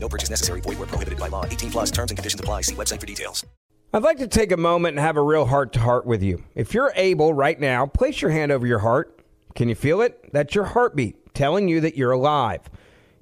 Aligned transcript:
No 0.00 0.08
purchase 0.08 0.30
necessary. 0.30 0.60
Void 0.60 0.78
where 0.78 0.86
prohibited 0.86 1.18
by 1.18 1.28
law. 1.28 1.44
18 1.44 1.70
plus 1.70 1.90
terms 1.90 2.10
and 2.10 2.18
conditions 2.18 2.40
apply. 2.40 2.62
See 2.62 2.74
website 2.74 3.00
for 3.00 3.06
details. 3.06 3.44
I'd 3.92 4.02
like 4.02 4.18
to 4.18 4.28
take 4.28 4.52
a 4.52 4.56
moment 4.56 4.96
and 4.96 5.00
have 5.04 5.16
a 5.16 5.22
real 5.22 5.46
heart 5.46 5.72
to 5.72 5.80
heart 5.80 6.04
with 6.04 6.22
you. 6.22 6.44
If 6.54 6.74
you're 6.74 6.92
able 6.94 7.32
right 7.32 7.58
now, 7.58 7.86
place 7.86 8.20
your 8.20 8.30
hand 8.30 8.52
over 8.52 8.66
your 8.66 8.80
heart. 8.80 9.20
Can 9.54 9.68
you 9.68 9.74
feel 9.74 10.02
it? 10.02 10.30
That's 10.32 10.54
your 10.54 10.64
heartbeat 10.64 11.34
telling 11.34 11.68
you 11.68 11.80
that 11.80 11.96
you're 11.96 12.12
alive. 12.12 12.68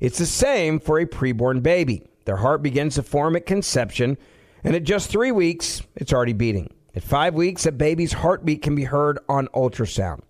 It's 0.00 0.18
the 0.18 0.26
same 0.26 0.80
for 0.80 0.98
a 0.98 1.06
preborn 1.06 1.62
baby. 1.62 2.02
Their 2.24 2.36
heart 2.36 2.62
begins 2.62 2.96
to 2.96 3.02
form 3.02 3.36
at 3.36 3.46
conception, 3.46 4.18
and 4.64 4.74
at 4.74 4.82
just 4.82 5.08
three 5.08 5.30
weeks, 5.30 5.82
it's 5.94 6.12
already 6.12 6.32
beating. 6.32 6.74
At 6.96 7.04
five 7.04 7.34
weeks, 7.34 7.64
a 7.66 7.72
baby's 7.72 8.12
heartbeat 8.12 8.62
can 8.62 8.74
be 8.74 8.84
heard 8.84 9.18
on 9.28 9.48
ultrasound. 9.48 10.22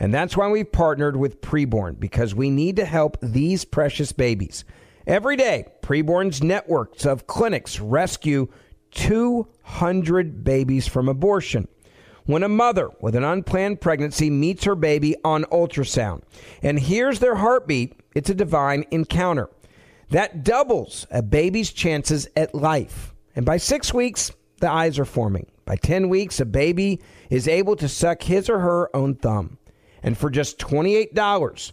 And 0.00 0.12
that's 0.12 0.36
why 0.36 0.48
we've 0.48 0.70
partnered 0.70 1.16
with 1.16 1.40
Preborn, 1.40 2.00
because 2.00 2.34
we 2.34 2.50
need 2.50 2.76
to 2.76 2.84
help 2.84 3.18
these 3.22 3.64
precious 3.64 4.10
babies. 4.10 4.64
Every 5.06 5.36
day, 5.36 5.66
Preborn's 5.82 6.42
networks 6.42 7.04
of 7.04 7.26
clinics 7.26 7.78
rescue 7.78 8.48
200 8.92 10.42
babies 10.44 10.88
from 10.88 11.10
abortion. 11.10 11.68
When 12.24 12.42
a 12.42 12.48
mother 12.48 12.88
with 13.00 13.14
an 13.14 13.22
unplanned 13.22 13.82
pregnancy 13.82 14.30
meets 14.30 14.64
her 14.64 14.74
baby 14.74 15.14
on 15.22 15.44
ultrasound 15.44 16.22
and 16.62 16.78
hears 16.78 17.18
their 17.18 17.34
heartbeat, 17.34 18.00
it's 18.14 18.30
a 18.30 18.34
divine 18.34 18.86
encounter. 18.90 19.50
That 20.08 20.42
doubles 20.42 21.06
a 21.10 21.20
baby's 21.20 21.70
chances 21.70 22.26
at 22.34 22.54
life. 22.54 23.12
And 23.36 23.44
by 23.44 23.58
six 23.58 23.92
weeks, 23.92 24.32
the 24.60 24.70
eyes 24.70 24.98
are 24.98 25.04
forming. 25.04 25.48
By 25.66 25.76
10 25.76 26.08
weeks, 26.08 26.40
a 26.40 26.46
baby 26.46 27.02
is 27.28 27.46
able 27.46 27.76
to 27.76 27.88
suck 27.90 28.22
his 28.22 28.48
or 28.48 28.60
her 28.60 28.94
own 28.96 29.16
thumb. 29.16 29.58
And 30.02 30.16
for 30.16 30.30
just 30.30 30.58
$28, 30.58 31.72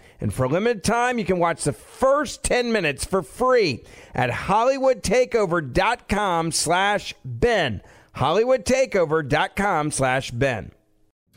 And 0.21 0.33
for 0.33 0.43
a 0.43 0.47
limited 0.47 0.83
time, 0.83 1.17
you 1.17 1.25
can 1.25 1.39
watch 1.39 1.63
the 1.63 1.73
first 1.73 2.43
10 2.43 2.71
minutes 2.71 3.03
for 3.03 3.23
free 3.23 3.83
at 4.13 4.29
hollywoodtakeover.com 4.29 6.51
slash 6.51 7.15
Ben. 7.25 7.81
hollywoodtakeover.com 8.15 9.91
slash 9.91 10.29
Ben. 10.29 10.71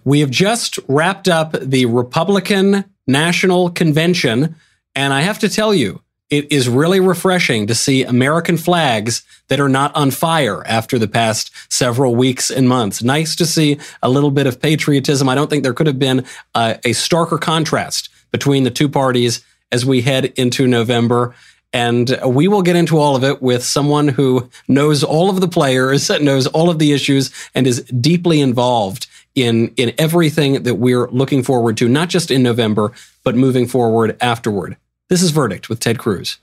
We 0.04 0.20
have 0.20 0.30
just 0.30 0.78
wrapped 0.86 1.28
up 1.28 1.52
the 1.52 1.86
Republican 1.86 2.84
National 3.06 3.70
Convention, 3.70 4.56
and 4.94 5.14
I 5.14 5.22
have 5.22 5.38
to 5.38 5.48
tell 5.48 5.74
you, 5.74 6.02
it 6.28 6.52
is 6.52 6.68
really 6.68 7.00
refreshing 7.00 7.66
to 7.68 7.74
see 7.74 8.02
American 8.02 8.58
flags 8.58 9.22
that 9.48 9.60
are 9.60 9.68
not 9.68 9.94
on 9.94 10.10
fire 10.10 10.66
after 10.66 10.98
the 10.98 11.08
past 11.08 11.50
several 11.70 12.14
weeks 12.14 12.50
and 12.50 12.68
months. 12.68 13.02
Nice 13.02 13.34
to 13.36 13.46
see 13.46 13.78
a 14.02 14.10
little 14.10 14.30
bit 14.30 14.46
of 14.46 14.60
patriotism. 14.60 15.26
I 15.28 15.34
don't 15.34 15.48
think 15.48 15.62
there 15.62 15.74
could 15.74 15.86
have 15.86 15.98
been 15.98 16.26
a, 16.54 16.78
a 16.84 16.90
starker 16.90 17.40
contrast 17.40 18.10
between 18.34 18.64
the 18.64 18.70
two 18.70 18.88
parties 18.88 19.44
as 19.70 19.86
we 19.86 20.00
head 20.00 20.24
into 20.34 20.66
November. 20.66 21.32
And 21.72 22.18
we 22.26 22.48
will 22.48 22.62
get 22.62 22.74
into 22.74 22.98
all 22.98 23.14
of 23.14 23.22
it 23.22 23.40
with 23.40 23.62
someone 23.62 24.08
who 24.08 24.50
knows 24.66 25.04
all 25.04 25.30
of 25.30 25.40
the 25.40 25.46
players, 25.46 26.10
knows 26.20 26.48
all 26.48 26.68
of 26.68 26.80
the 26.80 26.90
issues, 26.90 27.30
and 27.54 27.64
is 27.64 27.84
deeply 27.84 28.40
involved 28.40 29.06
in, 29.36 29.68
in 29.76 29.92
everything 29.98 30.64
that 30.64 30.74
we're 30.74 31.08
looking 31.10 31.44
forward 31.44 31.76
to, 31.76 31.88
not 31.88 32.08
just 32.08 32.32
in 32.32 32.42
November, 32.42 32.90
but 33.22 33.36
moving 33.36 33.68
forward 33.68 34.16
afterward. 34.20 34.76
This 35.08 35.22
is 35.22 35.30
Verdict 35.30 35.68
with 35.68 35.78
Ted 35.78 36.00
Cruz. 36.00 36.38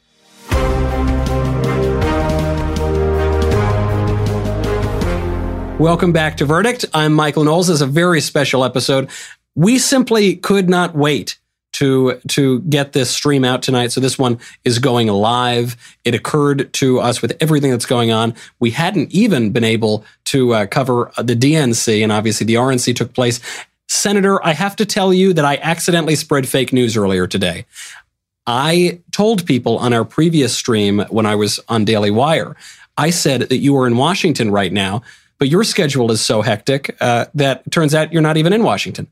Welcome 5.78 6.13
back 6.13 6.38
to 6.38 6.46
Verdict. 6.46 6.85
I'm 6.94 7.12
Michael 7.12 7.44
Knowles. 7.44 7.68
This 7.68 7.75
is 7.75 7.81
a 7.81 7.85
very 7.85 8.22
special 8.22 8.63
episode. 8.63 9.09
We 9.56 9.78
simply 9.78 10.38
could 10.38 10.69
not 10.69 10.96
wait 10.96 11.38
to 11.73 12.19
to 12.27 12.59
get 12.61 12.93
this 12.93 13.09
stream 13.09 13.45
out 13.45 13.63
tonight. 13.63 13.91
So 13.91 14.01
this 14.01 14.17
one 14.19 14.39
is 14.65 14.79
going 14.79 15.07
live. 15.07 15.75
It 16.03 16.15
occurred 16.15 16.71
to 16.73 16.99
us 16.99 17.21
with 17.21 17.35
everything 17.39 17.71
that's 17.71 17.85
going 17.85 18.11
on. 18.11 18.35
We 18.59 18.71
hadn't 18.71 19.11
even 19.11 19.51
been 19.51 19.63
able 19.63 20.05
to 20.25 20.53
uh, 20.53 20.65
cover 20.67 21.11
the 21.17 21.35
DNC, 21.35 22.03
and 22.03 22.11
obviously 22.11 22.45
the 22.45 22.55
RNC 22.55 22.95
took 22.95 23.13
place. 23.13 23.39
Senator, 23.87 24.43
I 24.45 24.53
have 24.53 24.75
to 24.77 24.85
tell 24.85 25.13
you 25.13 25.33
that 25.33 25.43
I 25.43 25.57
accidentally 25.57 26.15
spread 26.15 26.47
fake 26.47 26.71
news 26.71 26.95
earlier 26.95 27.27
today. 27.27 27.65
I 28.47 29.01
told 29.11 29.45
people 29.45 29.77
on 29.77 29.93
our 29.93 30.06
previous 30.06 30.56
stream 30.56 31.00
when 31.09 31.25
I 31.25 31.35
was 31.35 31.59
on 31.67 31.85
Daily 31.85 32.09
Wire, 32.09 32.56
I 32.97 33.09
said 33.09 33.41
that 33.41 33.57
you 33.57 33.74
were 33.74 33.88
in 33.88 33.97
Washington 33.97 34.51
right 34.51 34.71
now, 34.71 35.03
but 35.38 35.50
your 35.50 35.63
schedule 35.63 36.12
is 36.12 36.21
so 36.21 36.41
hectic 36.41 36.95
uh, 37.01 37.25
that 37.35 37.69
turns 37.71 37.94
out 37.94 38.13
you're 38.13 38.21
not 38.21 38.38
even 38.38 38.53
in 38.53 38.63
Washington. 38.63 39.07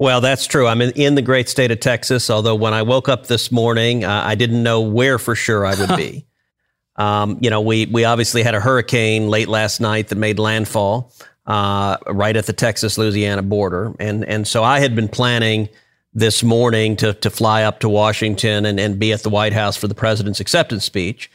Well, 0.00 0.22
that's 0.22 0.46
true. 0.46 0.66
I'm 0.66 0.80
in, 0.80 0.92
in, 0.92 1.14
the 1.14 1.20
great 1.20 1.50
state 1.50 1.70
of 1.70 1.78
Texas, 1.78 2.30
although 2.30 2.54
when 2.54 2.72
I 2.72 2.80
woke 2.80 3.10
up 3.10 3.26
this 3.26 3.52
morning, 3.52 4.02
uh, 4.02 4.22
I 4.24 4.34
didn't 4.34 4.62
know 4.62 4.80
where 4.80 5.18
for 5.18 5.34
sure 5.34 5.66
I 5.66 5.74
would 5.74 5.94
be. 5.94 6.24
um, 6.96 7.36
you 7.42 7.50
know, 7.50 7.60
we, 7.60 7.84
we 7.84 8.04
obviously 8.06 8.42
had 8.42 8.54
a 8.54 8.60
hurricane 8.60 9.28
late 9.28 9.46
last 9.46 9.78
night 9.78 10.08
that 10.08 10.16
made 10.16 10.38
landfall 10.38 11.12
uh, 11.46 11.98
right 12.06 12.34
at 12.34 12.46
the 12.46 12.54
Texas 12.54 12.96
Louisiana 12.96 13.42
border. 13.42 13.94
And, 14.00 14.24
and 14.24 14.48
so 14.48 14.64
I 14.64 14.80
had 14.80 14.96
been 14.96 15.06
planning 15.06 15.68
this 16.14 16.42
morning 16.42 16.96
to, 16.96 17.12
to 17.12 17.28
fly 17.28 17.64
up 17.64 17.80
to 17.80 17.88
Washington 17.90 18.64
and, 18.64 18.80
and 18.80 18.98
be 18.98 19.12
at 19.12 19.22
the 19.22 19.28
White 19.28 19.52
House 19.52 19.76
for 19.76 19.86
the 19.86 19.94
president's 19.94 20.40
acceptance 20.40 20.86
speech. 20.86 21.30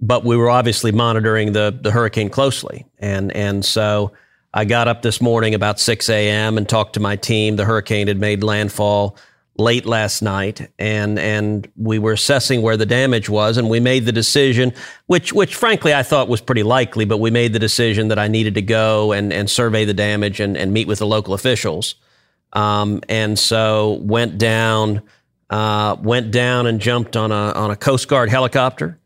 But 0.00 0.24
we 0.24 0.36
were 0.36 0.50
obviously 0.50 0.90
monitoring 0.90 1.52
the, 1.52 1.78
the 1.80 1.92
hurricane 1.92 2.30
closely. 2.30 2.84
And, 2.98 3.30
and 3.30 3.64
so 3.64 4.10
I 4.54 4.64
got 4.64 4.88
up 4.88 5.02
this 5.02 5.20
morning 5.20 5.54
about 5.54 5.78
6 5.78 6.08
a.m. 6.08 6.56
and 6.56 6.68
talked 6.68 6.94
to 6.94 7.00
my 7.00 7.16
team. 7.16 7.56
The 7.56 7.64
hurricane 7.64 8.08
had 8.08 8.18
made 8.18 8.42
landfall 8.42 9.16
late 9.58 9.84
last 9.84 10.22
night, 10.22 10.70
and 10.78 11.18
and 11.18 11.70
we 11.76 11.98
were 11.98 12.12
assessing 12.12 12.62
where 12.62 12.76
the 12.76 12.86
damage 12.86 13.28
was, 13.28 13.56
and 13.56 13.68
we 13.68 13.80
made 13.80 14.06
the 14.06 14.12
decision, 14.12 14.72
which 15.06 15.32
which 15.32 15.54
frankly 15.54 15.92
I 15.92 16.02
thought 16.02 16.28
was 16.28 16.40
pretty 16.40 16.62
likely, 16.62 17.04
but 17.04 17.18
we 17.18 17.30
made 17.30 17.52
the 17.52 17.58
decision 17.58 18.08
that 18.08 18.18
I 18.18 18.28
needed 18.28 18.54
to 18.54 18.62
go 18.62 19.12
and 19.12 19.32
and 19.32 19.50
survey 19.50 19.84
the 19.84 19.94
damage 19.94 20.40
and 20.40 20.56
and 20.56 20.72
meet 20.72 20.86
with 20.86 21.00
the 21.00 21.06
local 21.06 21.34
officials, 21.34 21.96
um, 22.54 23.02
and 23.08 23.38
so 23.38 23.98
went 24.02 24.38
down, 24.38 25.02
uh, 25.50 25.96
went 26.00 26.30
down 26.30 26.66
and 26.66 26.80
jumped 26.80 27.16
on 27.16 27.32
a 27.32 27.52
on 27.52 27.70
a 27.70 27.76
Coast 27.76 28.08
Guard 28.08 28.30
helicopter. 28.30 28.97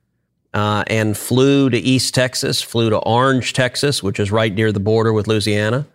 Uh, 0.54 0.84
and 0.88 1.16
flew 1.16 1.70
to 1.70 1.78
East 1.78 2.14
Texas, 2.14 2.60
flew 2.60 2.90
to 2.90 2.98
Orange, 2.98 3.54
Texas, 3.54 4.02
which 4.02 4.20
is 4.20 4.30
right 4.30 4.54
near 4.54 4.70
the 4.70 4.80
border 4.80 5.10
with 5.10 5.26
Louisiana, 5.26 5.86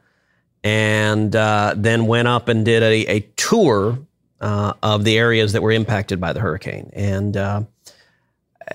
and 0.63 1.36
uh, 1.36 1.75
then 1.77 2.07
went 2.07 2.27
up 2.27 2.48
and 2.48 2.65
did 2.65 2.81
a, 2.81 3.06
a 3.06 3.19
tour 3.36 4.00
uh, 4.42 4.74
of 4.81 5.04
the 5.04 5.18
areas 5.18 5.54
that 5.54 5.62
were 5.62 5.71
impacted 5.71 6.19
by 6.19 6.33
the 6.33 6.39
hurricane. 6.39 6.89
And, 6.94 7.38
uh, 7.38 7.63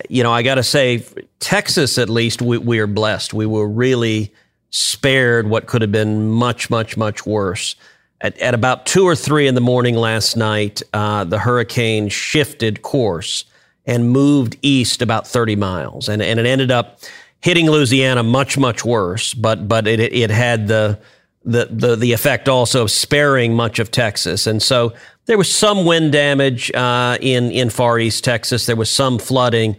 you 0.09 0.23
know, 0.23 0.33
I 0.33 0.43
got 0.43 0.57
to 0.57 0.63
say, 0.63 1.05
Texas, 1.41 1.99
at 1.99 2.09
least, 2.09 2.43
we, 2.43 2.59
we, 2.59 2.79
are 2.79 2.87
blessed. 2.87 3.35
We 3.35 3.47
were 3.47 3.69
really 3.69 4.33
spared 4.71 5.49
what 5.49 5.67
could 5.67 5.83
have 5.83 5.93
been 5.93 6.31
much, 6.31 6.71
much, 6.71 6.97
much 6.97 7.27
worse. 7.27 7.77
At, 8.21 8.39
at 8.39 8.55
about 8.55 8.87
two 8.87 9.05
or 9.05 9.17
three 9.17 9.47
in 9.47 9.55
the 9.55 9.61
morning 9.61 9.97
last 9.97 10.37
night, 10.37 10.83
uh, 10.93 11.25
the 11.25 11.39
hurricane 11.39 12.09
shifted 12.09 12.83
course 12.83 13.45
and 13.87 14.11
moved 14.11 14.57
east 14.63 15.03
about 15.03 15.27
30 15.27 15.57
miles. 15.57 16.09
And, 16.09 16.23
and 16.23 16.39
it 16.39 16.47
ended 16.47 16.71
up 16.71 17.01
hitting 17.41 17.69
Louisiana 17.69 18.23
much, 18.23 18.57
much 18.57 18.85
worse, 18.85 19.35
but, 19.35 19.67
but 19.69 19.87
it, 19.87 20.01
it 20.01 20.31
had 20.31 20.69
the, 20.69 20.99
the, 21.45 21.67
the, 21.71 21.97
the 21.97 22.13
effect 22.13 22.49
also 22.49 22.83
of 22.83 22.91
sparing 22.91 23.55
much 23.55 23.79
of 23.79 23.91
Texas. 23.91 24.47
And 24.47 24.63
so 24.63 24.93
there 25.27 25.37
was 25.37 25.53
some 25.53 25.85
wind 25.85 26.13
damage 26.13 26.71
uh, 26.73 27.19
in, 27.21 27.51
in 27.51 27.71
far 27.71 27.99
east 27.99 28.23
Texas. 28.23 28.67
There 28.67 28.77
was 28.77 28.91
some 28.91 29.19
flooding, 29.19 29.77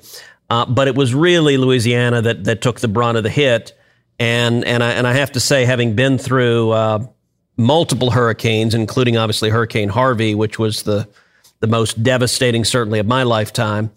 uh, 0.50 0.66
but 0.66 0.90
it 0.90 0.96
was 0.96 1.14
really 1.14 1.58
Louisiana 1.58 2.22
that, 2.22 2.44
that 2.44 2.62
took 2.62 2.82
the 2.82 2.90
brunt 2.90 3.18
of 3.18 3.24
the 3.24 3.30
hit. 3.30 3.78
And, 4.20 4.66
and, 4.66 4.84
I, 4.84 4.92
and 4.92 5.08
I 5.08 5.14
have 5.14 5.32
to 5.32 5.40
say, 5.40 5.64
having 5.64 5.96
been 5.96 6.18
through 6.18 6.72
uh, 6.72 7.08
multiple 7.56 8.12
hurricanes, 8.12 8.74
including 8.76 9.16
obviously 9.16 9.50
Hurricane 9.50 9.90
Harvey, 9.90 10.36
which 10.36 10.60
was 10.60 10.84
the, 10.84 11.08
the 11.64 11.68
most 11.68 12.04
devastating, 12.04 12.66
certainly, 12.66 13.00
of 13.00 13.08
my 13.08 13.24
lifetime. 13.24 13.90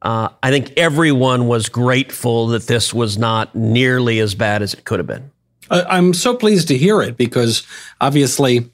Uh, 0.00 0.30
I 0.42 0.50
think 0.50 0.72
everyone 0.78 1.48
was 1.48 1.68
grateful 1.68 2.46
that 2.46 2.66
this 2.66 2.94
was 2.94 3.18
not 3.18 3.54
nearly 3.54 4.20
as 4.20 4.34
bad 4.34 4.62
as 4.62 4.72
it 4.72 4.86
could 4.86 5.00
have 5.00 5.06
been. 5.06 5.30
I'm 5.70 6.14
so 6.14 6.34
pleased 6.34 6.68
to 6.68 6.78
hear 6.78 7.02
it 7.02 7.18
because 7.18 7.66
obviously 8.00 8.70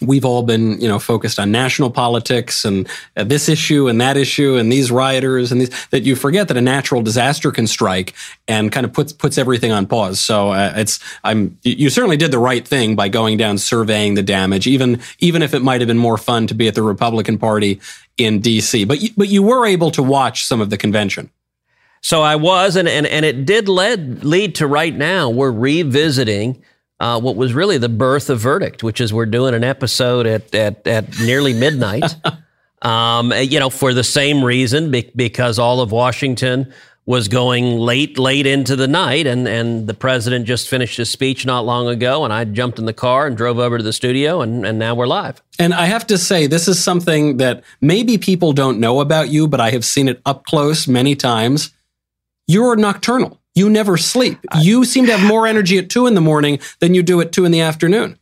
we've 0.00 0.24
all 0.24 0.42
been, 0.42 0.80
you 0.80 0.88
know, 0.88 0.98
focused 0.98 1.38
on 1.38 1.52
national 1.52 1.90
politics 1.90 2.64
and 2.64 2.88
uh, 3.16 3.24
this 3.24 3.48
issue 3.48 3.88
and 3.88 4.00
that 4.00 4.16
issue 4.16 4.56
and 4.56 4.70
these 4.70 4.90
rioters 4.90 5.52
and 5.52 5.60
these 5.60 5.86
that 5.90 6.02
you 6.02 6.16
forget 6.16 6.48
that 6.48 6.56
a 6.56 6.60
natural 6.60 7.02
disaster 7.02 7.50
can 7.50 7.66
strike 7.66 8.14
and 8.48 8.72
kind 8.72 8.84
of 8.84 8.92
puts 8.92 9.12
puts 9.12 9.38
everything 9.38 9.72
on 9.72 9.86
pause. 9.86 10.20
So 10.20 10.50
uh, 10.50 10.72
it's 10.76 10.98
I'm 11.22 11.58
you 11.62 11.90
certainly 11.90 12.16
did 12.16 12.30
the 12.30 12.38
right 12.38 12.66
thing 12.66 12.96
by 12.96 13.08
going 13.08 13.36
down 13.36 13.58
surveying 13.58 14.14
the 14.14 14.22
damage, 14.22 14.66
even 14.66 15.00
even 15.20 15.42
if 15.42 15.54
it 15.54 15.60
might 15.60 15.80
have 15.80 15.88
been 15.88 15.98
more 15.98 16.18
fun 16.18 16.46
to 16.48 16.54
be 16.54 16.68
at 16.68 16.74
the 16.74 16.82
Republican 16.82 17.38
Party 17.38 17.80
in 18.16 18.40
D.C. 18.40 18.84
But 18.84 19.00
you, 19.00 19.10
but 19.16 19.28
you 19.28 19.42
were 19.42 19.66
able 19.66 19.90
to 19.92 20.02
watch 20.02 20.44
some 20.44 20.60
of 20.60 20.70
the 20.70 20.76
convention. 20.76 21.30
So 22.00 22.20
I 22.20 22.36
was, 22.36 22.76
and, 22.76 22.86
and, 22.86 23.06
and 23.06 23.24
it 23.24 23.46
did 23.46 23.66
lead, 23.66 24.24
lead 24.24 24.56
to 24.56 24.66
right 24.66 24.94
now, 24.94 25.30
we're 25.30 25.50
revisiting 25.50 26.62
uh, 27.00 27.20
what 27.20 27.36
was 27.36 27.52
really 27.54 27.78
the 27.78 27.88
birth 27.88 28.30
of 28.30 28.40
Verdict, 28.40 28.82
which 28.82 29.00
is 29.00 29.12
we're 29.12 29.26
doing 29.26 29.54
an 29.54 29.64
episode 29.64 30.26
at, 30.26 30.54
at, 30.54 30.86
at 30.86 31.20
nearly 31.20 31.52
midnight. 31.52 32.14
um, 32.82 33.32
you 33.32 33.58
know, 33.58 33.70
for 33.70 33.92
the 33.92 34.04
same 34.04 34.44
reason, 34.44 34.90
be- 34.90 35.10
because 35.14 35.58
all 35.58 35.80
of 35.80 35.92
Washington 35.92 36.72
was 37.06 37.28
going 37.28 37.78
late, 37.78 38.18
late 38.18 38.46
into 38.46 38.76
the 38.76 38.88
night, 38.88 39.26
and, 39.26 39.46
and 39.46 39.86
the 39.86 39.92
president 39.92 40.46
just 40.46 40.68
finished 40.68 40.96
his 40.96 41.10
speech 41.10 41.44
not 41.44 41.66
long 41.66 41.86
ago, 41.86 42.24
and 42.24 42.32
I 42.32 42.44
jumped 42.44 42.78
in 42.78 42.86
the 42.86 42.94
car 42.94 43.26
and 43.26 43.36
drove 43.36 43.58
over 43.58 43.76
to 43.76 43.84
the 43.84 43.92
studio, 43.92 44.40
and, 44.40 44.64
and 44.64 44.78
now 44.78 44.94
we're 44.94 45.06
live. 45.06 45.42
And 45.58 45.74
I 45.74 45.84
have 45.84 46.06
to 46.06 46.16
say, 46.16 46.46
this 46.46 46.66
is 46.66 46.82
something 46.82 47.36
that 47.36 47.62
maybe 47.82 48.16
people 48.16 48.54
don't 48.54 48.80
know 48.80 49.00
about 49.00 49.28
you, 49.28 49.46
but 49.46 49.60
I 49.60 49.70
have 49.72 49.84
seen 49.84 50.08
it 50.08 50.22
up 50.24 50.44
close 50.44 50.88
many 50.88 51.14
times 51.14 51.72
you're 52.46 52.76
nocturnal. 52.76 53.40
You 53.54 53.70
never 53.70 53.96
sleep. 53.96 54.38
You 54.60 54.84
seem 54.84 55.06
to 55.06 55.16
have 55.16 55.28
more 55.28 55.46
energy 55.46 55.78
at 55.78 55.88
two 55.88 56.06
in 56.06 56.14
the 56.14 56.20
morning 56.20 56.58
than 56.80 56.94
you 56.94 57.02
do 57.02 57.20
at 57.20 57.30
two 57.30 57.44
in 57.44 57.52
the 57.52 57.60
afternoon. 57.60 58.18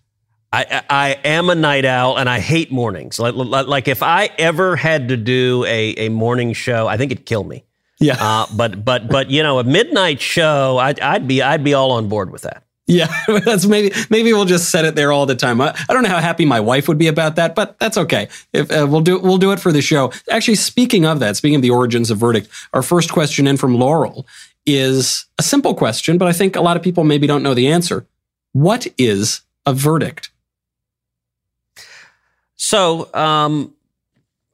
I, 0.52 0.82
I 0.90 1.10
am 1.24 1.48
a 1.48 1.54
night 1.54 1.86
owl 1.86 2.18
and 2.18 2.28
I 2.28 2.38
hate 2.38 2.70
mornings. 2.70 3.18
Like, 3.18 3.34
like 3.34 3.88
if 3.88 4.02
I 4.02 4.28
ever 4.36 4.76
had 4.76 5.08
to 5.08 5.16
do 5.16 5.64
a, 5.64 5.94
a 5.96 6.08
morning 6.10 6.52
show, 6.52 6.86
I 6.86 6.98
think 6.98 7.10
it'd 7.10 7.24
kill 7.24 7.44
me. 7.44 7.64
Yeah. 7.98 8.16
Uh, 8.20 8.46
but 8.54 8.84
but 8.84 9.08
but 9.08 9.30
you 9.30 9.42
know, 9.42 9.60
a 9.60 9.64
midnight 9.64 10.20
show, 10.20 10.76
I'd, 10.76 11.00
I'd 11.00 11.26
be 11.26 11.40
I'd 11.40 11.64
be 11.64 11.72
all 11.72 11.92
on 11.92 12.08
board 12.08 12.30
with 12.30 12.42
that. 12.42 12.64
Yeah, 12.88 13.06
that's 13.44 13.64
maybe 13.64 13.94
maybe 14.10 14.32
we'll 14.32 14.44
just 14.44 14.70
set 14.70 14.84
it 14.84 14.96
there 14.96 15.12
all 15.12 15.24
the 15.24 15.36
time. 15.36 15.60
I, 15.60 15.74
I 15.88 15.92
don't 15.94 16.02
know 16.02 16.08
how 16.08 16.20
happy 16.20 16.44
my 16.44 16.60
wife 16.60 16.88
would 16.88 16.98
be 16.98 17.06
about 17.06 17.36
that, 17.36 17.54
but 17.54 17.78
that's 17.78 17.96
okay. 17.96 18.28
If 18.52 18.70
uh, 18.72 18.86
we'll 18.90 19.00
do 19.00 19.20
we'll 19.20 19.38
do 19.38 19.52
it 19.52 19.60
for 19.60 19.72
the 19.72 19.80
show. 19.80 20.12
Actually, 20.28 20.56
speaking 20.56 21.06
of 21.06 21.20
that, 21.20 21.36
speaking 21.36 21.56
of 21.56 21.62
the 21.62 21.70
origins 21.70 22.10
of 22.10 22.18
verdict, 22.18 22.48
our 22.72 22.82
first 22.82 23.12
question 23.12 23.46
in 23.46 23.56
from 23.56 23.78
Laurel 23.78 24.26
is 24.66 25.26
a 25.38 25.42
simple 25.42 25.74
question, 25.74 26.18
but 26.18 26.28
I 26.28 26.32
think 26.32 26.56
a 26.56 26.60
lot 26.60 26.76
of 26.76 26.82
people 26.82 27.04
maybe 27.04 27.26
don't 27.26 27.42
know 27.42 27.54
the 27.54 27.68
answer. 27.68 28.06
What 28.52 28.86
is 28.98 29.42
a 29.66 29.72
verdict? 29.72 30.30
So, 32.56 33.12
um, 33.14 33.74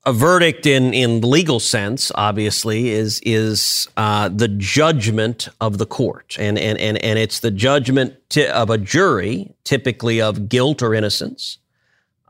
a 0.07 0.13
verdict 0.13 0.65
in 0.65 0.95
in 0.95 1.21
legal 1.21 1.61
sense, 1.61 2.11
obviously, 2.15 2.89
is 2.89 3.21
is 3.25 3.89
uh, 3.99 4.31
the 4.31 4.49
judgment 4.49 5.49
of 5.61 5.77
the 5.77 5.85
court, 5.85 6.37
and 6.39 6.59
and 6.59 6.79
and 6.79 6.97
and 7.05 7.19
it's 7.19 7.41
the 7.41 7.51
judgment 7.51 8.15
of 8.39 8.71
a 8.71 8.79
jury, 8.79 9.53
typically 9.65 10.23
of 10.23 10.49
guilt 10.49 10.81
or 10.83 10.95
innocence, 10.95 11.59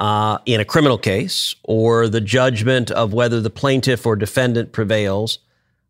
uh, 0.01 0.39
in 0.47 0.59
a 0.61 0.65
criminal 0.65 0.99
case, 0.99 1.55
or 1.63 2.09
the 2.09 2.21
judgment 2.21 2.91
of 2.91 3.13
whether 3.13 3.41
the 3.41 3.51
plaintiff 3.51 4.05
or 4.05 4.17
defendant 4.17 4.73
prevails 4.73 5.39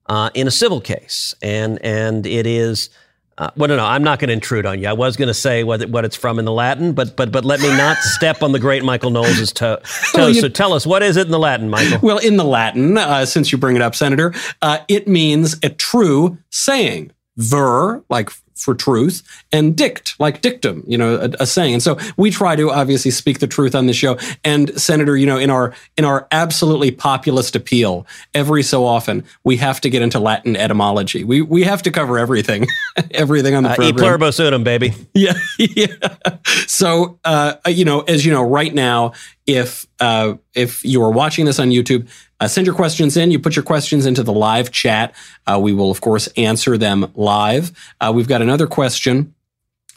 uh, 0.08 0.30
in 0.34 0.46
a 0.46 0.50
civil 0.50 0.80
case, 0.80 1.34
and 1.42 1.78
and 1.82 2.26
it 2.26 2.46
is 2.46 2.90
uh, 3.38 3.50
well, 3.56 3.68
no, 3.68 3.76
no, 3.76 3.84
I'm 3.84 4.02
not 4.02 4.18
going 4.18 4.28
to 4.28 4.34
intrude 4.34 4.66
on 4.66 4.80
you. 4.80 4.88
I 4.88 4.92
was 4.92 5.16
going 5.16 5.28
to 5.28 5.34
say 5.34 5.62
what, 5.62 5.88
what 5.90 6.04
it's 6.04 6.16
from 6.16 6.40
in 6.40 6.44
the 6.44 6.52
Latin, 6.52 6.92
but 6.92 7.16
but 7.16 7.30
but 7.30 7.44
let 7.44 7.60
me 7.60 7.68
not 7.68 7.96
step 8.00 8.42
on 8.42 8.50
the 8.50 8.58
great 8.58 8.82
Michael 8.82 9.10
Knowles' 9.10 9.52
toe. 9.52 9.78
So 9.84 10.48
tell 10.48 10.72
us, 10.72 10.84
what 10.84 11.04
is 11.04 11.16
it 11.16 11.26
in 11.26 11.30
the 11.30 11.38
Latin, 11.38 11.70
Michael? 11.70 12.00
Well, 12.02 12.18
in 12.18 12.36
the 12.36 12.44
Latin, 12.44 12.98
uh, 12.98 13.24
since 13.26 13.52
you 13.52 13.58
bring 13.58 13.76
it 13.76 13.82
up, 13.82 13.94
Senator, 13.94 14.34
uh, 14.60 14.78
it 14.88 15.06
means 15.06 15.56
a 15.62 15.68
true 15.68 16.38
saying. 16.50 17.12
Ver, 17.36 18.02
like 18.10 18.30
for 18.58 18.74
truth 18.74 19.22
and 19.52 19.76
dict, 19.76 20.14
like 20.18 20.40
dictum, 20.40 20.82
you 20.86 20.98
know, 20.98 21.16
a, 21.16 21.42
a, 21.42 21.46
saying. 21.46 21.74
And 21.74 21.82
so 21.82 21.98
we 22.16 22.30
try 22.30 22.56
to 22.56 22.70
obviously 22.70 23.10
speak 23.10 23.38
the 23.38 23.46
truth 23.46 23.74
on 23.74 23.86
the 23.86 23.92
show. 23.92 24.18
And 24.44 24.78
Senator, 24.80 25.16
you 25.16 25.26
know, 25.26 25.38
in 25.38 25.50
our 25.50 25.74
in 25.96 26.04
our 26.04 26.26
absolutely 26.32 26.90
populist 26.90 27.56
appeal, 27.56 28.06
every 28.34 28.62
so 28.62 28.84
often 28.84 29.24
we 29.44 29.56
have 29.58 29.80
to 29.82 29.90
get 29.90 30.02
into 30.02 30.18
Latin 30.18 30.56
etymology. 30.56 31.24
We 31.24 31.42
we 31.42 31.62
have 31.64 31.82
to 31.82 31.90
cover 31.90 32.18
everything, 32.18 32.66
everything 33.12 33.54
on 33.54 33.62
the 33.62 33.70
uh, 33.70 33.76
program. 33.76 33.94
E 33.94 33.98
pluribus 33.98 34.40
unum, 34.40 34.64
baby. 34.64 34.94
Yeah, 35.14 35.32
yeah. 35.58 35.86
So, 36.68 37.18
uh, 37.24 37.54
you 37.66 37.84
know, 37.84 38.02
as 38.02 38.24
you 38.24 38.30
know, 38.30 38.42
right 38.42 38.72
now, 38.72 39.12
if 39.46 39.86
uh, 39.98 40.34
if 40.54 40.84
you 40.84 41.02
are 41.02 41.10
watching 41.10 41.46
this 41.46 41.58
on 41.58 41.70
YouTube, 41.70 42.08
uh, 42.40 42.48
send 42.48 42.66
your 42.66 42.76
questions 42.76 43.16
in. 43.16 43.30
You 43.30 43.38
put 43.38 43.56
your 43.56 43.64
questions 43.64 44.06
into 44.06 44.22
the 44.22 44.32
live 44.32 44.70
chat. 44.70 45.14
Uh, 45.46 45.58
we 45.60 45.72
will, 45.72 45.90
of 45.90 46.00
course, 46.00 46.28
answer 46.36 46.78
them 46.78 47.10
live. 47.14 47.72
Uh, 48.00 48.12
we've 48.14 48.28
got 48.28 48.42
another 48.42 48.66
question. 48.66 49.34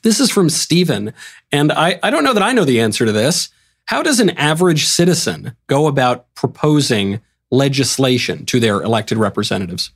This 0.01 0.19
is 0.19 0.31
from 0.31 0.49
Stephen. 0.49 1.13
And 1.51 1.71
I, 1.71 1.99
I 2.01 2.09
don't 2.09 2.23
know 2.23 2.33
that 2.33 2.43
I 2.43 2.53
know 2.53 2.65
the 2.65 2.81
answer 2.81 3.05
to 3.05 3.11
this. 3.11 3.49
How 3.85 4.01
does 4.01 4.19
an 4.19 4.31
average 4.31 4.85
citizen 4.85 5.55
go 5.67 5.87
about 5.87 6.33
proposing 6.33 7.21
legislation 7.51 8.45
to 8.45 8.59
their 8.59 8.81
elected 8.81 9.17
representatives? 9.17 9.91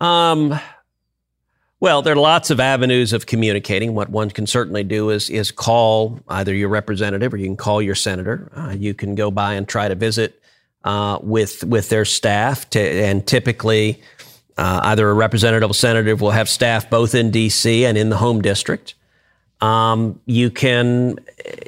Um, 0.00 0.58
well, 1.80 2.02
there 2.02 2.14
are 2.14 2.16
lots 2.16 2.50
of 2.50 2.60
avenues 2.60 3.12
of 3.12 3.26
communicating. 3.26 3.94
What 3.94 4.10
one 4.10 4.30
can 4.30 4.46
certainly 4.46 4.84
do 4.84 5.10
is 5.10 5.30
is 5.30 5.50
call 5.50 6.20
either 6.28 6.54
your 6.54 6.68
representative 6.68 7.32
or 7.32 7.36
you 7.36 7.46
can 7.46 7.56
call 7.56 7.82
your 7.82 7.94
senator. 7.94 8.50
Uh, 8.56 8.70
you 8.70 8.94
can 8.94 9.14
go 9.14 9.30
by 9.30 9.54
and 9.54 9.66
try 9.68 9.88
to 9.88 9.94
visit 9.94 10.40
uh, 10.84 11.18
with 11.22 11.64
with 11.64 11.88
their 11.88 12.04
staff, 12.04 12.68
to, 12.70 12.80
and 12.80 13.26
typically 13.26 14.00
uh, 14.56 14.80
either 14.84 15.08
a 15.08 15.14
representative 15.14 15.70
or 15.70 15.74
senator 15.74 16.14
will 16.16 16.30
have 16.30 16.48
staff 16.48 16.88
both 16.88 17.14
in 17.14 17.30
D.C. 17.30 17.84
and 17.84 17.98
in 17.98 18.10
the 18.10 18.16
home 18.16 18.40
district. 18.42 18.94
Um, 19.60 20.20
you 20.26 20.50
can 20.50 21.18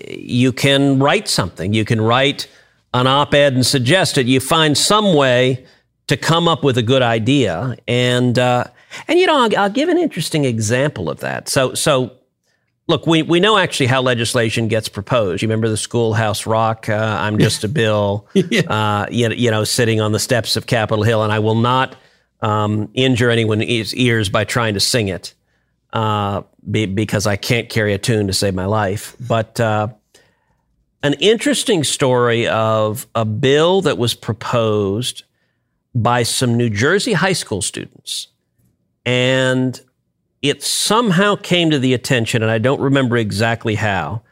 you 0.08 0.52
can 0.52 0.98
write 0.98 1.28
something. 1.28 1.72
You 1.72 1.84
can 1.84 2.00
write 2.00 2.48
an 2.94 3.06
op-ed 3.06 3.54
and 3.54 3.66
suggest 3.66 4.18
it. 4.18 4.26
You 4.26 4.40
find 4.40 4.76
some 4.76 5.14
way 5.14 5.64
to 6.06 6.16
come 6.16 6.46
up 6.46 6.62
with 6.62 6.78
a 6.78 6.82
good 6.82 7.02
idea, 7.02 7.76
and 7.88 8.38
uh, 8.38 8.64
and 9.08 9.18
you 9.18 9.26
know 9.26 9.38
I'll, 9.38 9.58
I'll 9.58 9.70
give 9.70 9.88
an 9.88 9.98
interesting 9.98 10.44
example 10.44 11.08
of 11.08 11.20
that. 11.20 11.48
So 11.48 11.74
so 11.74 12.12
Look, 12.88 13.06
we, 13.06 13.22
we 13.22 13.40
know 13.40 13.58
actually 13.58 13.86
how 13.86 14.00
legislation 14.00 14.68
gets 14.68 14.88
proposed. 14.88 15.42
You 15.42 15.48
remember 15.48 15.68
the 15.68 15.76
Schoolhouse 15.76 16.46
Rock? 16.46 16.88
Uh, 16.88 17.16
I'm 17.20 17.36
just 17.38 17.64
a 17.64 17.68
bill, 17.68 18.28
yeah. 18.34 18.60
uh, 18.60 19.06
you, 19.10 19.28
you 19.30 19.50
know, 19.50 19.64
sitting 19.64 20.00
on 20.00 20.12
the 20.12 20.20
steps 20.20 20.56
of 20.56 20.66
Capitol 20.66 21.02
Hill, 21.02 21.24
and 21.24 21.32
I 21.32 21.40
will 21.40 21.56
not 21.56 21.96
um, 22.42 22.88
injure 22.94 23.28
anyone's 23.28 23.94
ears 23.94 24.28
by 24.28 24.44
trying 24.44 24.74
to 24.74 24.80
sing 24.80 25.08
it 25.08 25.34
uh, 25.92 26.42
be, 26.70 26.86
because 26.86 27.26
I 27.26 27.34
can't 27.34 27.68
carry 27.68 27.92
a 27.92 27.98
tune 27.98 28.28
to 28.28 28.32
save 28.32 28.54
my 28.54 28.66
life. 28.66 29.16
But 29.18 29.58
uh, 29.58 29.88
an 31.02 31.14
interesting 31.14 31.82
story 31.82 32.46
of 32.46 33.06
a 33.16 33.24
bill 33.24 33.80
that 33.82 33.98
was 33.98 34.14
proposed 34.14 35.24
by 35.94 36.22
some 36.22 36.56
New 36.56 36.70
Jersey 36.70 37.14
high 37.14 37.32
school 37.32 37.62
students. 37.62 38.28
And 39.04 39.80
it 40.50 40.62
somehow 40.62 41.36
came 41.36 41.70
to 41.70 41.78
the 41.78 41.94
attention, 41.94 42.42
and 42.42 42.50
I 42.50 42.58
don't 42.58 42.80
remember 42.80 43.16
exactly 43.16 43.74
how, 43.74 44.22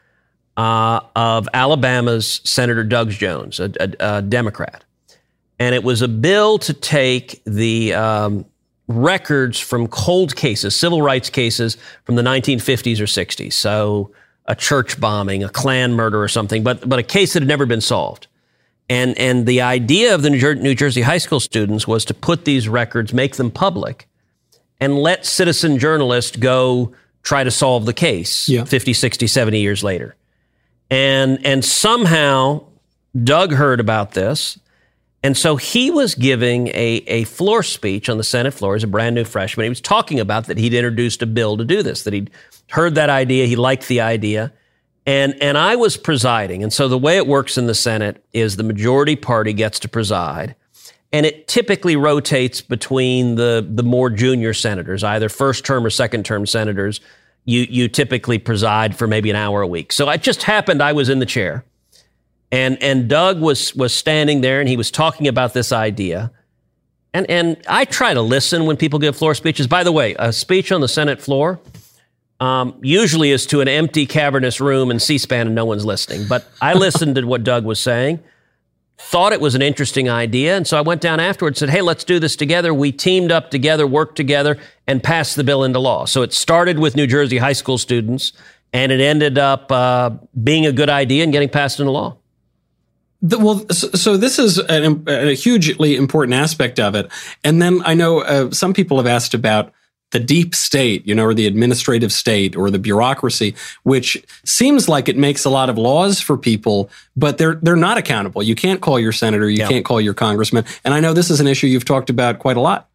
uh, 0.56 1.00
of 1.16 1.48
Alabama's 1.52 2.40
Senator 2.44 2.84
Doug 2.84 3.10
Jones, 3.10 3.60
a, 3.60 3.72
a, 3.80 4.16
a, 4.16 4.22
Democrat. 4.22 4.84
And 5.58 5.74
it 5.74 5.82
was 5.82 6.02
a 6.02 6.08
bill 6.08 6.58
to 6.58 6.72
take 6.72 7.42
the 7.44 7.94
um, 7.94 8.44
records 8.86 9.58
from 9.58 9.88
cold 9.88 10.36
cases, 10.36 10.78
civil 10.78 11.02
rights 11.02 11.30
cases 11.30 11.76
from 12.04 12.16
the 12.16 12.22
1950s 12.22 13.00
or 13.00 13.04
60s. 13.04 13.52
So 13.52 14.12
a 14.46 14.54
church 14.54 15.00
bombing, 15.00 15.42
a 15.42 15.48
Klan 15.48 15.94
murder 15.94 16.22
or 16.22 16.28
something, 16.28 16.62
but, 16.62 16.88
but 16.88 16.98
a 16.98 17.02
case 17.02 17.32
that 17.32 17.42
had 17.42 17.48
never 17.48 17.66
been 17.66 17.80
solved. 17.80 18.26
And, 18.90 19.16
and 19.16 19.46
the 19.46 19.62
idea 19.62 20.14
of 20.14 20.22
the 20.22 20.30
New, 20.30 20.38
Jer- 20.38 20.54
New 20.56 20.74
Jersey 20.74 21.00
high 21.02 21.18
school 21.18 21.40
students 21.40 21.88
was 21.88 22.04
to 22.04 22.14
put 22.14 22.44
these 22.44 22.68
records, 22.68 23.14
make 23.14 23.36
them 23.36 23.50
public, 23.50 24.06
and 24.84 24.98
let 24.98 25.24
citizen 25.24 25.78
journalists 25.78 26.36
go 26.36 26.92
try 27.22 27.42
to 27.42 27.50
solve 27.50 27.86
the 27.86 27.94
case 27.94 28.50
yeah. 28.50 28.64
50, 28.64 28.92
60, 28.92 29.26
70 29.26 29.58
years 29.58 29.82
later. 29.82 30.14
And, 30.90 31.44
and 31.46 31.64
somehow 31.64 32.64
Doug 33.20 33.54
heard 33.54 33.80
about 33.80 34.12
this. 34.12 34.58
And 35.22 35.38
so 35.38 35.56
he 35.56 35.90
was 35.90 36.14
giving 36.14 36.68
a, 36.68 37.02
a 37.06 37.24
floor 37.24 37.62
speech 37.62 38.10
on 38.10 38.18
the 38.18 38.24
Senate 38.24 38.52
floor 38.52 38.74
as 38.74 38.84
a 38.84 38.86
brand 38.86 39.14
new 39.14 39.24
freshman. 39.24 39.64
He 39.64 39.70
was 39.70 39.80
talking 39.80 40.20
about 40.20 40.48
that 40.48 40.58
he'd 40.58 40.74
introduced 40.74 41.22
a 41.22 41.26
bill 41.26 41.56
to 41.56 41.64
do 41.64 41.82
this, 41.82 42.02
that 42.02 42.12
he'd 42.12 42.30
heard 42.68 42.94
that 42.96 43.08
idea, 43.08 43.46
he 43.46 43.56
liked 43.56 43.88
the 43.88 44.02
idea. 44.02 44.52
And, 45.06 45.34
and 45.42 45.56
I 45.56 45.76
was 45.76 45.96
presiding. 45.96 46.62
And 46.62 46.70
so 46.70 46.88
the 46.88 46.98
way 46.98 47.16
it 47.16 47.26
works 47.26 47.56
in 47.56 47.66
the 47.66 47.74
Senate 47.74 48.22
is 48.34 48.56
the 48.56 48.62
majority 48.62 49.16
party 49.16 49.54
gets 49.54 49.78
to 49.80 49.88
preside 49.88 50.56
and 51.14 51.24
it 51.24 51.46
typically 51.46 51.94
rotates 51.94 52.60
between 52.60 53.36
the 53.36 53.64
the 53.70 53.84
more 53.84 54.10
junior 54.10 54.52
senators, 54.52 55.04
either 55.04 55.28
first 55.28 55.64
term 55.64 55.86
or 55.86 55.90
second 55.90 56.24
term 56.24 56.44
senators. 56.44 57.00
You 57.44 57.66
you 57.70 57.86
typically 57.86 58.38
preside 58.38 58.96
for 58.96 59.06
maybe 59.06 59.30
an 59.30 59.36
hour 59.36 59.62
a 59.62 59.66
week. 59.66 59.92
So 59.92 60.10
it 60.10 60.22
just 60.22 60.42
happened 60.42 60.82
I 60.82 60.92
was 60.92 61.08
in 61.08 61.20
the 61.20 61.26
chair, 61.26 61.64
and 62.50 62.82
and 62.82 63.08
Doug 63.08 63.40
was 63.40 63.72
was 63.76 63.94
standing 63.94 64.40
there 64.40 64.58
and 64.58 64.68
he 64.68 64.76
was 64.76 64.90
talking 64.90 65.28
about 65.28 65.54
this 65.54 65.70
idea. 65.70 66.32
And 67.12 67.30
and 67.30 67.62
I 67.68 67.84
try 67.84 68.12
to 68.12 68.20
listen 68.20 68.66
when 68.66 68.76
people 68.76 68.98
give 68.98 69.16
floor 69.16 69.36
speeches. 69.36 69.68
By 69.68 69.84
the 69.84 69.92
way, 69.92 70.16
a 70.18 70.32
speech 70.32 70.72
on 70.72 70.80
the 70.80 70.88
Senate 70.88 71.22
floor 71.22 71.60
um, 72.40 72.76
usually 72.82 73.30
is 73.30 73.46
to 73.46 73.60
an 73.60 73.68
empty, 73.68 74.04
cavernous 74.04 74.60
room 74.60 74.90
and 74.90 75.00
C-SPAN, 75.00 75.46
and 75.46 75.54
no 75.54 75.64
one's 75.64 75.84
listening. 75.84 76.26
But 76.28 76.44
I 76.60 76.74
listened 76.74 77.14
to 77.14 77.22
what 77.22 77.44
Doug 77.44 77.64
was 77.64 77.78
saying 77.78 78.18
thought 78.98 79.32
it 79.32 79.40
was 79.40 79.54
an 79.54 79.62
interesting 79.62 80.08
idea. 80.08 80.56
And 80.56 80.66
so 80.66 80.78
I 80.78 80.80
went 80.80 81.00
down 81.00 81.20
afterwards 81.20 81.58
said, 81.58 81.70
hey, 81.70 81.82
let's 81.82 82.04
do 82.04 82.18
this 82.18 82.36
together. 82.36 82.72
We 82.72 82.92
teamed 82.92 83.32
up 83.32 83.50
together, 83.50 83.86
worked 83.86 84.16
together, 84.16 84.58
and 84.86 85.02
passed 85.02 85.36
the 85.36 85.44
bill 85.44 85.64
into 85.64 85.78
law. 85.78 86.04
So 86.04 86.22
it 86.22 86.32
started 86.32 86.78
with 86.78 86.96
New 86.96 87.06
Jersey 87.06 87.38
high 87.38 87.52
school 87.52 87.78
students, 87.78 88.32
and 88.72 88.92
it 88.92 89.00
ended 89.00 89.38
up 89.38 89.70
uh, 89.70 90.10
being 90.42 90.66
a 90.66 90.72
good 90.72 90.88
idea 90.90 91.24
and 91.24 91.32
getting 91.32 91.48
passed 91.48 91.80
into 91.80 91.92
law. 91.92 92.16
The, 93.22 93.38
well, 93.38 93.66
so, 93.70 93.88
so, 93.92 94.16
this 94.18 94.38
is 94.38 94.58
an, 94.58 95.04
a 95.08 95.32
hugely 95.32 95.96
important 95.96 96.34
aspect 96.34 96.78
of 96.78 96.94
it. 96.94 97.10
And 97.42 97.62
then 97.62 97.80
I 97.82 97.94
know 97.94 98.20
uh, 98.20 98.50
some 98.50 98.74
people 98.74 98.98
have 98.98 99.06
asked 99.06 99.32
about 99.32 99.72
the 100.14 100.20
deep 100.20 100.54
state, 100.54 101.04
you 101.04 101.12
know, 101.12 101.24
or 101.24 101.34
the 101.34 101.44
administrative 101.44 102.12
state 102.12 102.54
or 102.54 102.70
the 102.70 102.78
bureaucracy, 102.78 103.52
which 103.82 104.24
seems 104.44 104.88
like 104.88 105.08
it 105.08 105.16
makes 105.16 105.44
a 105.44 105.50
lot 105.50 105.68
of 105.68 105.76
laws 105.76 106.20
for 106.20 106.38
people, 106.38 106.88
but 107.16 107.36
they're 107.36 107.56
they're 107.56 107.74
not 107.74 107.98
accountable. 107.98 108.40
You 108.40 108.54
can't 108.54 108.80
call 108.80 109.00
your 109.00 109.10
senator, 109.10 109.50
you 109.50 109.58
yeah. 109.58 109.68
can't 109.68 109.84
call 109.84 110.00
your 110.00 110.14
congressman. 110.14 110.64
And 110.84 110.94
I 110.94 111.00
know 111.00 111.14
this 111.14 111.30
is 111.30 111.40
an 111.40 111.48
issue 111.48 111.66
you've 111.66 111.84
talked 111.84 112.10
about 112.10 112.38
quite 112.38 112.56
a 112.56 112.60
lot. 112.60 112.88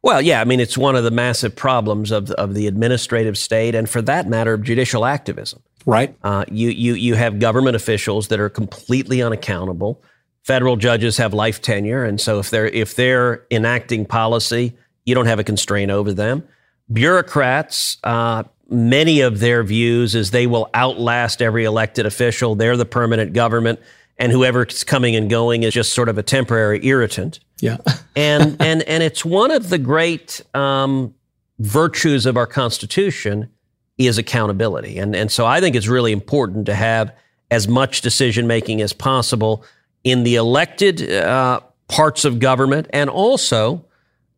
Well, 0.00 0.22
yeah, 0.22 0.40
I 0.40 0.44
mean 0.44 0.58
it's 0.58 0.78
one 0.78 0.96
of 0.96 1.04
the 1.04 1.10
massive 1.10 1.54
problems 1.54 2.10
of 2.12 2.30
of 2.30 2.54
the 2.54 2.66
administrative 2.66 3.36
state, 3.36 3.74
and 3.74 3.86
for 3.88 4.00
that 4.00 4.26
matter, 4.26 4.54
of 4.54 4.62
judicial 4.62 5.04
activism. 5.04 5.62
Right. 5.84 6.16
Uh, 6.22 6.46
you 6.50 6.70
you 6.70 6.94
you 6.94 7.14
have 7.14 7.40
government 7.40 7.76
officials 7.76 8.28
that 8.28 8.40
are 8.40 8.48
completely 8.48 9.20
unaccountable. 9.20 10.02
Federal 10.44 10.76
judges 10.76 11.18
have 11.18 11.34
life 11.34 11.60
tenure, 11.60 12.04
and 12.06 12.18
so 12.18 12.38
if 12.38 12.48
they're 12.48 12.68
if 12.68 12.96
they're 12.96 13.44
enacting 13.50 14.06
policy 14.06 14.78
you 15.04 15.14
don't 15.14 15.26
have 15.26 15.38
a 15.38 15.44
constraint 15.44 15.90
over 15.90 16.12
them. 16.12 16.46
Bureaucrats, 16.92 17.98
uh, 18.04 18.44
many 18.68 19.20
of 19.20 19.40
their 19.40 19.62
views 19.62 20.14
is 20.14 20.30
they 20.30 20.46
will 20.46 20.70
outlast 20.74 21.42
every 21.42 21.64
elected 21.64 22.06
official. 22.06 22.54
They're 22.54 22.76
the 22.76 22.86
permanent 22.86 23.32
government, 23.32 23.80
and 24.18 24.32
whoever's 24.32 24.84
coming 24.84 25.16
and 25.16 25.28
going 25.28 25.62
is 25.62 25.74
just 25.74 25.92
sort 25.92 26.08
of 26.08 26.18
a 26.18 26.22
temporary 26.22 26.84
irritant. 26.84 27.40
Yeah, 27.60 27.78
and 28.16 28.56
and 28.60 28.82
and 28.82 29.02
it's 29.02 29.24
one 29.24 29.50
of 29.50 29.68
the 29.68 29.78
great 29.78 30.40
um, 30.54 31.14
virtues 31.58 32.26
of 32.26 32.36
our 32.36 32.46
Constitution 32.46 33.50
is 33.98 34.18
accountability, 34.18 34.98
and 34.98 35.14
and 35.14 35.30
so 35.30 35.46
I 35.46 35.60
think 35.60 35.76
it's 35.76 35.88
really 35.88 36.12
important 36.12 36.66
to 36.66 36.74
have 36.74 37.14
as 37.50 37.66
much 37.66 38.00
decision 38.00 38.46
making 38.46 38.80
as 38.80 38.92
possible 38.92 39.64
in 40.04 40.22
the 40.22 40.36
elected 40.36 41.10
uh, 41.10 41.60
parts 41.88 42.24
of 42.24 42.38
government, 42.38 42.86
and 42.92 43.10
also 43.10 43.84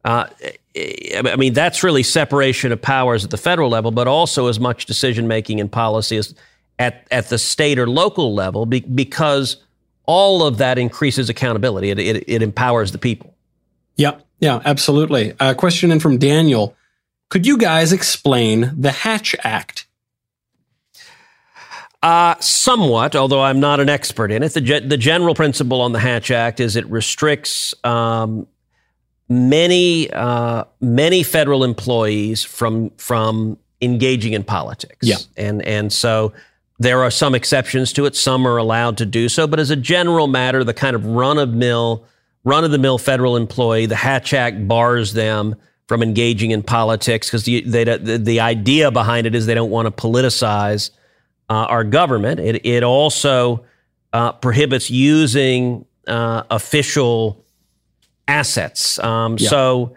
uh, 0.05 0.27
I 0.75 1.37
mean, 1.37 1.53
that's 1.53 1.83
really 1.83 2.03
separation 2.03 2.73
of 2.73 2.81
powers 2.81 3.25
at 3.25 3.31
the 3.31 3.37
federal 3.37 3.71
level, 3.71 3.91
but 3.91 4.09
also 4.09 4.47
as 4.49 4.59
much 4.59 4.87
decision 4.87 5.29
making 5.29 5.61
and 5.61 5.71
policy 5.71 6.17
as 6.17 6.35
at, 6.79 7.07
at 7.11 7.29
the 7.29 7.39
state 7.39 7.79
or 7.79 7.89
local 7.89 8.35
level, 8.35 8.67
be, 8.67 8.81
because 8.81 9.59
all 10.07 10.43
of 10.43 10.59
that 10.59 10.79
increases 10.79 11.29
accountability. 11.29 11.91
It, 11.91 11.99
it, 11.99 12.25
it 12.27 12.43
empowers 12.43 12.93
the 12.93 12.99
people. 12.99 13.35
Yeah, 13.97 14.19
yeah, 14.41 14.61
absolutely. 14.65 15.35
A 15.39 15.55
question 15.55 15.93
in 15.93 16.01
from 16.01 16.19
Daniel. 16.19 16.75
Could 17.29 17.47
you 17.47 17.57
guys 17.57 17.93
explain 17.93 18.73
the 18.77 18.91
Hatch 18.91 19.37
Act? 19.45 19.87
Uh, 22.03 22.35
somewhat, 22.41 23.15
although 23.15 23.43
I'm 23.43 23.61
not 23.61 23.79
an 23.79 23.89
expert 23.89 24.33
in 24.33 24.43
it. 24.43 24.55
The, 24.55 24.61
ge- 24.61 24.89
the 24.89 24.97
general 24.97 25.37
principle 25.37 25.81
on 25.81 25.93
the 25.93 26.01
Hatch 26.01 26.33
Act 26.33 26.59
is 26.59 26.75
it 26.75 26.85
restricts 26.91 27.75
um, 27.85 28.49
many 29.33 30.11
uh, 30.11 30.65
many 30.81 31.23
federal 31.23 31.65
employees 31.65 32.45
from 32.45 32.91
from 32.91 33.59
engaging 33.81 34.33
in 34.33 34.45
politics. 34.45 34.99
Yeah. 35.03 35.17
And 35.37 35.63
and 35.63 35.93
so 35.93 36.33
there 36.79 37.03
are 37.03 37.11
some 37.11 37.35
exceptions 37.35 37.93
to 37.95 38.07
it. 38.07 38.17
Some 38.17 38.47
are 38.47 38.57
allowed 38.57 38.99
to 38.99 39.07
do 39.07 39.29
so, 39.29 39.47
but 39.47 39.61
as 39.61 39.71
a 39.71 39.77
general 39.77 40.27
matter, 40.27 40.65
the 40.65 40.75
kind 40.75 40.97
of 40.97 41.07
run 41.07 41.39
of 41.39 41.51
mill 41.55 42.05
run 42.45 42.65
of 42.65 42.71
the 42.71 42.79
mill 42.79 42.99
federal 42.99 43.37
employee, 43.37 43.87
the 43.87 43.97
Hatch 43.97 44.35
Act 44.35 44.67
bars 44.67 45.13
them 45.13 45.55
from 45.87 46.03
engaging 46.03 46.51
in 46.51 46.63
politics 46.63 47.29
because 47.29 47.45
the, 47.45 47.61
the, 47.61 48.19
the 48.19 48.41
idea 48.41 48.91
behind 48.91 49.27
it 49.27 49.35
is 49.35 49.47
they 49.47 49.55
don't 49.55 49.71
want 49.71 49.87
to 49.87 50.03
politicize 50.03 50.91
uh, 51.49 51.67
our 51.69 51.85
government. 51.85 52.41
It 52.41 52.65
it 52.65 52.83
also 52.83 53.65
uh, 54.13 54.33
prohibits 54.33 54.91
using 54.91 55.85
uh, 56.07 56.43
official 56.51 57.45
assets. 58.33 58.99
Um, 58.99 59.37
yeah. 59.39 59.49
So, 59.49 59.97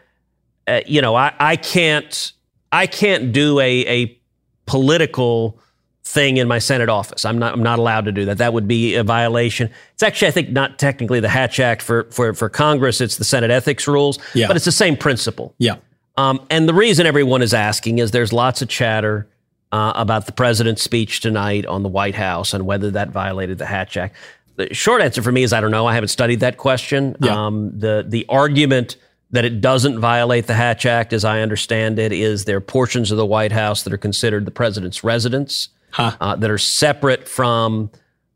uh, 0.67 0.81
you 0.85 1.01
know, 1.01 1.15
I, 1.15 1.33
I 1.39 1.55
can't 1.55 2.33
I 2.71 2.87
can't 2.87 3.31
do 3.31 3.59
a, 3.59 3.85
a 3.87 4.19
political 4.65 5.59
thing 6.03 6.37
in 6.37 6.47
my 6.47 6.59
Senate 6.59 6.89
office. 6.89 7.25
I'm 7.25 7.39
not 7.39 7.53
I'm 7.53 7.63
not 7.63 7.79
allowed 7.79 8.05
to 8.05 8.11
do 8.11 8.25
that. 8.25 8.37
That 8.37 8.53
would 8.53 8.67
be 8.67 8.95
a 8.95 9.03
violation. 9.03 9.71
It's 9.93 10.03
actually 10.03 10.27
I 10.27 10.31
think 10.31 10.49
not 10.49 10.77
technically 10.77 11.19
the 11.19 11.29
Hatch 11.29 11.59
Act 11.59 11.81
for 11.81 12.03
for 12.11 12.33
for 12.33 12.49
Congress. 12.49 13.01
It's 13.01 13.17
the 13.17 13.23
Senate 13.23 13.51
ethics 13.51 13.87
rules. 13.87 14.19
Yeah. 14.33 14.47
But 14.47 14.55
it's 14.55 14.65
the 14.65 14.71
same 14.71 14.97
principle. 14.97 15.55
Yeah. 15.57 15.77
Um, 16.17 16.45
and 16.49 16.67
the 16.67 16.73
reason 16.73 17.05
everyone 17.05 17.41
is 17.41 17.53
asking 17.53 17.99
is 17.99 18.11
there's 18.11 18.31
lots 18.31 18.61
of 18.61 18.69
chatter 18.69 19.27
uh, 19.71 19.91
about 19.95 20.25
the 20.25 20.31
president's 20.31 20.81
speech 20.81 21.19
tonight 21.19 21.65
on 21.65 21.83
the 21.83 21.89
White 21.89 22.15
House 22.15 22.53
and 22.53 22.65
whether 22.65 22.91
that 22.91 23.09
violated 23.09 23.57
the 23.57 23.65
Hatch 23.65 23.97
Act 23.97 24.15
the 24.55 24.73
short 24.73 25.01
answer 25.01 25.21
for 25.21 25.31
me 25.31 25.43
is 25.43 25.53
I 25.53 25.61
don't 25.61 25.71
know. 25.71 25.85
I 25.85 25.93
haven't 25.93 26.09
studied 26.09 26.39
that 26.41 26.57
question. 26.57 27.15
Yeah. 27.21 27.45
Um, 27.45 27.77
the 27.77 28.05
the 28.07 28.25
argument 28.29 28.97
that 29.31 29.45
it 29.45 29.59
doesn't 29.59 29.99
violate 29.99 30.47
the 30.47 30.53
Hatch 30.53 30.85
Act, 30.85 31.11
as 31.11 31.25
I 31.25 31.41
understand 31.41 31.99
it, 31.99 32.11
is 32.11 32.45
there 32.45 32.57
are 32.57 32.61
portions 32.61 33.11
of 33.11 33.17
the 33.17 33.25
White 33.25 33.51
House 33.51 33.83
that 33.83 33.91
are 33.91 33.97
considered 33.97 34.45
the 34.45 34.51
president's 34.51 35.03
residence 35.03 35.69
huh. 35.91 36.15
uh, 36.21 36.35
that 36.37 36.49
are 36.49 36.57
separate 36.57 37.27
from 37.27 37.89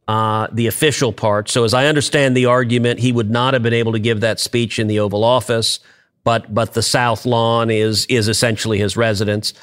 uh, 0.07 0.47
the 0.51 0.67
official 0.67 1.13
part. 1.13 1.49
So, 1.49 1.63
as 1.63 1.73
I 1.73 1.85
understand 1.85 2.35
the 2.35 2.47
argument, 2.47 2.99
he 2.99 3.11
would 3.11 3.29
not 3.29 3.53
have 3.53 3.63
been 3.63 3.73
able 3.73 3.91
to 3.91 3.99
give 3.99 4.21
that 4.21 4.39
speech 4.39 4.79
in 4.79 4.87
the 4.87 4.99
Oval 4.99 5.23
Office, 5.23 5.79
but 6.23 6.53
but 6.53 6.73
the 6.73 6.81
South 6.81 7.25
Lawn 7.25 7.69
is 7.69 8.05
is 8.07 8.27
essentially 8.27 8.79
his 8.79 8.97
residence. 8.97 9.53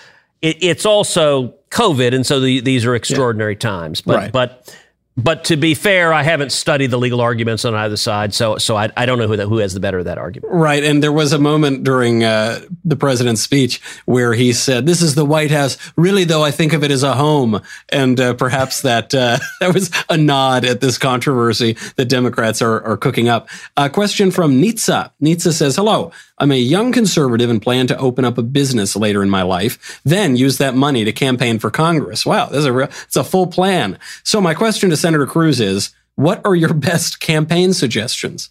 It, 0.43 0.57
it's 0.63 0.87
also 0.87 1.55
COVID, 1.71 2.15
and 2.15 2.25
so 2.25 2.41
the, 2.41 2.61
these 2.61 2.85
are 2.85 2.95
extraordinary 2.95 3.57
times. 3.57 4.01
But 4.01 4.17
Right. 4.17 4.33
but 4.33 4.77
but 5.17 5.45
to 5.45 5.57
be 5.57 5.75
fair, 5.75 6.13
I 6.13 6.23
haven't 6.23 6.53
studied 6.53 6.89
the 6.89 6.99
legal 6.99 7.23
arguments 7.23 7.65
on 7.65 7.75
either 7.75 7.97
side, 7.97 8.35
so 8.35 8.59
so 8.59 8.77
I, 8.77 8.91
I 8.97 9.07
don't 9.07 9.19
know 9.19 9.27
who 9.27 9.37
that, 9.37 9.47
who 9.47 9.59
has 9.59 9.73
the 9.73 9.81
better 9.81 9.99
of 9.99 10.05
that 10.05 10.19
argument. 10.19 10.53
Right. 10.53 10.85
And 10.85 11.03
there 11.03 11.13
was 11.13 11.33
a 11.33 11.39
moment 11.39 11.85
during 11.85 12.23
uh, 12.23 12.61
the 12.85 12.97
president's 12.97 13.41
speech 13.41 13.81
where 14.05 14.35
he 14.35 14.53
said, 14.53 14.85
This 14.85 15.01
is 15.01 15.15
the 15.15 15.25
White 15.25 15.51
House. 15.51 15.79
Really, 15.97 16.25
though, 16.25 16.45
I 16.45 16.51
think 16.51 16.75
of 16.75 16.85
it 16.85 16.91
as 16.91 17.03
a 17.03 17.15
home. 17.15 17.63
And 17.89 18.21
uh, 18.21 18.35
perhaps 18.35 18.83
that 18.83 19.15
uh, 19.15 19.39
that 19.61 19.73
was 19.73 19.91
a 20.11 20.19
nod 20.19 20.67
at 20.67 20.83
this 20.83 20.99
controversy 20.99 21.79
that 21.97 22.11
Democrats 22.11 22.61
are, 22.61 22.83
are 22.83 22.99
cooking 22.99 23.29
up. 23.29 23.49
A 23.77 23.89
question 23.89 24.31
from 24.31 24.61
Nitsa. 24.61 25.13
Nitsa 25.23 25.53
says, 25.53 25.77
Hello. 25.77 26.13
I'm 26.39 26.53
a 26.53 26.59
young 26.59 26.93
conservative 26.93 27.49
and 27.49 27.63
plan 27.63 27.87
to 27.87 27.99
open 27.99 28.25
up 28.25 28.37
a 28.37 28.43
business 28.43 28.95
later 28.95 29.23
in 29.23 29.31
my 29.31 29.43
life, 29.43 30.01
then 30.05 30.37
use 30.37 30.59
that 30.59 30.75
money 30.75 31.05
to 31.05 31.13
campaign 31.13 31.59
for 31.59 31.71
Congress. 31.71 32.27
Wow, 32.27 32.47
this 32.47 32.59
is 32.59 32.65
a 32.67 32.73
real, 32.73 32.89
it's 33.05 33.17
a 33.17 33.25
full 33.25 33.47
plan. 33.47 33.99
So 34.23 34.41
my 34.41 34.53
question 34.53 34.91
to 34.91 34.97
Senator 34.97 35.27
Cruz 35.27 35.61
is, 35.61 35.95
what 36.15 36.45
are 36.45 36.55
your 36.55 36.75
best 36.75 37.21
campaign 37.21 37.73
suggestions? 37.73 38.51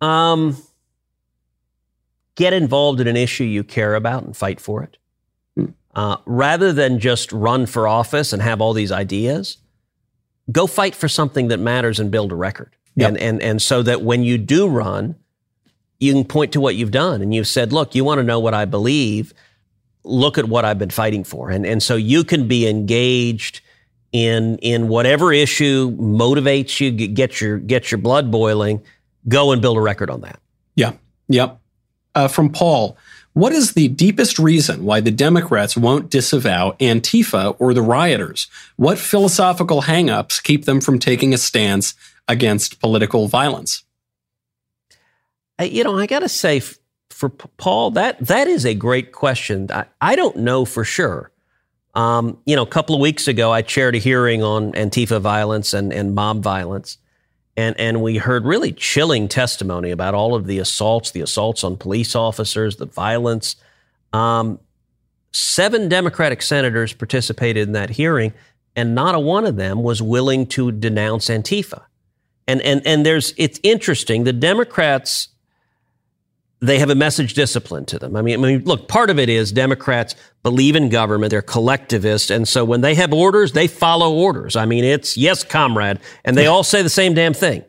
Um, 0.00 0.56
get 2.34 2.52
involved 2.52 3.00
in 3.00 3.06
an 3.06 3.16
issue 3.16 3.44
you 3.44 3.62
care 3.62 3.94
about 3.94 4.24
and 4.24 4.36
fight 4.36 4.60
for 4.60 4.82
it. 4.82 4.96
Uh, 5.94 6.16
rather 6.24 6.72
than 6.72 7.00
just 7.00 7.32
run 7.32 7.66
for 7.66 7.86
office 7.86 8.32
and 8.32 8.40
have 8.40 8.60
all 8.60 8.72
these 8.72 8.92
ideas, 8.92 9.58
go 10.50 10.66
fight 10.66 10.94
for 10.94 11.08
something 11.08 11.48
that 11.48 11.58
matters 11.58 11.98
and 12.00 12.10
build 12.10 12.32
a 12.32 12.36
record. 12.36 12.74
Yep. 12.96 13.08
And, 13.08 13.18
and, 13.18 13.42
and 13.42 13.62
so 13.62 13.82
that 13.82 14.02
when 14.02 14.22
you 14.22 14.38
do 14.38 14.68
run, 14.68 15.16
you 16.00 16.12
can 16.14 16.24
point 16.24 16.52
to 16.52 16.60
what 16.60 16.74
you've 16.74 16.90
done 16.90 17.22
and 17.22 17.32
you've 17.34 17.46
said, 17.46 17.72
look, 17.72 17.94
you 17.94 18.04
want 18.04 18.18
to 18.18 18.24
know 18.24 18.40
what 18.40 18.54
I 18.54 18.64
believe, 18.64 19.32
look 20.02 20.38
at 20.38 20.46
what 20.46 20.64
I've 20.64 20.78
been 20.78 20.90
fighting 20.90 21.24
for. 21.24 21.50
And, 21.50 21.66
and 21.66 21.82
so 21.82 21.94
you 21.94 22.24
can 22.24 22.48
be 22.48 22.66
engaged 22.66 23.60
in, 24.12 24.56
in 24.58 24.88
whatever 24.88 25.32
issue 25.32 25.94
motivates 25.96 26.80
you, 26.80 26.90
get- 26.90 27.40
your, 27.40 27.58
get 27.58 27.90
your 27.90 27.98
blood 27.98 28.30
boiling, 28.30 28.82
go 29.28 29.52
and 29.52 29.60
build 29.60 29.76
a 29.76 29.80
record 29.80 30.10
on 30.10 30.22
that. 30.22 30.40
Yeah. 30.74 30.94
Yep. 31.28 31.60
Uh, 32.14 32.28
from 32.28 32.50
Paul, 32.50 32.96
what 33.34 33.52
is 33.52 33.74
the 33.74 33.88
deepest 33.88 34.38
reason 34.38 34.84
why 34.84 35.00
the 35.00 35.12
Democrats 35.12 35.76
won't 35.76 36.10
disavow 36.10 36.72
Antifa 36.80 37.54
or 37.60 37.72
the 37.72 37.82
rioters? 37.82 38.48
What 38.76 38.98
philosophical 38.98 39.82
hangups 39.82 40.42
keep 40.42 40.64
them 40.64 40.80
from 40.80 40.98
taking 40.98 41.32
a 41.32 41.38
stance 41.38 41.94
against 42.26 42.80
political 42.80 43.28
violence? 43.28 43.84
You 45.64 45.84
know, 45.84 45.98
I 45.98 46.06
got 46.06 46.20
to 46.20 46.28
say, 46.28 46.62
for 47.10 47.28
Paul, 47.28 47.90
that 47.92 48.18
that 48.20 48.48
is 48.48 48.64
a 48.64 48.74
great 48.74 49.12
question. 49.12 49.68
I, 49.70 49.86
I 50.00 50.16
don't 50.16 50.36
know 50.36 50.64
for 50.64 50.84
sure. 50.84 51.30
Um, 51.94 52.38
you 52.46 52.54
know, 52.54 52.62
a 52.62 52.66
couple 52.66 52.94
of 52.94 53.00
weeks 53.00 53.26
ago, 53.28 53.52
I 53.52 53.62
chaired 53.62 53.94
a 53.94 53.98
hearing 53.98 54.42
on 54.42 54.72
Antifa 54.72 55.20
violence 55.20 55.74
and, 55.74 55.92
and 55.92 56.14
mob 56.14 56.42
violence, 56.42 56.98
and 57.56 57.78
and 57.78 58.00
we 58.00 58.16
heard 58.16 58.44
really 58.44 58.72
chilling 58.72 59.28
testimony 59.28 59.90
about 59.90 60.14
all 60.14 60.34
of 60.34 60.46
the 60.46 60.58
assaults, 60.58 61.10
the 61.10 61.20
assaults 61.20 61.64
on 61.64 61.76
police 61.76 62.14
officers, 62.14 62.76
the 62.76 62.86
violence. 62.86 63.56
Um, 64.12 64.60
seven 65.32 65.88
Democratic 65.88 66.42
senators 66.42 66.92
participated 66.92 67.68
in 67.68 67.72
that 67.72 67.90
hearing, 67.90 68.32
and 68.76 68.94
not 68.94 69.14
a 69.14 69.20
one 69.20 69.44
of 69.44 69.56
them 69.56 69.82
was 69.82 70.00
willing 70.00 70.46
to 70.46 70.72
denounce 70.72 71.28
Antifa. 71.28 71.82
And 72.46 72.62
and 72.62 72.86
and 72.86 73.04
there's 73.04 73.34
it's 73.36 73.60
interesting. 73.62 74.24
The 74.24 74.32
Democrats 74.32 75.28
they 76.60 76.78
have 76.78 76.90
a 76.90 76.94
message 76.94 77.34
discipline 77.34 77.86
to 77.86 77.98
them. 77.98 78.16
I 78.16 78.22
mean, 78.22 78.38
I 78.38 78.42
mean, 78.42 78.64
look, 78.64 78.86
part 78.86 79.08
of 79.10 79.18
it 79.18 79.28
is 79.28 79.50
Democrats 79.50 80.14
believe 80.42 80.76
in 80.76 80.88
government; 80.90 81.30
they're 81.30 81.42
collectivists, 81.42 82.30
and 82.30 82.46
so 82.46 82.64
when 82.64 82.82
they 82.82 82.94
have 82.94 83.12
orders, 83.12 83.52
they 83.52 83.66
follow 83.66 84.14
orders. 84.14 84.56
I 84.56 84.66
mean, 84.66 84.84
it's 84.84 85.16
yes, 85.16 85.42
comrade, 85.42 86.00
and 86.24 86.36
they 86.36 86.46
all 86.46 86.62
say 86.62 86.82
the 86.82 86.90
same 86.90 87.14
damn 87.14 87.34
thing. 87.34 87.64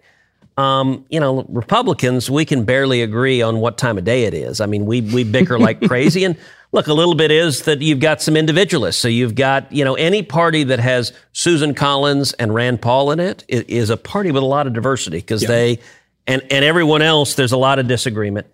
Um, 0.57 1.05
you 1.09 1.19
know, 1.19 1.45
Republicans, 1.47 2.29
we 2.29 2.43
can 2.43 2.65
barely 2.65 3.01
agree 3.01 3.41
on 3.41 3.59
what 3.59 3.77
time 3.77 3.97
of 3.97 4.03
day 4.03 4.25
it 4.25 4.33
is. 4.33 4.59
I 4.59 4.65
mean, 4.65 4.85
we 4.85 5.01
we 5.01 5.23
bicker 5.23 5.57
like 5.57 5.81
crazy, 5.87 6.25
and 6.25 6.35
look, 6.73 6.87
a 6.87 6.93
little 6.93 7.15
bit 7.15 7.31
is 7.31 7.63
that 7.63 7.81
you've 7.81 8.01
got 8.01 8.21
some 8.21 8.35
individualists. 8.35 9.01
So 9.01 9.07
you've 9.07 9.35
got 9.35 9.71
you 9.71 9.85
know 9.85 9.95
any 9.95 10.21
party 10.21 10.63
that 10.65 10.79
has 10.79 11.13
Susan 11.31 11.73
Collins 11.73 12.33
and 12.33 12.53
Rand 12.53 12.81
Paul 12.81 13.11
in 13.11 13.21
it 13.21 13.45
is, 13.47 13.61
is 13.63 13.89
a 13.89 13.97
party 13.97 14.31
with 14.31 14.43
a 14.43 14.45
lot 14.45 14.67
of 14.67 14.73
diversity 14.73 15.17
because 15.17 15.41
they 15.41 15.79
and 16.27 16.41
and 16.51 16.65
everyone 16.65 17.01
else 17.01 17.35
there's 17.35 17.53
a 17.53 17.57
lot 17.57 17.79
of 17.79 17.87
disagreement. 17.87 18.47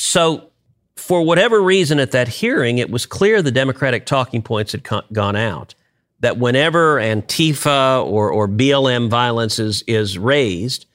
So, 0.00 0.50
for 0.96 1.22
whatever 1.22 1.60
reason 1.60 1.98
at 2.00 2.12
that 2.12 2.28
hearing, 2.28 2.78
it 2.78 2.90
was 2.90 3.04
clear 3.04 3.42
the 3.42 3.50
Democratic 3.50 4.06
talking 4.06 4.42
points 4.42 4.72
had 4.72 4.82
co- 4.82 5.02
gone 5.12 5.36
out. 5.36 5.74
That 6.20 6.38
whenever 6.38 6.96
Antifa 6.96 8.04
or, 8.06 8.30
or 8.30 8.48
BLM 8.48 9.10
violence 9.10 9.58
is, 9.58 9.82
is 9.86 10.18
raised, 10.18 10.86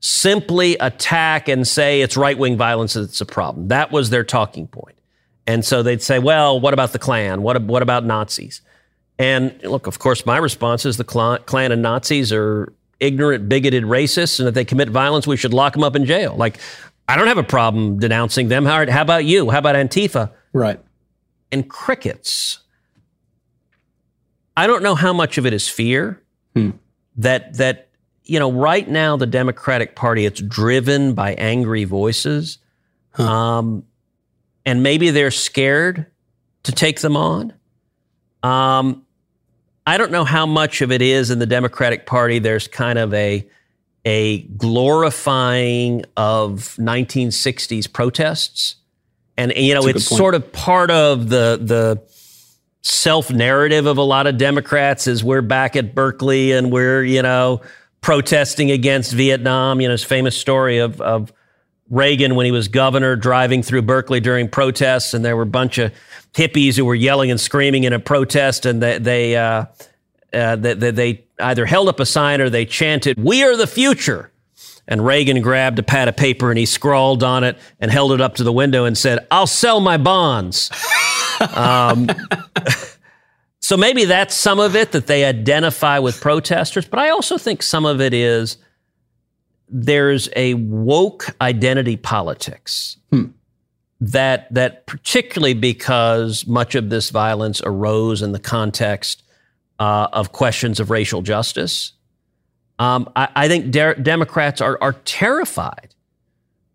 simply 0.00 0.76
attack 0.78 1.48
and 1.48 1.66
say 1.66 2.00
it's 2.00 2.16
right 2.16 2.38
wing 2.38 2.56
violence 2.56 2.94
that's 2.94 3.20
a 3.20 3.26
problem. 3.26 3.68
That 3.68 3.90
was 3.92 4.10
their 4.10 4.24
talking 4.24 4.66
point. 4.66 4.96
And 5.46 5.64
so 5.64 5.82
they'd 5.82 6.02
say, 6.02 6.18
well, 6.18 6.58
what 6.58 6.72
about 6.72 6.92
the 6.92 6.98
Klan? 6.98 7.42
What, 7.42 7.62
what 7.62 7.82
about 7.82 8.04
Nazis? 8.04 8.62
And 9.18 9.58
look, 9.62 9.86
of 9.86 9.98
course, 9.98 10.24
my 10.24 10.38
response 10.38 10.86
is 10.86 10.96
the 10.96 11.04
Klan 11.04 11.40
Klan 11.46 11.70
and 11.70 11.82
Nazis 11.82 12.32
are 12.32 12.72
ignorant, 12.98 13.48
bigoted 13.48 13.84
racists, 13.84 14.38
and 14.38 14.48
if 14.48 14.54
they 14.54 14.64
commit 14.64 14.88
violence, 14.88 15.26
we 15.26 15.36
should 15.36 15.52
lock 15.52 15.74
them 15.74 15.84
up 15.84 15.94
in 15.94 16.04
jail. 16.04 16.34
Like, 16.36 16.58
I 17.08 17.16
don't 17.16 17.26
have 17.26 17.38
a 17.38 17.42
problem 17.42 17.98
denouncing 17.98 18.48
them. 18.48 18.64
How, 18.64 18.90
how 18.90 19.02
about 19.02 19.24
you? 19.24 19.50
How 19.50 19.58
about 19.58 19.76
Antifa? 19.76 20.32
Right. 20.52 20.80
And 21.52 21.68
crickets. 21.68 22.60
I 24.56 24.66
don't 24.66 24.82
know 24.82 24.94
how 24.94 25.12
much 25.12 25.36
of 25.36 25.46
it 25.46 25.52
is 25.52 25.68
fear 25.68 26.22
that 27.16 27.54
that 27.54 27.88
you 28.24 28.38
know 28.38 28.50
right 28.50 28.88
now 28.88 29.16
the 29.16 29.26
Democratic 29.26 29.96
Party 29.96 30.24
it's 30.24 30.40
driven 30.40 31.14
by 31.14 31.34
angry 31.34 31.84
voices, 31.84 32.58
um, 33.14 33.84
and 34.64 34.82
maybe 34.82 35.10
they're 35.10 35.30
scared 35.30 36.06
to 36.64 36.72
take 36.72 37.00
them 37.00 37.16
on. 37.16 37.52
Um, 38.42 39.04
I 39.86 39.98
don't 39.98 40.12
know 40.12 40.24
how 40.24 40.46
much 40.46 40.80
of 40.80 40.90
it 40.90 41.02
is 41.02 41.30
in 41.30 41.38
the 41.38 41.46
Democratic 41.46 42.06
Party. 42.06 42.38
There's 42.38 42.68
kind 42.68 42.98
of 42.98 43.12
a 43.14 43.46
a 44.04 44.42
glorifying 44.42 46.04
of 46.16 46.76
1960s 46.78 47.90
protests, 47.92 48.76
and, 49.36 49.52
and, 49.52 49.64
you 49.64 49.74
know 49.74 49.82
That's 49.82 49.96
it's 49.96 50.16
sort 50.16 50.34
of 50.34 50.52
part 50.52 50.90
of 50.90 51.28
the 51.28 51.58
the 51.60 52.02
self 52.82 53.30
narrative 53.30 53.86
of 53.86 53.98
a 53.98 54.02
lot 54.02 54.26
of 54.26 54.38
Democrats 54.38 55.06
is 55.06 55.24
we're 55.24 55.42
back 55.42 55.74
at 55.74 55.94
Berkeley 55.94 56.52
and 56.52 56.70
we're 56.70 57.02
you 57.02 57.22
know 57.22 57.62
protesting 58.00 58.70
against 58.70 59.12
Vietnam. 59.12 59.80
You 59.80 59.88
know, 59.88 59.92
his 59.92 60.04
famous 60.04 60.36
story 60.36 60.78
of 60.78 61.00
of 61.00 61.32
Reagan 61.90 62.34
when 62.34 62.46
he 62.46 62.52
was 62.52 62.68
governor 62.68 63.16
driving 63.16 63.62
through 63.62 63.82
Berkeley 63.82 64.20
during 64.20 64.48
protests, 64.48 65.14
and 65.14 65.24
there 65.24 65.36
were 65.36 65.42
a 65.42 65.46
bunch 65.46 65.78
of 65.78 65.92
hippies 66.32 66.76
who 66.76 66.84
were 66.84 66.94
yelling 66.94 67.30
and 67.30 67.40
screaming 67.40 67.84
in 67.84 67.92
a 67.92 67.98
protest, 67.98 68.66
and 68.66 68.82
they 68.82 68.98
they 68.98 69.36
uh, 69.36 69.64
uh, 70.32 70.56
they, 70.56 70.74
they, 70.74 70.90
they 70.90 71.23
either 71.40 71.66
held 71.66 71.88
up 71.88 72.00
a 72.00 72.06
sign 72.06 72.40
or 72.40 72.50
they 72.50 72.64
chanted, 72.64 73.22
"We 73.22 73.42
are 73.42 73.56
the 73.56 73.66
future." 73.66 74.30
And 74.86 75.04
Reagan 75.04 75.40
grabbed 75.40 75.78
a 75.78 75.82
pad 75.82 76.08
of 76.08 76.16
paper 76.16 76.50
and 76.50 76.58
he 76.58 76.66
scrawled 76.66 77.22
on 77.22 77.42
it 77.42 77.58
and 77.80 77.90
held 77.90 78.12
it 78.12 78.20
up 78.20 78.34
to 78.36 78.44
the 78.44 78.52
window 78.52 78.84
and 78.84 78.96
said, 78.96 79.26
"I'll 79.30 79.46
sell 79.46 79.80
my 79.80 79.96
bonds." 79.96 80.70
um, 81.54 82.08
so 83.60 83.76
maybe 83.76 84.04
that's 84.04 84.34
some 84.34 84.60
of 84.60 84.76
it 84.76 84.92
that 84.92 85.06
they 85.06 85.24
identify 85.24 85.98
with 85.98 86.20
protesters, 86.20 86.86
but 86.86 86.98
I 86.98 87.10
also 87.10 87.38
think 87.38 87.62
some 87.62 87.86
of 87.86 88.00
it 88.00 88.12
is 88.12 88.58
there's 89.68 90.28
a 90.36 90.54
woke 90.54 91.34
identity 91.40 91.96
politics 91.96 92.98
that 94.12 94.52
that 94.52 94.86
particularly 94.86 95.54
because 95.54 96.46
much 96.46 96.74
of 96.74 96.90
this 96.90 97.10
violence 97.10 97.62
arose 97.64 98.22
in 98.22 98.32
the 98.32 98.38
context 98.38 99.22
uh, 99.78 100.08
of 100.12 100.32
questions 100.32 100.80
of 100.80 100.90
racial 100.90 101.22
justice. 101.22 101.92
Um, 102.78 103.10
I, 103.14 103.28
I 103.34 103.48
think 103.48 103.70
de- 103.70 103.94
Democrats 103.96 104.60
are 104.60 104.78
are 104.80 104.94
terrified 105.04 105.94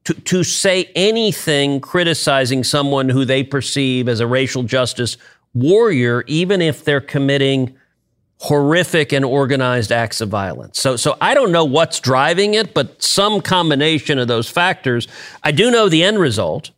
to 0.05 0.13
to 0.13 0.43
say 0.43 0.89
anything 0.95 1.81
criticizing 1.81 2.63
someone 2.63 3.09
who 3.09 3.25
they 3.25 3.43
perceive 3.43 4.07
as 4.07 4.19
a 4.19 4.27
racial 4.27 4.63
justice 4.63 5.17
warrior, 5.53 6.23
even 6.27 6.61
if 6.61 6.83
they're 6.83 7.01
committing 7.01 7.75
horrific 8.41 9.11
and 9.11 9.25
organized 9.25 9.91
acts 9.91 10.21
of 10.21 10.29
violence. 10.29 10.79
So 10.79 10.95
so 10.95 11.17
I 11.19 11.33
don't 11.33 11.51
know 11.51 11.65
what's 11.65 11.99
driving 11.99 12.53
it, 12.53 12.73
but 12.73 13.03
some 13.03 13.41
combination 13.41 14.17
of 14.19 14.27
those 14.27 14.49
factors. 14.49 15.07
I 15.43 15.51
do 15.51 15.69
know 15.69 15.89
the 15.89 16.03
end 16.03 16.19
result, 16.19 16.71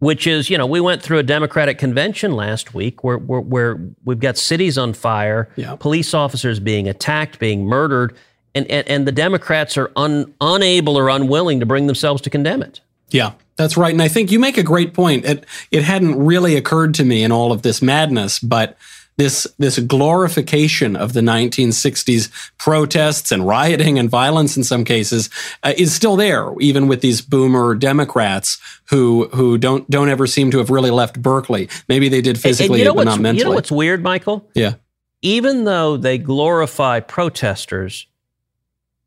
which 0.00 0.26
is, 0.26 0.50
you 0.50 0.58
know, 0.58 0.66
we 0.66 0.80
went 0.80 1.02
through 1.02 1.18
a 1.18 1.22
Democratic 1.22 1.78
convention 1.78 2.32
last 2.32 2.74
week 2.74 3.02
where 3.04 3.18
where, 3.18 3.40
where 3.40 3.78
we've 4.04 4.20
got 4.20 4.36
cities 4.36 4.76
on 4.76 4.92
fire, 4.92 5.48
Yeah. 5.56 5.76
police 5.76 6.12
officers 6.14 6.60
being 6.60 6.88
attacked, 6.88 7.38
being 7.38 7.64
murdered, 7.66 8.14
and 8.54 8.66
and, 8.70 8.86
and 8.88 9.06
the 9.06 9.12
Democrats 9.12 9.76
are 9.78 9.90
un, 9.96 10.32
unable 10.40 10.96
or 10.98 11.08
unwilling 11.08 11.60
to 11.60 11.66
bring 11.66 11.86
themselves 11.86 12.20
to 12.22 12.30
condemn 12.30 12.62
it. 12.62 12.80
Yeah, 13.10 13.32
that's 13.56 13.76
right. 13.76 13.92
And 13.92 14.02
I 14.02 14.08
think 14.08 14.32
you 14.32 14.38
make 14.40 14.56
a 14.58 14.62
great 14.62 14.94
point. 14.94 15.24
It 15.24 15.44
it 15.70 15.84
hadn't 15.84 16.18
really 16.18 16.56
occurred 16.56 16.94
to 16.94 17.04
me 17.04 17.22
in 17.22 17.30
all 17.32 17.52
of 17.52 17.62
this 17.62 17.80
madness, 17.80 18.38
but 18.38 18.76
this 19.16 19.46
this 19.58 19.78
glorification 19.78 20.96
of 20.96 21.12
the 21.12 21.20
1960s 21.20 22.30
protests 22.58 23.30
and 23.30 23.46
rioting 23.46 23.98
and 23.98 24.10
violence 24.10 24.56
in 24.56 24.64
some 24.64 24.84
cases 24.84 25.30
uh, 25.62 25.72
is 25.76 25.94
still 25.94 26.16
there, 26.16 26.52
even 26.60 26.88
with 26.88 27.00
these 27.00 27.20
boomer 27.20 27.74
Democrats 27.76 28.58
who 28.90 29.28
who 29.28 29.56
don't 29.56 29.88
don't 29.88 30.08
ever 30.08 30.26
seem 30.26 30.50
to 30.50 30.58
have 30.58 30.70
really 30.70 30.90
left 30.90 31.22
Berkeley. 31.22 31.68
Maybe 31.88 32.08
they 32.08 32.20
did 32.20 32.38
physically, 32.40 32.74
and 32.74 32.78
you 32.80 32.84
know 32.86 32.94
but 32.94 33.04
not 33.04 33.20
mentally. 33.20 33.38
You 33.38 33.44
know 33.50 33.54
what's 33.54 33.70
weird, 33.70 34.02
Michael? 34.02 34.48
yeah, 34.54 34.74
Even 35.22 35.64
though 35.64 35.96
they 35.96 36.18
glorify 36.18 36.98
protesters, 37.00 38.06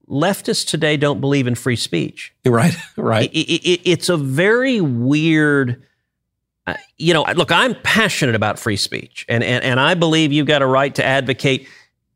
leftists 0.09 0.65
today 0.65 0.95
don't 0.97 1.19
believe 1.19 1.47
in 1.47 1.55
free 1.55 1.75
speech. 1.75 2.33
right, 2.45 2.75
right. 2.97 3.29
It, 3.33 3.37
it, 3.39 3.69
it- 3.69 3.81
it's 3.91 4.09
a 4.09 4.17
very 4.17 4.79
weird. 4.81 5.83
Uh, 6.67 6.73
you 6.97 7.13
know, 7.13 7.23
look, 7.36 7.51
I'm 7.51 7.75
passionate 7.82 8.36
about 8.36 8.60
free 8.60 8.75
speech, 8.75 9.25
and, 9.30 9.43
and 9.43 9.63
and 9.63 9.80
I 9.80 9.93
believe 9.93 10.34
you've 10.34 10.47
got 10.47 10.62
a 10.62 10.65
right 10.67 10.93
to 10.95 11.03
advocate 11.06 11.67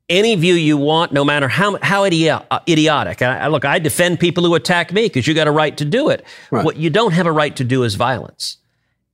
any 0.09 0.35
view 0.35 0.55
you 0.55 0.75
want, 0.75 1.13
no 1.13 1.23
matter 1.23 1.47
how 1.47 1.77
how 1.81 2.03
uh, 2.03 2.59
idiotic. 2.67 3.21
I, 3.21 3.39
I- 3.39 3.47
look, 3.47 3.63
I 3.63 3.79
defend 3.79 4.19
people 4.19 4.43
who 4.43 4.53
attack 4.55 4.91
me 4.91 5.03
because 5.03 5.25
you've 5.25 5.37
got 5.37 5.47
a 5.47 5.51
right 5.51 5.75
to 5.77 5.85
do 5.85 6.09
it. 6.09 6.25
Right. 6.51 6.65
What 6.65 6.75
you 6.75 6.89
don't 6.89 7.13
have 7.13 7.25
a 7.25 7.31
right 7.31 7.55
to 7.55 7.63
do 7.63 7.83
is 7.83 7.95
violence. 7.95 8.57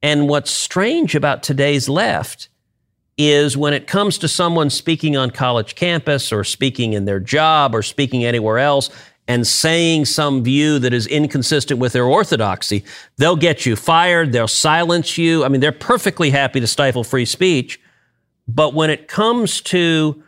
And 0.02 0.28
what's 0.28 0.52
strange 0.52 1.15
about 1.15 1.43
today's 1.43 1.88
left 1.88 2.50
is 3.17 3.58
when 3.58 3.73
it 3.73 3.88
comes 3.88 4.17
to 4.19 4.28
someone 4.28 4.69
speaking 4.69 5.17
on 5.17 5.32
college 5.32 5.73
campus 5.76 6.32
or 6.32 6.43
speaking 6.43 6.93
in 6.93 7.06
their 7.06 7.19
job 7.19 7.73
or 7.73 7.82
speaking 7.82 8.23
anywhere 8.23 8.60
else 8.60 8.89
and 9.27 9.45
saying 9.45 10.05
some 10.05 10.43
view 10.43 10.79
that 10.79 10.93
is 10.93 11.05
inconsistent 11.07 11.79
with 11.79 11.93
their 11.93 12.05
orthodoxy, 12.05 12.83
they'll 13.17 13.35
get 13.35 13.65
you 13.65 13.75
fired, 13.75 14.31
they'll 14.31 14.47
silence 14.47 15.17
you. 15.17 15.43
I 15.43 15.49
mean, 15.49 15.61
they're 15.61 15.71
perfectly 15.71 16.29
happy 16.29 16.59
to 16.59 16.67
stifle 16.67 17.03
free 17.03 17.25
speech. 17.25 17.79
But 18.47 18.73
when 18.73 18.89
it 18.89 19.07
comes 19.07 19.61
to, 19.61 20.23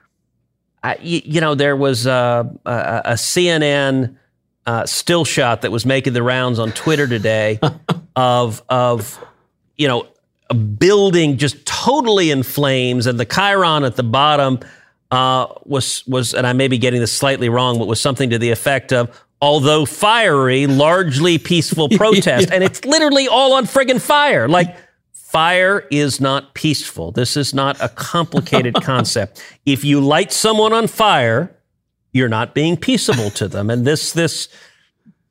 uh, 0.84 0.96
you, 1.02 1.22
you 1.24 1.42
know, 1.42 1.56
there 1.56 1.76
was 1.76 2.06
a, 2.06 2.54
a, 2.66 3.02
a 3.06 3.14
CNN 3.14 4.18
uh, 4.66 4.86
still 4.86 5.24
shot 5.24 5.62
that 5.62 5.72
was 5.72 5.86
making 5.86 6.14
the 6.14 6.24
rounds 6.24 6.60
on 6.60 6.72
Twitter 6.74 7.08
today 7.08 7.60
of, 8.16 8.62
of, 8.68 9.18
you 9.78 9.88
know, 9.88 10.08
a 10.50 10.56
building 10.56 11.38
just 11.38 11.66
totally 11.66 12.32
in 12.32 12.44
flames, 12.44 13.06
and 13.06 13.20
the 13.20 13.26
Chyron 13.26 13.86
at 13.86 13.96
the 13.96 14.04
bottom 14.04 14.60
uh, 15.12 15.48
was 15.66 16.06
was, 16.08 16.34
and 16.34 16.46
I 16.46 16.54
may 16.54 16.68
be 16.68 16.78
getting 16.78 17.00
this 17.00 17.12
slightly 17.12 17.50
wrong, 17.50 17.80
but 17.80 17.88
was 17.88 18.00
something 18.00 18.30
to 18.30 18.38
the 18.38 18.52
effect 18.52 18.94
of. 18.94 19.26
Although 19.42 19.86
fiery, 19.86 20.68
largely 20.68 21.38
peaceful 21.38 21.90
protest, 21.98 22.52
and 22.52 22.64
it's 22.64 22.84
literally 22.86 23.28
all 23.28 23.54
on 23.54 23.66
friggin' 23.66 24.02
fire. 24.02 24.48
Like 24.48 24.76
fire 25.14 25.88
is 25.92 26.20
not 26.20 26.54
peaceful. 26.54 27.12
This 27.12 27.38
is 27.38 27.54
not 27.54 27.80
a 27.82 27.90
complicated 27.90 28.76
concept. 28.84 29.44
If 29.66 29.84
you 29.84 30.02
light 30.02 30.32
someone 30.32 30.74
on 30.74 30.88
fire, 30.88 31.56
you're 32.12 32.30
not 32.30 32.54
being 32.54 32.76
peaceable 32.78 33.30
to 33.32 33.48
them, 33.48 33.70
and 33.70 33.86
this 33.86 34.12
this 34.12 34.50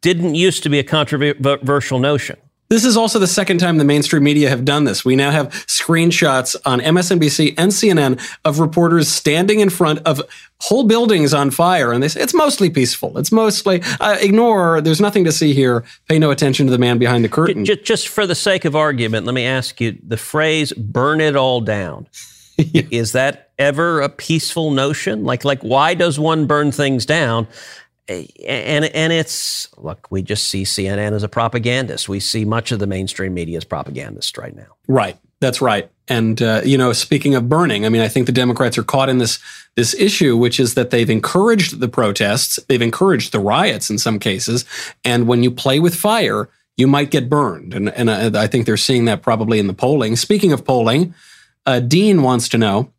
didn't 0.01 0.35
used 0.35 0.63
to 0.63 0.69
be 0.69 0.79
a 0.79 0.85
controversial 0.85 1.99
notion. 1.99 2.37
This 2.71 2.85
is 2.85 2.97
also 2.99 3.19
the 3.19 3.27
second 3.27 3.59
time 3.59 3.79
the 3.79 3.85
mainstream 3.85 4.23
media 4.23 4.51
have 4.51 4.65
done 4.65 4.85
this. 4.85 5.05
We 5.05 5.17
now 5.17 5.31
have 5.31 5.49
screenshots 5.67 6.55
on 6.67 6.81
MSNBC 6.81 7.55
and 7.57 7.73
CNN 7.73 8.21
of 8.45 8.59
reporters 8.59 9.09
standing 9.09 9.61
in 9.61 9.71
front 9.71 10.01
of 10.01 10.21
whole 10.61 10.85
buildings 10.85 11.33
on 11.33 11.51
fire, 11.51 11.93
and 11.93 12.03
they 12.03 12.09
say 12.09 12.21
it's 12.21 12.35
mostly 12.35 12.69
peaceful. 12.69 13.17
It's 13.17 13.33
mostly 13.33 13.81
uh, 14.01 14.19
ignore. 14.21 14.83
There's 14.83 15.01
nothing 15.01 15.25
to 15.25 15.33
see 15.33 15.55
here. 15.55 15.85
Pay 16.09 16.19
no 16.19 16.31
attention 16.31 16.67
to 16.67 16.73
the 16.73 16.79
man 16.79 16.99
behind 16.99 17.25
the 17.25 17.29
curtain. 17.29 17.65
Just, 17.65 17.85
just 17.85 18.09
for 18.09 18.27
the 18.27 18.35
sake 18.35 18.67
of 18.67 18.77
argument, 18.77 19.25
let 19.25 19.35
me 19.35 19.47
ask 19.47 19.81
you 19.81 19.97
the 20.07 20.19
phrase 20.19 20.73
"burn 20.73 21.23
it 21.23 21.37
all 21.37 21.63
down." 21.63 22.07
Is 22.59 23.13
that 23.13 23.51
ever 23.59 24.01
a 24.01 24.09
peaceful 24.09 24.73
notion? 24.73 25.25
Like, 25.25 25.45
like 25.45 25.63
why 25.63 25.95
does 25.95 26.19
one 26.19 26.47
burn 26.47 26.73
things 26.73 27.07
down? 27.07 27.47
And 28.09 28.85
and 28.87 29.13
it's 29.13 29.69
look, 29.77 30.11
we 30.11 30.23
just 30.23 30.47
see 30.47 30.63
CNN 30.63 31.13
as 31.13 31.23
a 31.23 31.29
propagandist. 31.29 32.09
We 32.09 32.21
see 32.21 32.45
much 32.45 32.73
of 32.73 32.79
the 32.79 32.87
mainstream 32.87 33.35
media 33.35 33.59
as 33.59 33.65
propagandist 33.65 34.39
right 34.39 34.55
now. 34.55 34.77
Right. 34.87 35.19
That's 35.41 35.61
right. 35.61 35.91
And 36.09 36.41
uh, 36.41 36.63
you 36.65 36.79
know, 36.79 36.93
speaking 36.93 37.35
of 37.35 37.49
burning, 37.49 37.85
I 37.85 37.91
mean, 37.91 38.01
I 38.01 38.09
think 38.09 38.27
the 38.27 38.33
Democrats 38.33 38.79
are 38.79 38.83
caught 38.83 39.09
in 39.09 39.19
this 39.19 39.39
this 39.77 39.95
issue, 39.95 40.37
which 40.37 40.59
is 40.59 40.75
that 40.75 40.91
they've 40.91 41.11
encouraged 41.11 41.81
the 41.81 41.89
protests, 41.89 42.59
they've 42.69 42.83
encouraged 42.83 43.33
the 43.33 43.41
riots 43.41 43.91
in 43.91 43.99
some 43.99 44.19
cases, 44.19 44.65
and 45.05 45.29
when 45.29 45.43
you 45.43 45.51
play 45.51 45.79
with 45.79 45.95
fire, 45.95 46.49
you 46.77 46.87
might 46.87 47.11
get 47.11 47.29
burned. 47.29 47.75
And 47.75 47.91
and 47.91 48.11
I, 48.11 48.45
I 48.45 48.47
think 48.47 48.65
they're 48.65 48.77
seeing 48.77 49.05
that 49.05 49.23
probably 49.23 49.59
in 49.59 49.67
the 49.67 49.75
polling. 49.75 50.17
Speaking 50.17 50.53
of 50.53 50.65
polling, 50.65 51.15
uh, 51.67 51.81
Dean 51.81 52.23
wants 52.23 52.49
to 52.49 52.59
know. 52.59 52.91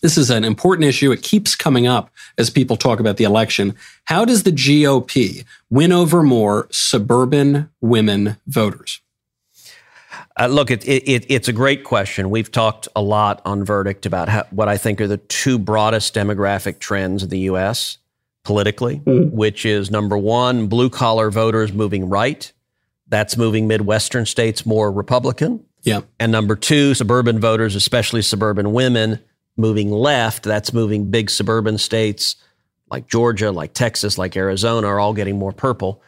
This 0.00 0.18
is 0.18 0.30
an 0.30 0.44
important 0.44 0.86
issue. 0.86 1.12
It 1.12 1.22
keeps 1.22 1.54
coming 1.54 1.86
up 1.86 2.10
as 2.38 2.50
people 2.50 2.76
talk 2.76 3.00
about 3.00 3.16
the 3.16 3.24
election. 3.24 3.74
How 4.04 4.24
does 4.24 4.42
the 4.42 4.52
GOP 4.52 5.44
win 5.70 5.92
over 5.92 6.22
more 6.22 6.68
suburban 6.70 7.70
women 7.80 8.36
voters? 8.46 9.00
Uh, 10.38 10.48
look, 10.48 10.70
it, 10.70 10.86
it, 10.86 11.24
it's 11.30 11.48
a 11.48 11.52
great 11.52 11.82
question. 11.82 12.28
We've 12.28 12.52
talked 12.52 12.88
a 12.94 13.00
lot 13.00 13.40
on 13.46 13.64
Verdict 13.64 14.04
about 14.04 14.28
how, 14.28 14.44
what 14.50 14.68
I 14.68 14.76
think 14.76 15.00
are 15.00 15.08
the 15.08 15.16
two 15.16 15.58
broadest 15.58 16.14
demographic 16.14 16.78
trends 16.78 17.22
in 17.22 17.30
the 17.30 17.38
U.S. 17.40 17.96
politically, 18.44 19.00
which 19.06 19.64
is 19.64 19.90
number 19.90 20.18
one, 20.18 20.66
blue 20.66 20.90
collar 20.90 21.30
voters 21.30 21.72
moving 21.72 22.08
right. 22.08 22.52
That's 23.08 23.36
moving 23.36 23.66
Midwestern 23.66 24.26
states 24.26 24.66
more 24.66 24.92
Republican. 24.92 25.64
Yeah. 25.82 26.00
And 26.18 26.32
number 26.32 26.56
two, 26.56 26.94
suburban 26.94 27.38
voters, 27.38 27.74
especially 27.74 28.20
suburban 28.20 28.72
women, 28.72 29.20
moving 29.56 29.90
left. 29.90 30.42
That's 30.44 30.72
moving 30.72 31.10
big 31.10 31.30
suburban 31.30 31.78
states 31.78 32.36
like 32.90 33.08
Georgia, 33.08 33.50
like 33.50 33.72
Texas, 33.72 34.16
like 34.16 34.36
Arizona 34.36 34.86
are 34.86 35.00
all 35.00 35.12
getting 35.12 35.38
more 35.38 35.52
purple. 35.52 36.02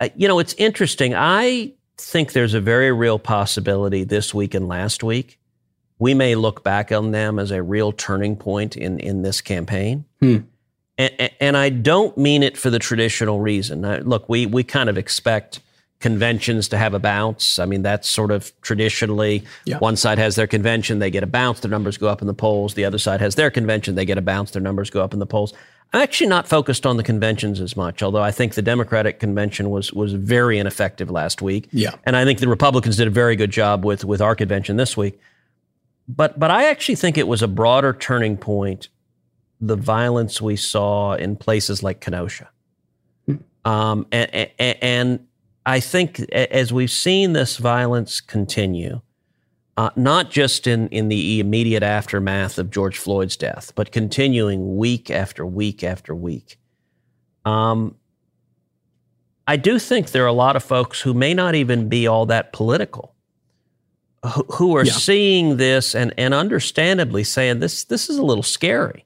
Uh, 0.00 0.08
you 0.14 0.28
know, 0.28 0.38
it's 0.38 0.54
interesting. 0.54 1.14
I 1.14 1.72
think 1.96 2.32
there's 2.32 2.54
a 2.54 2.60
very 2.60 2.92
real 2.92 3.18
possibility 3.18 4.04
this 4.04 4.34
week 4.34 4.54
and 4.54 4.68
last 4.68 5.02
week 5.02 5.38
we 5.98 6.14
may 6.14 6.34
look 6.34 6.62
back 6.62 6.92
on 6.92 7.10
them 7.10 7.38
as 7.38 7.50
a 7.50 7.62
real 7.62 7.92
turning 7.92 8.36
point 8.36 8.76
in 8.76 8.98
in 9.00 9.22
this 9.22 9.40
campaign. 9.40 10.04
Hmm. 10.20 10.38
And, 10.96 11.30
and 11.40 11.56
I 11.56 11.68
don't 11.68 12.16
mean 12.18 12.42
it 12.42 12.56
for 12.56 12.70
the 12.70 12.78
traditional 12.78 13.40
reason. 13.40 13.82
Look, 14.08 14.28
we 14.28 14.46
we 14.46 14.64
kind 14.64 14.88
of 14.88 14.98
expect 14.98 15.60
conventions 16.00 16.68
to 16.68 16.76
have 16.78 16.94
a 16.94 16.98
bounce. 16.98 17.58
I 17.58 17.64
mean, 17.66 17.82
that's 17.82 18.08
sort 18.08 18.30
of 18.30 18.52
traditionally 18.62 19.42
Yeah. 19.64 19.78
one 19.78 19.96
side 19.96 20.18
has 20.18 20.36
their 20.36 20.46
convention, 20.46 21.00
they 21.00 21.10
get 21.10 21.22
a 21.24 21.26
bounce, 21.26 21.60
their 21.60 21.70
numbers 21.70 21.96
go 21.98 22.06
up 22.06 22.20
in 22.20 22.28
the 22.28 22.34
polls. 22.34 22.74
The 22.74 22.84
other 22.84 22.98
side 22.98 23.20
has 23.20 23.34
their 23.34 23.50
convention, 23.50 23.96
they 23.96 24.04
get 24.04 24.16
a 24.18 24.22
bounce, 24.22 24.52
their 24.52 24.62
numbers 24.62 24.90
go 24.90 25.02
up 25.02 25.12
in 25.12 25.18
the 25.18 25.26
polls. 25.26 25.52
I'm 25.92 26.02
actually 26.02 26.26
not 26.28 26.46
focused 26.46 26.84
on 26.84 26.98
the 26.98 27.02
conventions 27.02 27.60
as 27.60 27.74
much, 27.76 28.02
although 28.02 28.22
I 28.22 28.30
think 28.30 28.54
the 28.54 28.62
Democratic 28.62 29.18
convention 29.20 29.70
was 29.70 29.92
was 29.92 30.12
very 30.12 30.58
ineffective 30.58 31.10
last 31.10 31.40
week. 31.40 31.66
Yeah. 31.72 31.94
And 32.04 32.14
I 32.14 32.24
think 32.26 32.40
the 32.40 32.48
Republicans 32.48 32.96
did 32.98 33.06
a 33.06 33.10
very 33.10 33.36
good 33.36 33.50
job 33.50 33.84
with 33.84 34.04
with 34.04 34.20
our 34.20 34.36
convention 34.36 34.76
this 34.76 34.96
week. 34.98 35.18
But 36.06 36.38
but 36.38 36.50
I 36.50 36.66
actually 36.66 36.96
think 36.96 37.16
it 37.16 37.26
was 37.26 37.42
a 37.42 37.48
broader 37.48 37.94
turning 37.94 38.36
point, 38.36 38.88
the 39.60 39.76
violence 39.76 40.42
we 40.42 40.56
saw 40.56 41.14
in 41.14 41.36
places 41.36 41.82
like 41.82 42.00
Kenosha. 42.00 42.50
Um, 43.64 44.06
and, 44.12 44.50
and, 44.58 44.76
and 44.82 45.27
I 45.66 45.80
think 45.80 46.20
as 46.32 46.72
we've 46.72 46.90
seen 46.90 47.32
this 47.34 47.56
violence 47.58 48.20
continue, 48.20 49.00
uh, 49.76 49.90
not 49.96 50.30
just 50.30 50.66
in, 50.66 50.88
in 50.88 51.08
the 51.08 51.40
immediate 51.40 51.82
aftermath 51.82 52.58
of 52.58 52.70
George 52.70 52.98
Floyd's 52.98 53.36
death, 53.36 53.72
but 53.74 53.92
continuing 53.92 54.76
week 54.76 55.10
after 55.10 55.44
week 55.46 55.84
after 55.84 56.14
week. 56.14 56.58
Um, 57.44 57.94
I 59.46 59.56
do 59.56 59.78
think 59.78 60.10
there 60.10 60.24
are 60.24 60.26
a 60.26 60.32
lot 60.32 60.56
of 60.56 60.62
folks 60.64 61.00
who 61.00 61.14
may 61.14 61.32
not 61.32 61.54
even 61.54 61.88
be 61.88 62.06
all 62.06 62.26
that 62.26 62.52
political, 62.52 63.14
who, 64.24 64.44
who 64.54 64.76
are 64.76 64.84
Yeah. 64.84 64.92
seeing 64.92 65.56
this 65.58 65.94
and, 65.94 66.12
and 66.18 66.34
understandably 66.34 67.24
saying 67.24 67.60
this 67.60 67.84
this 67.84 68.10
is 68.10 68.18
a 68.18 68.22
little 68.22 68.42
scary. 68.42 69.04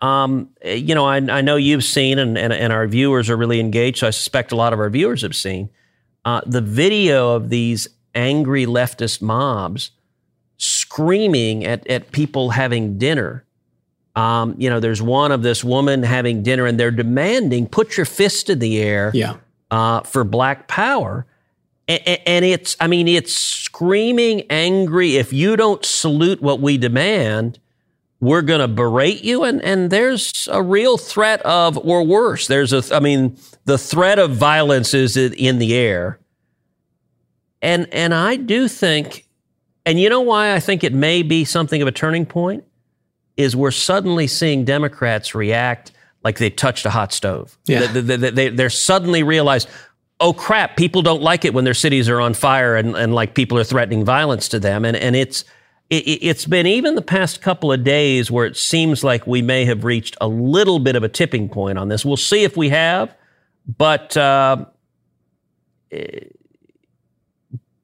Um, 0.00 0.50
you 0.64 0.94
know, 0.94 1.06
I, 1.06 1.16
I 1.16 1.40
know 1.40 1.56
you've 1.56 1.84
seen 1.84 2.18
and, 2.18 2.36
and, 2.38 2.52
and 2.52 2.72
our 2.72 2.86
viewers 2.86 3.28
are 3.30 3.36
really 3.36 3.58
engaged, 3.58 3.98
so 3.98 4.06
I 4.06 4.10
suspect 4.10 4.52
a 4.52 4.56
lot 4.56 4.72
of 4.72 4.78
our 4.78 4.90
viewers 4.90 5.22
have 5.22 5.34
seen 5.34 5.70
uh, 6.24 6.40
the 6.46 6.60
video 6.60 7.34
of 7.34 7.50
these 7.50 7.88
angry 8.14 8.66
leftist 8.66 9.20
mobs 9.20 9.90
screaming 10.56 11.64
at, 11.64 11.86
at 11.88 12.12
people 12.12 12.50
having 12.50 12.98
dinner. 12.98 13.44
Um, 14.16 14.54
you 14.58 14.70
know, 14.70 14.78
there's 14.80 15.02
one 15.02 15.32
of 15.32 15.42
this 15.42 15.64
woman 15.64 16.02
having 16.04 16.42
dinner 16.42 16.66
and 16.66 16.78
they're 16.78 16.92
demanding, 16.92 17.66
put 17.66 17.96
your 17.96 18.06
fist 18.06 18.48
in 18.48 18.60
the 18.60 18.78
air 18.80 19.10
Yeah. 19.12 19.36
uh, 19.70 20.00
for 20.02 20.22
black 20.24 20.68
power. 20.68 21.26
And, 21.88 22.00
and 22.26 22.44
it's, 22.44 22.76
I 22.78 22.86
mean, 22.86 23.08
it's 23.08 23.34
screaming 23.34 24.42
angry. 24.48 25.16
If 25.16 25.32
you 25.32 25.56
don't 25.56 25.84
salute 25.84 26.40
what 26.40 26.60
we 26.60 26.78
demand, 26.78 27.58
we're 28.24 28.42
going 28.42 28.60
to 28.60 28.68
berate 28.68 29.22
you. 29.22 29.44
And, 29.44 29.62
and 29.62 29.90
there's 29.90 30.48
a 30.50 30.62
real 30.62 30.98
threat 30.98 31.40
of, 31.42 31.78
or 31.78 32.04
worse, 32.04 32.46
there's 32.46 32.72
a, 32.72 32.82
I 32.94 33.00
mean, 33.00 33.36
the 33.64 33.78
threat 33.78 34.18
of 34.18 34.32
violence 34.32 34.94
is 34.94 35.16
in 35.16 35.58
the 35.58 35.74
air. 35.74 36.18
and 37.64 37.92
and 37.92 38.14
I 38.14 38.36
do 38.36 38.68
think, 38.68 39.26
and 39.86 39.98
you 39.98 40.08
know 40.10 40.20
why 40.20 40.54
I 40.54 40.60
think 40.60 40.84
it 40.84 40.92
may 40.92 41.22
be 41.22 41.44
something 41.44 41.80
of 41.82 41.88
a 41.88 41.92
turning 41.92 42.26
point 42.26 42.64
is 43.36 43.56
we're 43.56 43.70
suddenly 43.70 44.26
seeing 44.26 44.64
Democrats 44.64 45.34
react 45.34 45.92
like 46.22 46.38
they 46.38 46.50
touched 46.50 46.86
a 46.86 46.90
hot 46.90 47.12
stove. 47.12 47.58
Yeah. 47.64 47.86
They, 47.86 48.16
they, 48.16 48.30
they, 48.30 48.48
they're 48.50 48.70
suddenly 48.70 49.22
realized, 49.22 49.68
oh 50.20 50.32
crap, 50.32 50.76
people 50.76 51.02
don't 51.02 51.22
like 51.22 51.44
it 51.44 51.52
when 51.54 51.64
their 51.64 51.74
cities 51.74 52.08
are 52.08 52.20
on 52.20 52.34
fire 52.34 52.76
and, 52.76 52.94
and 52.94 53.14
like 53.14 53.34
people 53.34 53.58
are 53.58 53.64
threatening 53.64 54.04
violence 54.04 54.48
to 54.50 54.60
them. 54.60 54.84
And, 54.84 54.96
and 54.96 55.16
it's, 55.16 55.44
it, 55.98 56.26
it's 56.26 56.46
been 56.46 56.66
even 56.66 56.94
the 56.94 57.02
past 57.02 57.42
couple 57.42 57.72
of 57.72 57.84
days 57.84 58.30
where 58.30 58.46
it 58.46 58.56
seems 58.56 59.04
like 59.04 59.26
we 59.26 59.42
may 59.42 59.64
have 59.64 59.84
reached 59.84 60.16
a 60.20 60.28
little 60.28 60.78
bit 60.78 60.96
of 60.96 61.02
a 61.02 61.08
tipping 61.08 61.48
point 61.48 61.78
on 61.78 61.88
this. 61.88 62.04
We'll 62.04 62.16
see 62.16 62.44
if 62.44 62.56
we 62.56 62.68
have, 62.70 63.14
but, 63.66 64.16
uh, 64.16 64.64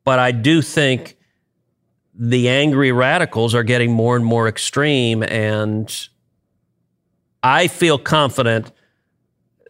but 0.05 0.19
I 0.19 0.33
do 0.33 0.63
think 0.63 1.17
the 2.15 2.49
angry 2.49 2.93
radicals 2.93 3.55
are 3.55 3.63
getting 3.63 3.93
more 3.93 4.17
and 4.17 4.25
more 4.25 4.47
extreme. 4.47 5.23
And 5.23 6.09
I 7.43 7.69
feel 7.69 7.99
confident 7.99 8.73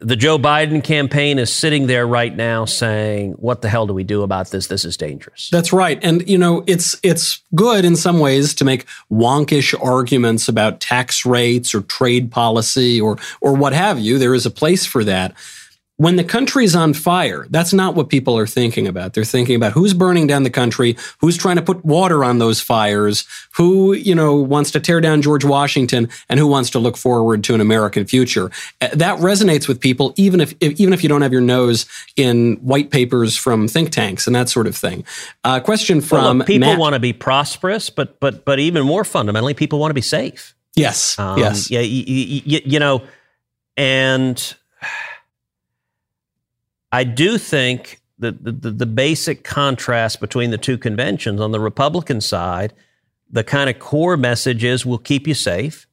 the 0.00 0.16
Joe 0.16 0.38
Biden 0.38 0.82
campaign 0.82 1.38
is 1.38 1.52
sitting 1.52 1.86
there 1.86 2.06
right 2.06 2.34
now 2.34 2.64
saying, 2.64 3.32
"What 3.32 3.60
the 3.60 3.68
hell 3.68 3.86
do 3.86 3.92
we 3.92 4.04
do 4.04 4.22
about 4.22 4.50
this? 4.50 4.66
This 4.66 4.84
is 4.84 4.96
dangerous." 4.96 5.50
That's 5.50 5.72
right. 5.72 5.98
And 6.02 6.26
you 6.28 6.38
know, 6.38 6.64
it's 6.66 6.98
it's 7.02 7.42
good 7.54 7.84
in 7.84 7.96
some 7.96 8.18
ways 8.18 8.54
to 8.54 8.64
make 8.64 8.86
wonkish 9.12 9.74
arguments 9.82 10.48
about 10.48 10.80
tax 10.80 11.26
rates 11.26 11.74
or 11.74 11.82
trade 11.82 12.30
policy 12.30 13.00
or 13.00 13.18
or 13.40 13.54
what 13.54 13.74
have 13.74 13.98
you. 13.98 14.18
There 14.18 14.34
is 14.34 14.46
a 14.46 14.50
place 14.50 14.86
for 14.86 15.04
that. 15.04 15.34
When 16.00 16.16
the 16.16 16.24
country's 16.24 16.74
on 16.74 16.94
fire, 16.94 17.46
that's 17.50 17.74
not 17.74 17.94
what 17.94 18.08
people 18.08 18.38
are 18.38 18.46
thinking 18.46 18.88
about. 18.88 19.12
They're 19.12 19.22
thinking 19.22 19.54
about 19.54 19.72
who's 19.72 19.92
burning 19.92 20.26
down 20.26 20.44
the 20.44 20.50
country, 20.50 20.96
who's 21.20 21.36
trying 21.36 21.56
to 21.56 21.62
put 21.62 21.84
water 21.84 22.24
on 22.24 22.38
those 22.38 22.58
fires, 22.58 23.26
who, 23.58 23.92
you 23.92 24.14
know, 24.14 24.34
wants 24.34 24.70
to 24.70 24.80
tear 24.80 25.02
down 25.02 25.20
George 25.20 25.44
Washington 25.44 26.08
and 26.30 26.40
who 26.40 26.46
wants 26.46 26.70
to 26.70 26.78
look 26.78 26.96
forward 26.96 27.44
to 27.44 27.54
an 27.54 27.60
American 27.60 28.06
future. 28.06 28.50
Uh, 28.80 28.88
That 28.94 29.18
resonates 29.18 29.68
with 29.68 29.78
people 29.78 30.14
even 30.16 30.40
if, 30.40 30.54
if 30.60 30.80
even 30.80 30.94
if 30.94 31.02
you 31.02 31.10
don't 31.10 31.20
have 31.20 31.34
your 31.34 31.42
nose 31.42 31.84
in 32.16 32.56
white 32.62 32.90
papers 32.90 33.36
from 33.36 33.68
think 33.68 33.90
tanks 33.90 34.26
and 34.26 34.34
that 34.34 34.48
sort 34.48 34.66
of 34.66 34.74
thing. 34.74 35.04
Uh, 35.44 35.60
question 35.60 35.98
Well, 35.98 36.06
from 36.06 36.38
look, 36.38 36.46
people 36.46 36.70
Matt- 36.70 36.78
want 36.78 36.94
to 36.94 36.98
be 37.00 37.12
prosperous, 37.12 37.90
but 37.90 38.18
but 38.20 38.46
but 38.46 38.58
even 38.58 38.86
more 38.86 39.04
fundamentally, 39.04 39.52
people 39.52 39.78
want 39.78 39.90
to 39.90 39.94
be 39.94 40.00
safe. 40.00 40.54
Yes. 40.76 41.18
Um, 41.18 41.38
yes. 41.38 41.70
Yeah. 41.70 41.80
You, 41.80 42.04
you, 42.06 42.60
you 42.64 42.78
know, 42.78 43.02
and 43.76 44.54
I 46.92 47.04
do 47.04 47.38
think 47.38 48.00
that 48.18 48.44
the, 48.44 48.52
the, 48.52 48.70
the 48.70 48.86
basic 48.86 49.44
contrast 49.44 50.20
between 50.20 50.50
the 50.50 50.58
two 50.58 50.76
conventions 50.76 51.40
on 51.40 51.52
the 51.52 51.60
Republican 51.60 52.20
side, 52.20 52.72
the 53.30 53.44
kind 53.44 53.70
of 53.70 53.78
core 53.78 54.16
message 54.16 54.64
is 54.64 54.84
we'll 54.84 54.98
keep 54.98 55.26
you 55.26 55.34
safe 55.34 55.86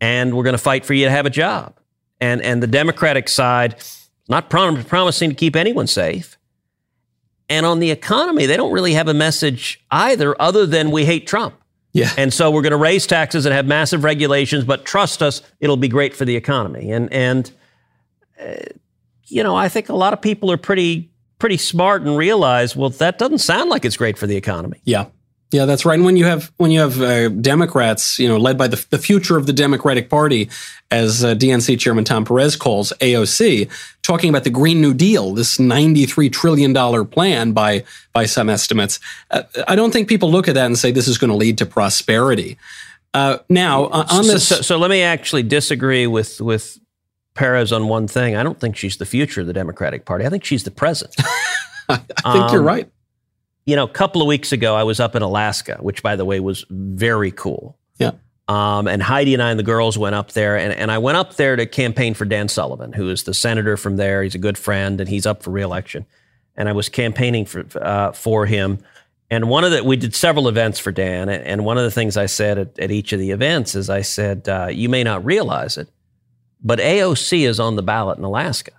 and 0.00 0.36
we're 0.36 0.44
going 0.44 0.54
to 0.54 0.58
fight 0.58 0.84
for 0.84 0.94
you 0.94 1.04
to 1.06 1.10
have 1.10 1.26
a 1.26 1.30
job. 1.30 1.78
And, 2.20 2.42
and 2.42 2.62
the 2.62 2.66
Democratic 2.66 3.28
side, 3.28 3.76
not 4.28 4.50
prom- 4.50 4.84
promising 4.84 5.30
to 5.30 5.36
keep 5.36 5.56
anyone 5.56 5.86
safe. 5.86 6.36
And 7.48 7.66
on 7.66 7.80
the 7.80 7.90
economy, 7.90 8.46
they 8.46 8.56
don't 8.56 8.72
really 8.72 8.92
have 8.94 9.08
a 9.08 9.14
message 9.14 9.82
either, 9.90 10.40
other 10.40 10.66
than 10.66 10.90
we 10.90 11.04
hate 11.04 11.26
Trump. 11.26 11.54
Yeah. 11.92 12.12
And 12.16 12.32
so 12.32 12.50
we're 12.50 12.62
going 12.62 12.70
to 12.70 12.76
raise 12.76 13.06
taxes 13.06 13.46
and 13.46 13.54
have 13.54 13.66
massive 13.66 14.04
regulations, 14.04 14.64
but 14.64 14.84
trust 14.84 15.22
us, 15.22 15.42
it'll 15.58 15.76
be 15.76 15.88
great 15.88 16.14
for 16.14 16.24
the 16.24 16.36
economy. 16.36 16.92
And 16.92 17.12
and 17.12 17.50
uh, 18.40 18.54
you 19.30 19.42
know, 19.42 19.56
I 19.56 19.68
think 19.68 19.88
a 19.88 19.96
lot 19.96 20.12
of 20.12 20.20
people 20.20 20.50
are 20.50 20.56
pretty 20.56 21.10
pretty 21.38 21.56
smart 21.56 22.02
and 22.02 22.16
realize, 22.16 22.76
well, 22.76 22.90
that 22.90 23.18
doesn't 23.18 23.38
sound 23.38 23.70
like 23.70 23.84
it's 23.84 23.96
great 23.96 24.18
for 24.18 24.26
the 24.26 24.36
economy. 24.36 24.80
Yeah. 24.84 25.06
Yeah, 25.52 25.64
that's 25.64 25.84
right. 25.84 25.94
And 25.94 26.04
when 26.04 26.16
you 26.16 26.26
have 26.26 26.52
when 26.58 26.70
you 26.70 26.78
have 26.78 27.00
uh, 27.00 27.28
Democrats, 27.28 28.20
you 28.20 28.28
know, 28.28 28.36
led 28.36 28.56
by 28.56 28.68
the 28.68 28.86
the 28.90 28.98
future 28.98 29.36
of 29.36 29.46
the 29.46 29.52
Democratic 29.52 30.08
Party, 30.08 30.48
as 30.92 31.24
uh, 31.24 31.34
DNC 31.34 31.76
Chairman 31.80 32.04
Tom 32.04 32.24
Perez 32.24 32.54
calls 32.54 32.92
AOC, 33.00 33.68
talking 34.02 34.30
about 34.30 34.44
the 34.44 34.50
Green 34.50 34.80
New 34.80 34.94
Deal, 34.94 35.34
this 35.34 35.58
ninety 35.58 36.06
three 36.06 36.30
trillion 36.30 36.72
dollar 36.72 37.04
plan 37.04 37.50
by 37.50 37.82
by 38.12 38.26
some 38.26 38.48
estimates, 38.48 39.00
uh, 39.32 39.42
I 39.66 39.74
don't 39.74 39.92
think 39.92 40.08
people 40.08 40.30
look 40.30 40.46
at 40.46 40.54
that 40.54 40.66
and 40.66 40.78
say 40.78 40.92
this 40.92 41.08
is 41.08 41.18
going 41.18 41.30
to 41.30 41.36
lead 41.36 41.58
to 41.58 41.66
prosperity. 41.66 42.56
Uh, 43.12 43.38
now, 43.48 43.86
uh, 43.86 44.06
on 44.08 44.22
So, 44.22 44.32
this, 44.32 44.46
so, 44.46 44.62
so 44.62 44.78
let 44.78 44.88
me 44.88 45.02
actually 45.02 45.42
disagree 45.42 46.06
with 46.06 46.40
with 46.40 46.78
Perez 47.34 47.72
on 47.72 47.88
one 47.88 48.08
thing. 48.08 48.36
I 48.36 48.42
don't 48.42 48.58
think 48.58 48.76
she's 48.76 48.96
the 48.96 49.06
future 49.06 49.40
of 49.40 49.46
the 49.46 49.52
Democratic 49.52 50.04
Party. 50.04 50.26
I 50.26 50.28
think 50.28 50.44
she's 50.44 50.64
the 50.64 50.70
present. 50.70 51.14
I 51.88 51.96
think 51.96 52.52
you're 52.52 52.60
um, 52.60 52.66
right. 52.66 52.90
you 53.66 53.76
know, 53.76 53.84
a 53.84 53.88
couple 53.88 54.22
of 54.22 54.28
weeks 54.28 54.52
ago, 54.52 54.74
I 54.74 54.84
was 54.84 55.00
up 55.00 55.16
in 55.16 55.22
Alaska, 55.22 55.78
which, 55.80 56.02
by 56.02 56.16
the 56.16 56.24
way, 56.24 56.40
was 56.40 56.64
very 56.70 57.30
cool. 57.30 57.76
Yeah. 57.98 58.12
Um, 58.48 58.88
and 58.88 59.02
Heidi 59.02 59.32
and 59.32 59.42
I 59.42 59.50
and 59.50 59.58
the 59.58 59.64
girls 59.64 59.96
went 59.96 60.16
up 60.16 60.32
there, 60.32 60.56
and, 60.56 60.72
and 60.72 60.90
I 60.90 60.98
went 60.98 61.16
up 61.16 61.36
there 61.36 61.54
to 61.54 61.66
campaign 61.66 62.14
for 62.14 62.24
Dan 62.24 62.48
Sullivan, 62.48 62.92
who 62.92 63.08
is 63.08 63.22
the 63.22 63.34
senator 63.34 63.76
from 63.76 63.96
there. 63.96 64.24
He's 64.24 64.34
a 64.34 64.38
good 64.38 64.58
friend, 64.58 65.00
and 65.00 65.08
he's 65.08 65.24
up 65.24 65.42
for 65.42 65.50
reelection. 65.50 66.04
And 66.56 66.68
I 66.68 66.72
was 66.72 66.88
campaigning 66.88 67.44
for 67.44 67.64
uh, 67.80 68.10
for 68.10 68.46
him. 68.46 68.80
And 69.30 69.48
one 69.48 69.62
of 69.62 69.70
the 69.70 69.84
we 69.84 69.96
did 69.96 70.16
several 70.16 70.48
events 70.48 70.80
for 70.80 70.90
Dan, 70.90 71.28
and 71.28 71.44
and 71.44 71.64
one 71.64 71.78
of 71.78 71.84
the 71.84 71.92
things 71.92 72.16
I 72.16 72.26
said 72.26 72.58
at, 72.58 72.78
at 72.80 72.90
each 72.90 73.12
of 73.12 73.20
the 73.20 73.30
events 73.30 73.76
is 73.76 73.88
I 73.88 74.02
said, 74.02 74.48
uh, 74.48 74.66
you 74.66 74.88
may 74.88 75.04
not 75.04 75.24
realize 75.24 75.76
it, 75.76 75.88
but 76.62 76.78
AOC 76.78 77.46
is 77.46 77.60
on 77.60 77.76
the 77.76 77.82
ballot 77.82 78.18
in 78.18 78.24
Alaska. 78.24 78.72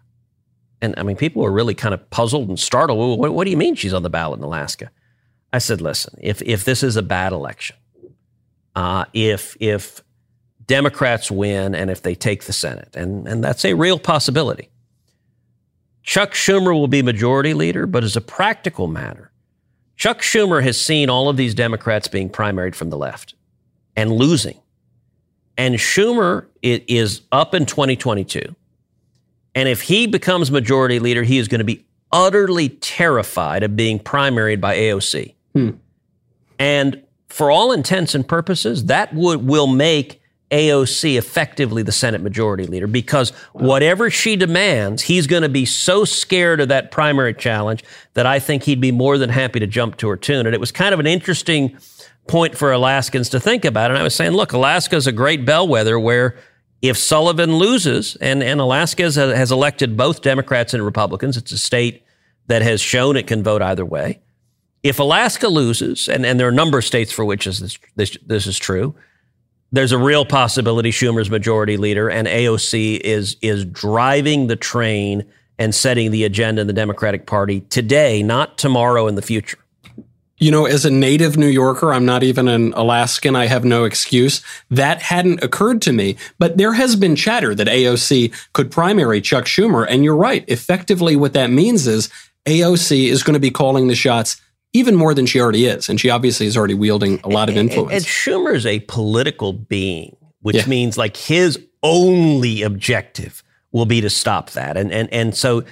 And 0.81 0.95
I 0.97 1.03
mean, 1.03 1.15
people 1.15 1.43
were 1.43 1.51
really 1.51 1.75
kind 1.75 1.93
of 1.93 2.09
puzzled 2.09 2.49
and 2.49 2.59
startled. 2.59 2.99
Well, 2.99 3.17
what, 3.17 3.33
what 3.33 3.45
do 3.45 3.51
you 3.51 3.57
mean 3.57 3.75
she's 3.75 3.93
on 3.93 4.03
the 4.03 4.09
ballot 4.09 4.39
in 4.39 4.43
Alaska? 4.43 4.91
I 5.53 5.59
said, 5.59 5.81
listen, 5.81 6.17
if 6.21 6.41
if 6.41 6.63
this 6.63 6.81
is 6.81 6.95
a 6.95 7.01
bad 7.01 7.33
election, 7.33 7.75
uh, 8.75 9.05
if 9.13 9.55
if 9.59 10.01
Democrats 10.65 11.29
win 11.29 11.75
and 11.75 11.91
if 11.91 12.01
they 12.01 12.15
take 12.15 12.45
the 12.45 12.53
Senate, 12.53 12.95
and 12.95 13.27
and 13.27 13.43
that's 13.43 13.65
a 13.65 13.73
real 13.73 13.99
possibility, 13.99 14.69
Chuck 16.03 16.31
Schumer 16.31 16.73
will 16.73 16.87
be 16.87 17.01
majority 17.01 17.53
leader. 17.53 17.85
But 17.85 18.03
as 18.03 18.15
a 18.15 18.21
practical 18.21 18.87
matter, 18.87 19.31
Chuck 19.97 20.21
Schumer 20.21 20.63
has 20.63 20.79
seen 20.79 21.09
all 21.09 21.29
of 21.29 21.37
these 21.37 21.53
Democrats 21.53 22.07
being 22.07 22.29
primaried 22.29 22.73
from 22.73 22.89
the 22.89 22.97
left 22.97 23.35
and 23.95 24.11
losing, 24.11 24.57
and 25.57 25.75
Schumer 25.75 26.45
i- 26.63 26.83
is 26.87 27.21
up 27.31 27.53
in 27.53 27.65
2022. 27.65 28.55
And 29.53 29.67
if 29.67 29.81
he 29.83 30.07
becomes 30.07 30.49
majority 30.51 30.99
leader, 30.99 31.23
he 31.23 31.37
is 31.37 31.47
going 31.47 31.59
to 31.59 31.65
be 31.65 31.85
utterly 32.11 32.69
terrified 32.69 33.63
of 33.63 33.75
being 33.75 33.99
primaried 33.99 34.61
by 34.61 34.75
AOC. 34.75 35.33
Hmm. 35.53 35.71
And 36.59 37.01
for 37.27 37.49
all 37.51 37.71
intents 37.71 38.13
and 38.15 38.27
purposes, 38.27 38.85
that 38.85 39.13
would 39.13 39.45
will 39.47 39.67
make 39.67 40.21
AOC 40.51 41.17
effectively 41.17 41.81
the 41.81 41.93
Senate 41.93 42.21
majority 42.21 42.65
leader 42.65 42.85
because 42.87 43.29
whatever 43.53 44.09
she 44.09 44.35
demands, 44.35 45.01
he's 45.03 45.25
going 45.25 45.43
to 45.43 45.49
be 45.49 45.63
so 45.65 46.03
scared 46.03 46.59
of 46.59 46.67
that 46.67 46.91
primary 46.91 47.33
challenge 47.33 47.83
that 48.15 48.25
I 48.25 48.37
think 48.39 48.63
he'd 48.63 48.81
be 48.81 48.91
more 48.91 49.17
than 49.17 49.29
happy 49.29 49.59
to 49.61 49.67
jump 49.67 49.95
to 49.97 50.09
her 50.09 50.17
tune. 50.17 50.45
And 50.45 50.53
it 50.53 50.59
was 50.59 50.71
kind 50.73 50.93
of 50.93 50.99
an 50.99 51.07
interesting 51.07 51.77
point 52.31 52.57
for 52.57 52.71
Alaskans 52.71 53.29
to 53.29 53.39
think 53.39 53.65
about. 53.65 53.91
And 53.91 53.99
I 53.99 54.03
was 54.03 54.15
saying, 54.15 54.31
look, 54.31 54.53
Alaska 54.53 54.95
is 54.95 55.05
a 55.05 55.11
great 55.11 55.45
bellwether 55.45 55.99
where 55.99 56.37
if 56.81 56.97
Sullivan 56.97 57.57
loses, 57.57 58.15
and, 58.15 58.41
and 58.41 58.59
Alaska 58.59 59.03
has, 59.03 59.15
has 59.15 59.51
elected 59.51 59.97
both 59.97 60.21
Democrats 60.21 60.73
and 60.73 60.83
Republicans, 60.83 61.37
it's 61.37 61.51
a 61.51 61.57
state 61.57 62.03
that 62.47 62.61
has 62.61 62.81
shown 62.81 63.17
it 63.17 63.27
can 63.27 63.43
vote 63.43 63.61
either 63.61 63.85
way. 63.85 64.19
If 64.81 64.97
Alaska 64.97 65.47
loses, 65.47 66.07
and, 66.07 66.25
and 66.25 66.39
there 66.39 66.47
are 66.47 66.51
a 66.51 66.55
number 66.55 66.79
of 66.79 66.85
states 66.85 67.11
for 67.11 67.23
which 67.23 67.45
this, 67.45 67.77
this, 67.95 68.17
this 68.25 68.47
is 68.47 68.57
true, 68.57 68.95
there's 69.71 69.91
a 69.91 69.97
real 69.97 70.25
possibility 70.25 70.89
Schumer's 70.89 71.29
majority 71.29 71.77
leader 71.77 72.09
and 72.09 72.27
AOC 72.27 72.99
is, 73.01 73.37
is 73.41 73.63
driving 73.65 74.47
the 74.47 74.55
train 74.55 75.25
and 75.59 75.75
setting 75.75 76.11
the 76.11 76.23
agenda 76.23 76.61
in 76.61 76.67
the 76.67 76.73
Democratic 76.73 77.27
Party 77.27 77.61
today, 77.61 78.23
not 78.23 78.57
tomorrow 78.57 79.07
in 79.07 79.15
the 79.15 79.21
future. 79.21 79.57
You 80.41 80.49
know, 80.49 80.65
as 80.65 80.85
a 80.85 80.89
native 80.89 81.37
New 81.37 81.47
Yorker, 81.47 81.93
I'm 81.93 82.03
not 82.05 82.23
even 82.23 82.47
an 82.47 82.73
Alaskan. 82.73 83.35
I 83.35 83.45
have 83.45 83.63
no 83.63 83.83
excuse. 83.83 84.41
That 84.71 84.99
hadn't 85.03 85.43
occurred 85.43 85.83
to 85.83 85.93
me, 85.93 86.17
but 86.39 86.57
there 86.57 86.73
has 86.73 86.95
been 86.95 87.15
chatter 87.15 87.53
that 87.53 87.67
AOC 87.67 88.33
could 88.53 88.71
primary 88.71 89.21
Chuck 89.21 89.45
Schumer. 89.45 89.85
And 89.87 90.03
you're 90.03 90.15
right. 90.15 90.43
Effectively, 90.47 91.15
what 91.15 91.33
that 91.33 91.51
means 91.51 91.85
is 91.85 92.09
AOC 92.47 93.05
is 93.07 93.21
going 93.21 93.35
to 93.35 93.39
be 93.39 93.51
calling 93.51 93.87
the 93.87 93.93
shots 93.93 94.41
even 94.73 94.95
more 94.95 95.13
than 95.13 95.27
she 95.27 95.39
already 95.39 95.67
is. 95.67 95.87
And 95.87 96.01
she 96.01 96.09
obviously 96.09 96.47
is 96.47 96.57
already 96.57 96.73
wielding 96.73 97.19
a 97.23 97.29
lot 97.29 97.47
of 97.47 97.55
And, 97.55 97.69
influence. 97.69 97.93
and 97.93 98.03
Schumer 98.03 98.55
is 98.55 98.65
a 98.65 98.79
political 98.81 99.53
being, 99.53 100.15
which 100.41 100.55
Yeah. 100.55 100.65
means 100.65 100.97
like 100.97 101.17
his 101.17 101.59
only 101.83 102.63
objective 102.63 103.43
will 103.71 103.85
be 103.85 104.01
to 104.01 104.09
stop 104.09 104.49
that. 104.51 104.75
And 104.75 104.91
and 104.91 105.07
and 105.13 105.35
so, 105.35 105.63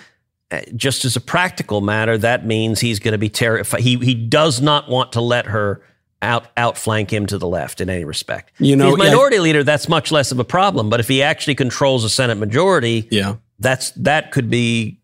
Uh, 0.51 0.61
just 0.75 1.05
as 1.05 1.15
a 1.15 1.21
practical 1.21 1.79
matter, 1.79 2.17
that 2.17 2.45
means 2.45 2.79
he's 2.79 2.99
going 2.99 3.11
to 3.11 3.19
be 3.19 3.29
terrified. 3.29 3.81
He 3.81 3.97
he 3.97 4.15
does 4.15 4.61
not 4.61 4.89
want 4.89 5.13
to 5.13 5.21
let 5.21 5.45
her 5.45 5.81
out 6.21 6.47
outflank 6.57 7.11
him 7.11 7.25
to 7.27 7.37
the 7.37 7.47
left 7.47 7.81
in 7.81 7.89
any 7.89 8.03
respect. 8.03 8.51
You 8.59 8.75
know, 8.75 8.89
if 8.89 8.95
he's 8.95 9.05
yeah. 9.05 9.11
minority 9.11 9.39
leader, 9.39 9.63
that's 9.63 9.87
much 9.87 10.11
less 10.11 10.31
of 10.31 10.39
a 10.39 10.43
problem. 10.43 10.89
But 10.89 10.99
if 10.99 11.07
he 11.07 11.21
actually 11.21 11.55
controls 11.55 12.03
a 12.03 12.09
Senate 12.09 12.35
majority, 12.35 13.07
yeah. 13.11 13.35
that's 13.59 13.91
that 13.91 14.31
could 14.31 14.49
be 14.49 14.98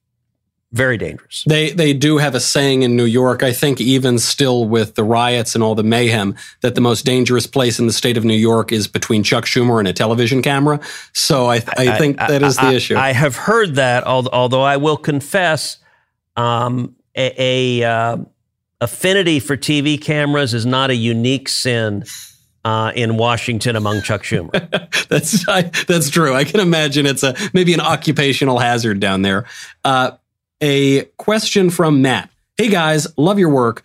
Very 0.75 0.97
dangerous. 0.97 1.45
They 1.47 1.69
they 1.69 1.93
do 1.93 2.17
have 2.17 2.35
a 2.35 2.41
saying 2.41 2.81
in 2.81 2.97
New 2.97 3.05
York, 3.05 3.43
I 3.43 3.53
think 3.53 3.79
even 3.79 4.19
still 4.19 4.67
with 4.67 4.95
the 4.95 5.05
riots 5.05 5.55
and 5.55 5.63
all 5.63 5.73
the 5.73 5.85
mayhem, 5.85 6.35
that 6.59 6.75
the 6.75 6.81
most 6.81 7.05
dangerous 7.05 7.47
place 7.47 7.79
in 7.79 7.87
the 7.87 7.93
state 7.93 8.17
of 8.17 8.25
New 8.25 8.35
York 8.35 8.73
is 8.73 8.85
between 8.85 9.23
Chuck 9.23 9.45
Schumer 9.45 9.79
and 9.79 9.87
a 9.87 9.93
television 9.93 10.41
camera. 10.41 10.81
So 11.13 11.45
I, 11.45 11.63
I 11.77 11.97
think 11.97 12.17
that 12.17 12.43
is 12.43 12.57
the 12.57 12.63
I, 12.63 12.73
issue. 12.73 12.97
I 12.97 13.13
have 13.13 13.37
heard 13.37 13.75
that, 13.75 14.03
although 14.03 14.63
I 14.63 14.75
will 14.75 14.97
confess, 14.97 15.77
um, 16.35 16.97
a, 17.15 17.81
a 17.81 17.89
uh, 17.89 18.17
affinity 18.81 19.39
for 19.39 19.55
TV 19.55 19.99
cameras 20.01 20.53
is 20.53 20.65
not 20.65 20.89
a 20.89 20.95
unique 20.95 21.47
sin 21.47 22.03
uh, 22.65 22.91
in 22.93 23.15
Washington 23.15 23.77
among 23.77 24.01
Chuck 24.01 24.23
Schumer. 24.23 24.51
that's 25.07 25.47
I, 25.47 25.71
that's 25.87 26.09
true. 26.09 26.35
I 26.35 26.43
can 26.43 26.59
imagine 26.59 27.05
it's 27.05 27.23
a 27.23 27.33
maybe 27.53 27.73
an 27.73 27.79
occupational 27.79 28.59
hazard 28.59 28.99
down 28.99 29.21
there. 29.21 29.45
Uh, 29.85 30.11
a 30.61 31.05
question 31.17 31.69
from 31.69 32.01
Matt. 32.01 32.29
Hey 32.57 32.69
guys, 32.69 33.07
love 33.17 33.39
your 33.39 33.49
work. 33.49 33.83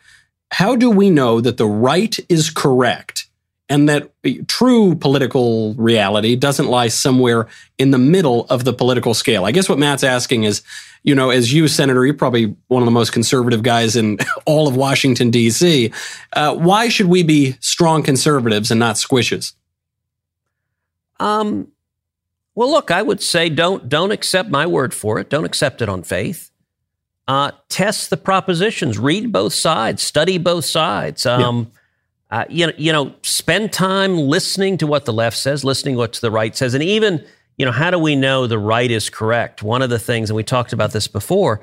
How 0.53 0.77
do 0.77 0.91
we 0.91 1.11
know 1.11 1.41
that 1.41 1.57
the 1.57 1.67
right 1.67 2.19
is 2.29 2.51
correct 2.51 3.29
and 3.69 3.89
that 3.89 4.11
true 4.49 4.95
political 4.97 5.75
reality 5.75 6.35
doesn't 6.35 6.67
lie 6.67 6.89
somewhere 6.89 7.47
in 7.79 7.93
the 7.93 7.99
middle 7.99 8.47
of 8.47 8.65
the 8.65 8.73
political 8.73 9.15
scale? 9.15 9.45
I 9.45 9.53
guess 9.53 9.69
what 9.69 9.79
Matt's 9.79 10.05
asking 10.05 10.45
is, 10.45 10.63
you 11.03 11.15
know, 11.15 11.31
as 11.31 11.53
you, 11.53 11.69
Senator, 11.69 12.05
you're 12.05 12.15
probably 12.15 12.55
one 12.69 12.83
of 12.83 12.87
the 12.87 12.93
most 12.93 13.13
conservative 13.13 13.63
guys 13.63 13.97
in 13.97 14.19
all 14.45 14.67
of 14.67 14.77
Washington, 14.77 15.31
D.C. 15.31 15.93
Uh, 16.33 16.55
why 16.55 16.89
should 16.89 17.07
we 17.07 17.23
be 17.23 17.57
strong 17.61 18.03
conservatives 18.03 18.71
and 18.71 18.81
not 18.81 18.97
squishes? 18.97 19.55
Um, 21.21 21.69
well, 22.55 22.71
look, 22.71 22.91
I 22.91 23.03
would 23.03 23.23
say 23.23 23.49
don't 23.49 23.89
don't 23.89 24.11
accept 24.11 24.51
my 24.51 24.67
word 24.67 24.93
for 24.93 25.19
it. 25.19 25.31
Don't 25.31 25.45
accept 25.45 25.81
it 25.81 25.89
on 25.89 26.03
faith. 26.03 26.50
Uh, 27.31 27.53
test 27.69 28.11
the 28.11 28.17
propositions. 28.17 28.99
Read 28.99 29.31
both 29.31 29.53
sides. 29.53 30.03
Study 30.03 30.37
both 30.37 30.65
sides. 30.65 31.25
Um, 31.25 31.71
uh, 32.29 32.45
you 32.49 32.67
know, 32.67 32.73
you 32.77 32.93
know, 32.93 33.15
spend 33.23 33.73
time 33.73 34.17
listening 34.17 34.77
to 34.79 34.87
what 34.89 35.05
the 35.05 35.13
left 35.13 35.37
says, 35.37 35.63
listening 35.63 35.95
to 35.95 35.99
what 35.99 36.15
the 36.15 36.31
right 36.33 36.57
says, 36.57 36.75
and 36.75 36.83
even 36.83 37.25
you 37.57 37.65
know, 37.65 37.71
how 37.71 37.93
do 37.93 38.01
we 38.01 38.17
know 38.17 38.49
the 38.49 38.59
right 38.59 38.91
is 38.91 39.09
correct? 39.09 39.63
One 39.63 39.81
of 39.81 39.91
the 39.91 39.99
things, 40.01 40.29
and 40.29 40.37
we 40.37 40.43
talked 40.43 40.73
about 40.73 40.91
this 40.91 41.07
before. 41.07 41.61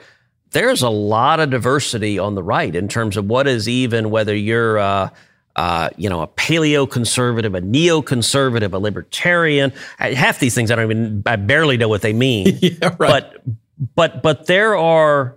There's 0.52 0.84
a 0.84 0.90
lot 0.90 1.42
of 1.42 1.50
diversity 1.50 2.18
on 2.18 2.36
the 2.36 2.44
right 2.44 2.74
in 2.74 2.88
terms 2.88 3.18
of 3.18 3.26
what 3.26 3.46
is 3.46 3.68
even 3.68 4.10
whether 4.10 4.34
you're. 4.34 4.80
Uh, 4.80 5.10
uh, 5.58 5.90
you 5.98 6.08
know, 6.08 6.22
a 6.22 6.28
paleo 6.28 6.90
conservative, 6.90 7.56
a 7.56 7.62
neoconservative, 7.62 8.72
a 8.74 8.78
libertarian. 8.78 9.74
Half 9.98 10.40
these 10.40 10.54
things 10.54 10.70
I 10.70 10.76
don't 10.76 10.92
even, 10.92 11.24
I 11.26 11.36
barely 11.36 11.78
know 11.78 11.90
what 11.90 12.04
they 12.04 12.14
mean. 12.14 12.60
yeah, 12.62 12.96
right. 13.00 13.26
But, 13.34 13.42
but, 13.96 14.22
but 14.22 14.46
there 14.46 14.78
are 14.78 15.37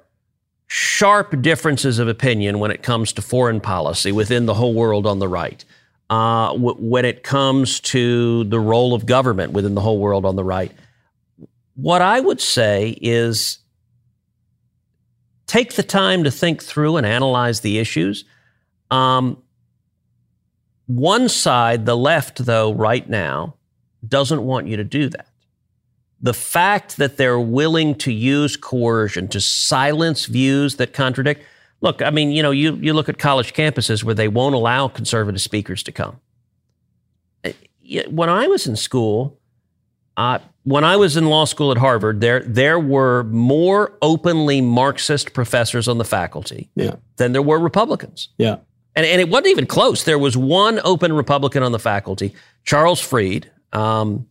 sharp 0.72 1.42
differences 1.42 1.98
of 1.98 2.06
opinion 2.06 2.61
when 2.61 2.70
it 2.70 2.80
comes 2.80 3.12
to 3.12 3.20
foreign 3.20 3.61
policy 3.61 4.12
within 4.12 4.46
the 4.46 4.54
whole 4.54 4.72
world 4.72 5.04
on 5.04 5.18
the 5.18 5.26
right. 5.26 5.64
Uh, 6.09 6.52
w- 6.52 6.76
when 6.78 7.04
it 7.04 7.24
comes 7.24 7.80
to 7.80 8.44
the 8.44 8.61
role 8.61 8.94
of 8.94 9.04
government 9.04 9.52
within 9.52 9.74
the 9.74 9.80
whole 9.80 9.98
world 9.98 10.24
on 10.24 10.37
the 10.37 10.44
right, 10.44 10.70
what 11.74 12.02
I 12.02 12.20
would 12.20 12.40
say 12.40 12.96
is 13.02 13.59
take 15.48 15.74
the 15.74 15.83
time 15.83 16.22
to 16.22 16.30
think 16.30 16.62
through 16.62 16.98
and 16.98 17.04
analyze 17.04 17.62
the 17.62 17.80
issues. 17.80 18.24
Um, 18.92 19.42
one 20.87 21.28
side, 21.28 21.85
the 21.85 21.96
left, 21.96 22.44
though, 22.44 22.72
right 22.72 23.09
now, 23.09 23.56
doesn't 24.06 24.44
want 24.44 24.68
you 24.68 24.76
to 24.76 24.85
do 24.85 25.09
that. 25.09 25.26
The 26.22 26.35
fact 26.35 26.96
that 26.98 27.16
they're 27.16 27.40
willing 27.40 27.94
to 27.96 28.12
use 28.12 28.56
coercion 28.56 29.28
to 29.28 29.40
silence 29.40 30.26
views 30.26 30.76
that 30.76 30.92
contradict. 30.92 31.44
Look, 31.80 32.02
I 32.02 32.11
mean, 32.11 32.30
you 32.30 32.42
know, 32.42 32.50
you, 32.50 32.74
you 32.76 32.92
look 32.92 33.09
at 33.09 33.18
college 33.18 33.54
campuses 33.54 34.04
where 34.04 34.14
they 34.14 34.28
won't 34.28 34.54
allow 34.54 34.88
conservative 34.88 35.40
speakers 35.40 35.83
to 35.85 35.92
come. 35.92 36.20
Uh, 37.42 37.52
When 38.11 38.28
I 38.28 38.48
was 38.48 38.66
in 38.66 38.76
school, 38.76 39.38
uh, 40.16 40.40
when 40.64 40.85
I 40.85 40.96
was 40.96 41.16
in 41.16 41.24
law 41.26 41.46
school 41.46 41.70
at 41.72 41.78
Harvard, 41.78 42.20
there 42.20 42.40
there 42.40 42.78
were 42.78 43.24
more 43.24 43.96
openly 44.02 44.61
Marxist 44.61 45.33
professors 45.33 45.88
on 45.88 45.96
the 45.96 46.04
faculty 46.04 46.68
yeah, 46.74 46.96
than 47.16 47.33
there 47.33 47.42
were 47.42 47.59
Republicans. 47.59 48.28
yeah. 48.37 48.56
And, 48.96 49.06
and 49.06 49.20
it 49.20 49.30
wasn't 49.30 49.46
even 49.46 49.66
close. 49.66 50.04
There 50.04 50.18
was 50.18 50.37
one 50.37 50.80
open 50.85 51.12
Republican 51.12 51.62
on 51.62 51.72
the 51.72 51.78
faculty, 51.78 52.35
Charles 52.64 53.00
Fried, 53.00 53.50
um, 53.72 54.26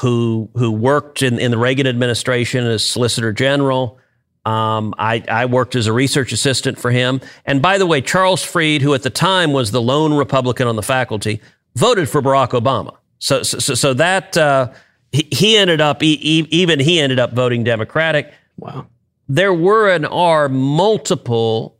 who 0.00 0.48
who 0.54 0.70
worked 0.70 1.22
in, 1.22 1.38
in 1.38 1.50
the 1.50 1.58
Reagan 1.58 1.86
administration 1.86 2.66
as 2.66 2.84
Solicitor 2.84 3.32
General. 3.32 3.98
Um, 4.46 4.94
I, 4.98 5.22
I 5.28 5.44
worked 5.44 5.76
as 5.76 5.86
a 5.86 5.92
research 5.92 6.32
assistant 6.32 6.78
for 6.78 6.90
him. 6.90 7.20
And 7.44 7.60
by 7.60 7.76
the 7.76 7.86
way, 7.86 8.00
Charles 8.00 8.42
Fried, 8.42 8.80
who 8.80 8.94
at 8.94 9.02
the 9.02 9.10
time 9.10 9.52
was 9.52 9.70
the 9.70 9.82
lone 9.82 10.14
Republican 10.14 10.66
on 10.66 10.76
the 10.76 10.82
faculty, 10.82 11.42
voted 11.76 12.08
for 12.08 12.22
Barack 12.22 12.50
Obama. 12.50 12.96
So 13.18 13.42
so, 13.42 13.74
so, 13.74 13.92
that 13.94 14.38
uh, 14.38 14.72
he, 15.12 15.28
he 15.30 15.56
ended 15.58 15.82
up 15.82 16.02
even 16.02 16.80
he 16.80 16.98
ended 16.98 17.18
up 17.18 17.32
voting 17.34 17.64
Democratic 17.64 18.32
Wow. 18.56 18.86
there 19.28 19.54
were 19.54 19.90
and 19.90 20.06
are 20.06 20.48
multiple 20.48 21.78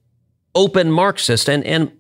open 0.55 0.91
Marxists, 0.91 1.49
and 1.49 1.65
and 1.65 1.91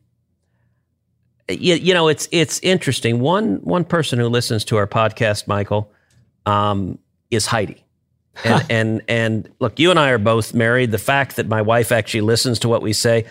you, 1.48 1.74
you 1.74 1.94
know 1.94 2.08
it's 2.08 2.28
it's 2.32 2.60
interesting. 2.60 3.20
One 3.20 3.56
one 3.62 3.84
person 3.84 4.18
who 4.18 4.26
listens 4.26 4.64
to 4.66 4.76
our 4.76 4.86
podcast, 4.86 5.46
Michael, 5.46 5.90
um, 6.46 6.98
is 7.30 7.46
Heidi. 7.46 7.84
And, 8.44 8.66
and 8.70 9.02
and 9.08 9.50
look, 9.58 9.78
you 9.78 9.90
and 9.90 9.98
I 9.98 10.10
are 10.10 10.18
both 10.18 10.54
married. 10.54 10.92
The 10.92 10.98
fact 10.98 11.36
that 11.36 11.46
my 11.46 11.60
wife 11.60 11.92
actually 11.92 12.22
listens 12.22 12.58
to 12.60 12.68
what 12.68 12.80
we 12.80 12.92
say, 12.92 13.26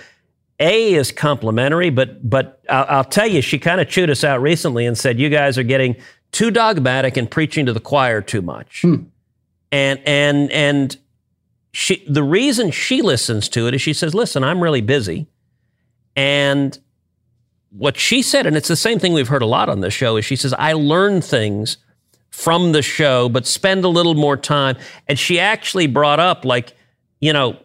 a 0.60 0.94
is 0.94 1.12
complimentary, 1.12 1.90
but 1.90 2.30
but 2.30 2.62
I'll, 2.70 2.86
I'll 2.90 3.04
tell 3.04 3.28
you, 3.28 3.42
she 3.42 3.60
kind 3.60 3.82
of 3.82 3.90
chewed 3.90 4.10
us 4.10 4.24
out 4.24 4.42
recently 4.42 4.86
and 4.86 4.98
said 4.98 5.20
you 5.20 5.30
guys 5.30 5.58
are 5.58 5.64
getting 5.64 5.96
too 6.32 6.52
dogmatic 6.52 7.18
and 7.18 7.30
preaching 7.30 7.66
to 7.66 7.74
the 7.74 7.80
choir 7.80 8.22
too 8.22 8.42
much. 8.42 8.84
And 9.72 10.00
and 10.06 10.52
and 10.52 10.98
she 11.72 12.04
the 12.08 12.24
reason 12.24 12.72
she 12.72 13.02
listens 13.02 13.50
to 13.50 13.68
it 13.68 13.74
is 13.74 13.82
she 13.82 13.94
says, 13.94 14.14
"Listen, 14.14 14.44
I'm 14.44 14.62
really 14.62 14.82
busy." 14.82 15.28
And 16.16 16.78
what 17.70 17.98
she 17.98 18.22
said, 18.22 18.46
and 18.46 18.58
it's 18.58 18.68
the 18.68 18.76
same 18.76 19.00
thing 19.00 19.14
we've 19.14 19.28
heard 19.28 19.42
a 19.42 19.48
lot 19.48 19.70
on 19.70 19.80
this 19.80 19.94
show, 19.94 20.18
is 20.18 20.26
she 20.26 20.36
says, 20.36 20.54
"I 20.54 20.74
learn 20.74 21.22
things 21.22 21.78
from 22.30 22.72
the 22.72 22.82
show, 22.82 23.30
but 23.30 23.46
spend 23.46 23.84
a 23.84 23.90
little 23.90 24.16
more 24.16 24.38
time." 24.38 24.78
And 25.08 25.18
she 25.18 25.40
actually 25.40 25.88
brought 25.88 26.20
up, 26.20 26.46
like, 26.46 26.74
you 27.20 27.34
know, 27.34 27.58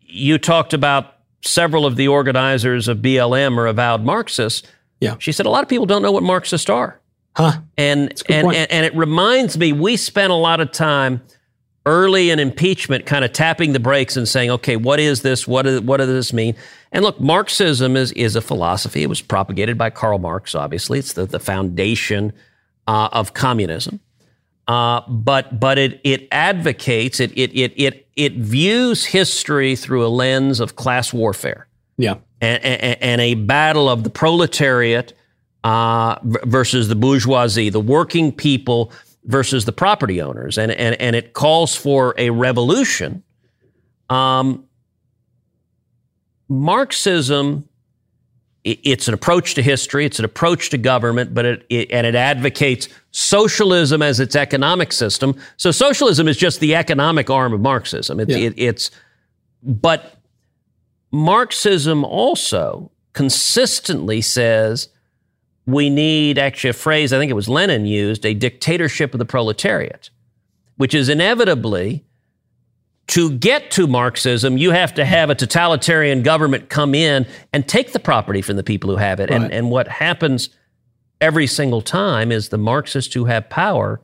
you 0.00 0.38
talked 0.38 0.72
about 0.72 1.14
several 1.42 1.86
of 1.86 1.96
the 1.96 2.08
organizers 2.08 2.88
of 2.88 2.98
BLM 2.98 3.58
are 3.58 3.66
avowed 3.66 4.02
Marxists. 4.02 4.66
Yeah. 5.00 5.16
She 5.18 5.32
said 5.32 5.46
a 5.46 5.50
lot 5.50 5.62
of 5.62 5.68
people 5.68 5.86
don't 5.86 6.02
know 6.02 6.12
what 6.12 6.22
Marxists 6.22 6.70
are. 6.70 7.00
Huh. 7.36 7.60
And 7.76 8.22
and, 8.28 8.46
and 8.46 8.70
and 8.70 8.86
it 8.86 8.94
reminds 8.94 9.58
me 9.58 9.72
we 9.72 9.96
spent 9.96 10.32
a 10.32 10.36
lot 10.36 10.60
of 10.60 10.70
time 10.70 11.20
early 11.86 12.30
in 12.30 12.38
impeachment 12.38 13.04
kind 13.06 13.24
of 13.24 13.32
tapping 13.32 13.72
the 13.72 13.80
brakes 13.80 14.16
and 14.16 14.26
saying, 14.26 14.50
okay, 14.50 14.76
what 14.76 14.98
is 14.98 15.22
this? 15.22 15.46
What, 15.46 15.66
is, 15.66 15.80
what 15.82 15.98
does 15.98 16.08
this 16.08 16.32
mean? 16.32 16.56
And 16.92 17.04
look, 17.04 17.20
Marxism 17.20 17.96
is, 17.96 18.10
is 18.12 18.36
a 18.36 18.40
philosophy. 18.40 19.02
It 19.02 19.08
was 19.08 19.20
propagated 19.20 19.76
by 19.76 19.90
Karl 19.90 20.18
Marx, 20.18 20.54
obviously. 20.54 20.98
It's 20.98 21.12
the, 21.12 21.26
the 21.26 21.40
foundation 21.40 22.32
uh, 22.86 23.08
of 23.12 23.34
communism. 23.34 24.00
Uh, 24.66 25.02
but 25.08 25.60
but 25.60 25.78
it, 25.78 26.00
it 26.04 26.26
advocates, 26.32 27.20
it, 27.20 27.30
it, 27.36 27.50
it, 27.54 27.72
it, 27.76 28.06
it 28.16 28.32
views 28.34 29.04
history 29.04 29.76
through 29.76 30.06
a 30.06 30.08
lens 30.08 30.58
of 30.60 30.74
class 30.76 31.12
warfare 31.12 31.66
Yeah. 31.98 32.16
and, 32.40 32.64
and, 32.64 33.02
and 33.02 33.20
a 33.20 33.34
battle 33.34 33.90
of 33.90 34.04
the 34.04 34.10
proletariat 34.10 35.12
uh, 35.64 36.16
versus 36.22 36.88
the 36.88 36.94
bourgeoisie, 36.94 37.68
the 37.70 37.80
working 37.80 38.32
people 38.32 38.90
versus 39.26 39.64
the 39.64 39.72
property 39.72 40.20
owners, 40.20 40.58
and 40.58 40.70
and 40.72 40.94
and 41.00 41.16
it 41.16 41.32
calls 41.32 41.74
for 41.74 42.14
a 42.18 42.28
revolution. 42.30 43.22
Um, 44.10 44.64
Marxism, 46.48 47.68
it's 48.64 49.08
an 49.08 49.14
approach 49.14 49.54
to 49.54 49.62
history, 49.62 50.06
it's 50.06 50.18
an 50.18 50.24
approach 50.24 50.70
to 50.70 50.78
government, 50.78 51.34
but 51.34 51.44
it, 51.44 51.66
it 51.68 51.90
and 51.90 52.06
it 52.06 52.14
advocates 52.14 52.88
socialism 53.10 54.00
as 54.00 54.20
its 54.20 54.34
economic 54.34 54.92
system. 54.92 55.36
So 55.58 55.70
socialism 55.70 56.28
is 56.28 56.36
just 56.38 56.60
the 56.60 56.74
economic 56.74 57.28
arm 57.28 57.52
of 57.52 57.60
Marxism. 57.60 58.20
It, 58.20 58.30
Yeah. 58.30 58.38
it, 58.38 58.54
it's 58.56 58.90
but 59.62 60.16
Marxism 61.12 62.04
also 62.04 62.90
consistently 63.12 64.20
says 64.20 64.88
we 65.66 65.88
need 65.90 66.38
actually 66.38 66.70
a 66.70 66.74
phrase 66.74 67.12
I 67.12 67.18
think 67.18 67.30
it 67.30 67.34
was 67.34 67.48
Lenin 67.48 67.86
used 67.86 68.24
a 68.24 68.34
dictatorship 68.34 69.14
of 69.14 69.18
the 69.18 69.24
proletariat, 69.26 70.08
which 70.76 70.94
is 70.94 71.10
inevitably 71.10 72.04
to 73.08 73.30
get 73.30 73.70
to 73.72 73.86
Marxism, 73.86 74.56
you 74.56 74.70
have 74.70 74.94
to 74.94 75.04
have 75.04 75.28
a 75.30 75.34
totalitarian 75.34 76.22
government 76.22 76.68
come 76.70 76.94
in 76.94 77.26
and 77.52 77.68
take 77.68 77.92
the 77.92 77.98
property 78.00 78.40
from 78.40 78.56
the 78.56 78.62
people 78.62 78.90
who 78.90 78.96
have 78.96 79.20
it. 79.20 79.30
And, 79.30 79.44
Right. 79.44 79.52
and 79.52 79.70
what 79.70 79.88
happens 79.88 80.48
every 81.20 81.46
single 81.46 81.82
time 81.82 82.32
is 82.32 82.48
the 82.48 82.58
Marxists 82.58 83.12
who 83.12 83.26
have 83.26 83.48
power 83.50 84.00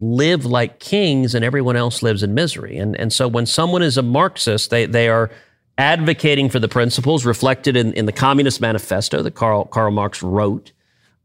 live 0.00 0.46
like 0.46 0.80
kings 0.80 1.34
and 1.34 1.44
everyone 1.44 1.76
else 1.76 2.02
lives 2.02 2.22
in 2.22 2.32
misery. 2.32 2.78
And, 2.78 2.96
and 2.98 3.12
so 3.12 3.28
when 3.28 3.44
someone 3.44 3.82
is 3.82 3.98
a 3.98 4.02
Marxist, 4.02 4.70
they, 4.70 4.86
they 4.86 5.08
are 5.08 5.30
advocating 5.76 6.48
for 6.48 6.58
the 6.58 6.68
principles 6.68 7.26
reflected 7.26 7.76
in, 7.76 7.92
in 7.92 8.06
the 8.06 8.12
Communist 8.12 8.60
Manifesto 8.62 9.22
that 9.22 9.34
Karl, 9.34 9.66
Karl 9.66 9.90
Marx 9.90 10.22
wrote. 10.22 10.72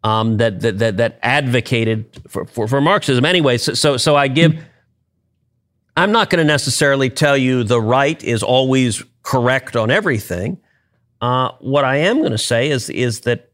Um, 0.04 0.38
that, 0.38 0.60
that, 0.60 0.78
that, 0.78 0.98
that 0.98 1.20
advocated 1.24 2.06
for, 2.28 2.46
for, 2.46 2.68
for 2.68 2.80
Marxism 2.80 3.26
anyway. 3.26 3.58
So, 3.58 3.74
so, 3.74 3.98
so 3.98 4.16
I 4.16 4.28
give, 4.28 4.54
I'm 5.96 6.12
not 6.12 6.30
going 6.30 6.40
to 6.40 6.46
necessarily 6.46 7.10
tell 7.10 7.38
you 7.38 7.64
the 7.64 7.82
right 7.82 8.22
is 8.24 8.44
always 8.44 9.04
correct 9.24 9.76
on 9.76 9.90
everything. 9.90 10.58
Uh, 11.22 11.52
what 11.60 11.86
I 11.86 11.98
am 11.98 12.20
going 12.20 12.32
to 12.32 12.38
say 12.38 12.70
is, 12.70 12.90
is 12.90 13.22
that 13.22 13.52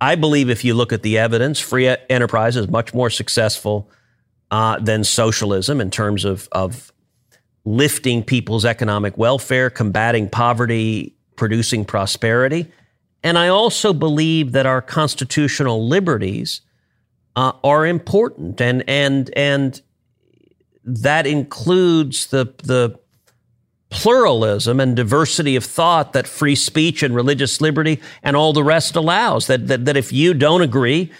I 0.00 0.14
believe 0.14 0.50
if 0.50 0.64
you 0.64 0.74
look 0.74 0.92
at 0.92 1.02
the 1.02 1.18
evidence, 1.18 1.60
free 1.60 1.88
enterprise 2.08 2.56
is 2.56 2.68
much 2.68 2.94
more 2.94 3.10
successful 3.10 3.90
uh, 4.50 4.78
than 4.78 5.04
socialism 5.04 5.80
in 5.80 5.90
terms 5.90 6.24
of, 6.24 6.48
of 6.52 6.92
lifting 7.64 8.22
people's 8.22 8.64
economic 8.64 9.16
welfare, 9.16 9.70
combating 9.70 10.28
poverty, 10.28 11.14
producing 11.36 11.84
prosperity. 11.84 12.70
And 13.22 13.38
I 13.38 13.48
also 13.48 13.92
believe 13.92 14.52
that 14.52 14.66
our 14.66 14.82
constitutional 14.82 15.88
liberties 15.88 16.60
uh, 17.36 17.52
are 17.64 17.86
important, 17.86 18.60
and 18.60 18.84
and 18.86 19.30
and 19.34 19.80
that 20.84 21.26
includes 21.26 22.26
the 22.28 22.52
the 22.62 22.98
pluralism 23.90 24.80
and 24.80 24.96
diversity 24.96 25.54
of 25.54 25.64
thought 25.64 26.14
that 26.14 26.26
free 26.26 26.56
speech 26.56 27.02
and 27.02 27.14
religious 27.14 27.60
liberty 27.60 28.00
and 28.24 28.36
all 28.36 28.52
the 28.52 28.64
rest 28.64 28.96
allows. 28.96 29.46
That 29.46 29.68
that, 29.68 29.84
that 29.84 29.96
if 29.96 30.12
you 30.12 30.34
don't 30.34 30.62
agree, 30.62 31.12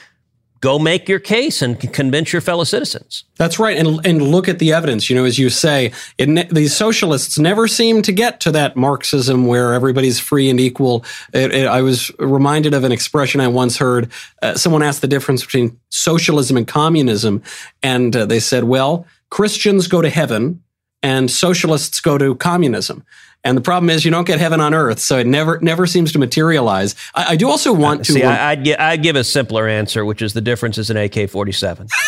go 0.60 0.78
make 0.78 1.10
your 1.10 1.18
case 1.18 1.60
and 1.60 1.78
convince 1.92 2.32
your 2.32 2.40
fellow 2.40 2.64
citizens. 2.64 3.24
That's 3.36 3.58
right, 3.58 3.76
and 3.76 4.04
and 4.06 4.22
look 4.22 4.48
at 4.48 4.58
the 4.58 4.72
evidence. 4.72 5.10
You 5.10 5.16
know, 5.16 5.24
as 5.24 5.38
you 5.38 5.50
say, 5.50 5.92
it, 6.18 6.48
these 6.48 6.74
socialists 6.74 7.38
never 7.38 7.68
seem 7.68 8.02
to 8.02 8.12
get 8.12 8.40
to 8.40 8.50
that 8.52 8.74
Marxism 8.74 9.46
where 9.46 9.74
everybody's 9.74 10.18
free 10.18 10.50
and 10.50 10.58
equal. 10.58 11.04
It, 11.32 11.52
it, 11.52 11.66
I 11.66 11.82
was 11.82 12.10
reminded 12.18 12.74
of 12.74 12.82
an 12.82 12.92
expression 12.92 13.40
I 13.40 13.48
once 13.48 13.76
heard. 13.76 14.10
Uh, 14.42 14.54
someone 14.54 14.82
asked 14.82 15.02
the 15.02 15.06
difference 15.06 15.44
between 15.44 15.78
socialism 15.90 16.56
and 16.56 16.66
communism, 16.66 17.42
and 17.82 18.16
uh, 18.16 18.24
they 18.24 18.40
said, 18.40 18.64
"Well, 18.64 19.06
Christians 19.34 19.88
go 19.88 20.00
to 20.02 20.10
heaven." 20.10 20.60
And 21.02 21.30
socialists 21.30 22.00
go 22.00 22.16
to 22.16 22.34
communism. 22.36 23.04
And 23.44 23.58
the 23.58 23.60
problem 23.60 23.90
is, 23.90 24.06
you 24.06 24.10
don't 24.10 24.26
get 24.26 24.40
heaven 24.40 24.58
on 24.58 24.72
earth, 24.72 25.00
so 25.00 25.18
it 25.18 25.26
never 25.26 25.58
never 25.60 25.86
seems 25.86 26.12
to 26.12 26.18
materialize. 26.18 26.94
I, 27.14 27.32
I 27.32 27.36
do 27.36 27.50
also 27.50 27.74
want 27.74 28.00
uh, 28.00 28.04
to. 28.04 28.12
See, 28.14 28.22
I, 28.22 28.54
would 28.54 28.68
I'd 28.70 29.02
give 29.02 29.16
a 29.16 29.22
simpler 29.22 29.68
answer, 29.68 30.02
which 30.06 30.22
is 30.22 30.32
the 30.32 30.40
difference 30.40 30.78
is 30.78 30.88
an 30.88 30.96
AK 30.96 31.28
forty 31.30 31.52
seven. 31.52 31.88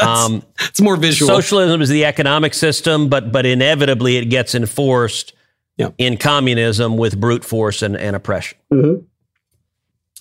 Um, 0.00 0.44
it's 0.60 0.80
more 0.80 0.96
visual. 0.96 1.28
Socialism 1.28 1.82
is 1.82 1.88
the 1.88 2.04
economic 2.04 2.54
system, 2.54 3.08
but 3.08 3.32
but 3.32 3.44
inevitably 3.44 4.16
it 4.16 4.26
gets 4.26 4.54
enforced 4.54 5.34
yeah. 5.76 5.90
in 5.98 6.16
communism 6.16 6.96
with 6.96 7.20
brute 7.20 7.44
force 7.44 7.82
and, 7.82 7.96
and 7.96 8.14
oppression. 8.14 8.58
Mm-hmm. 8.72 9.04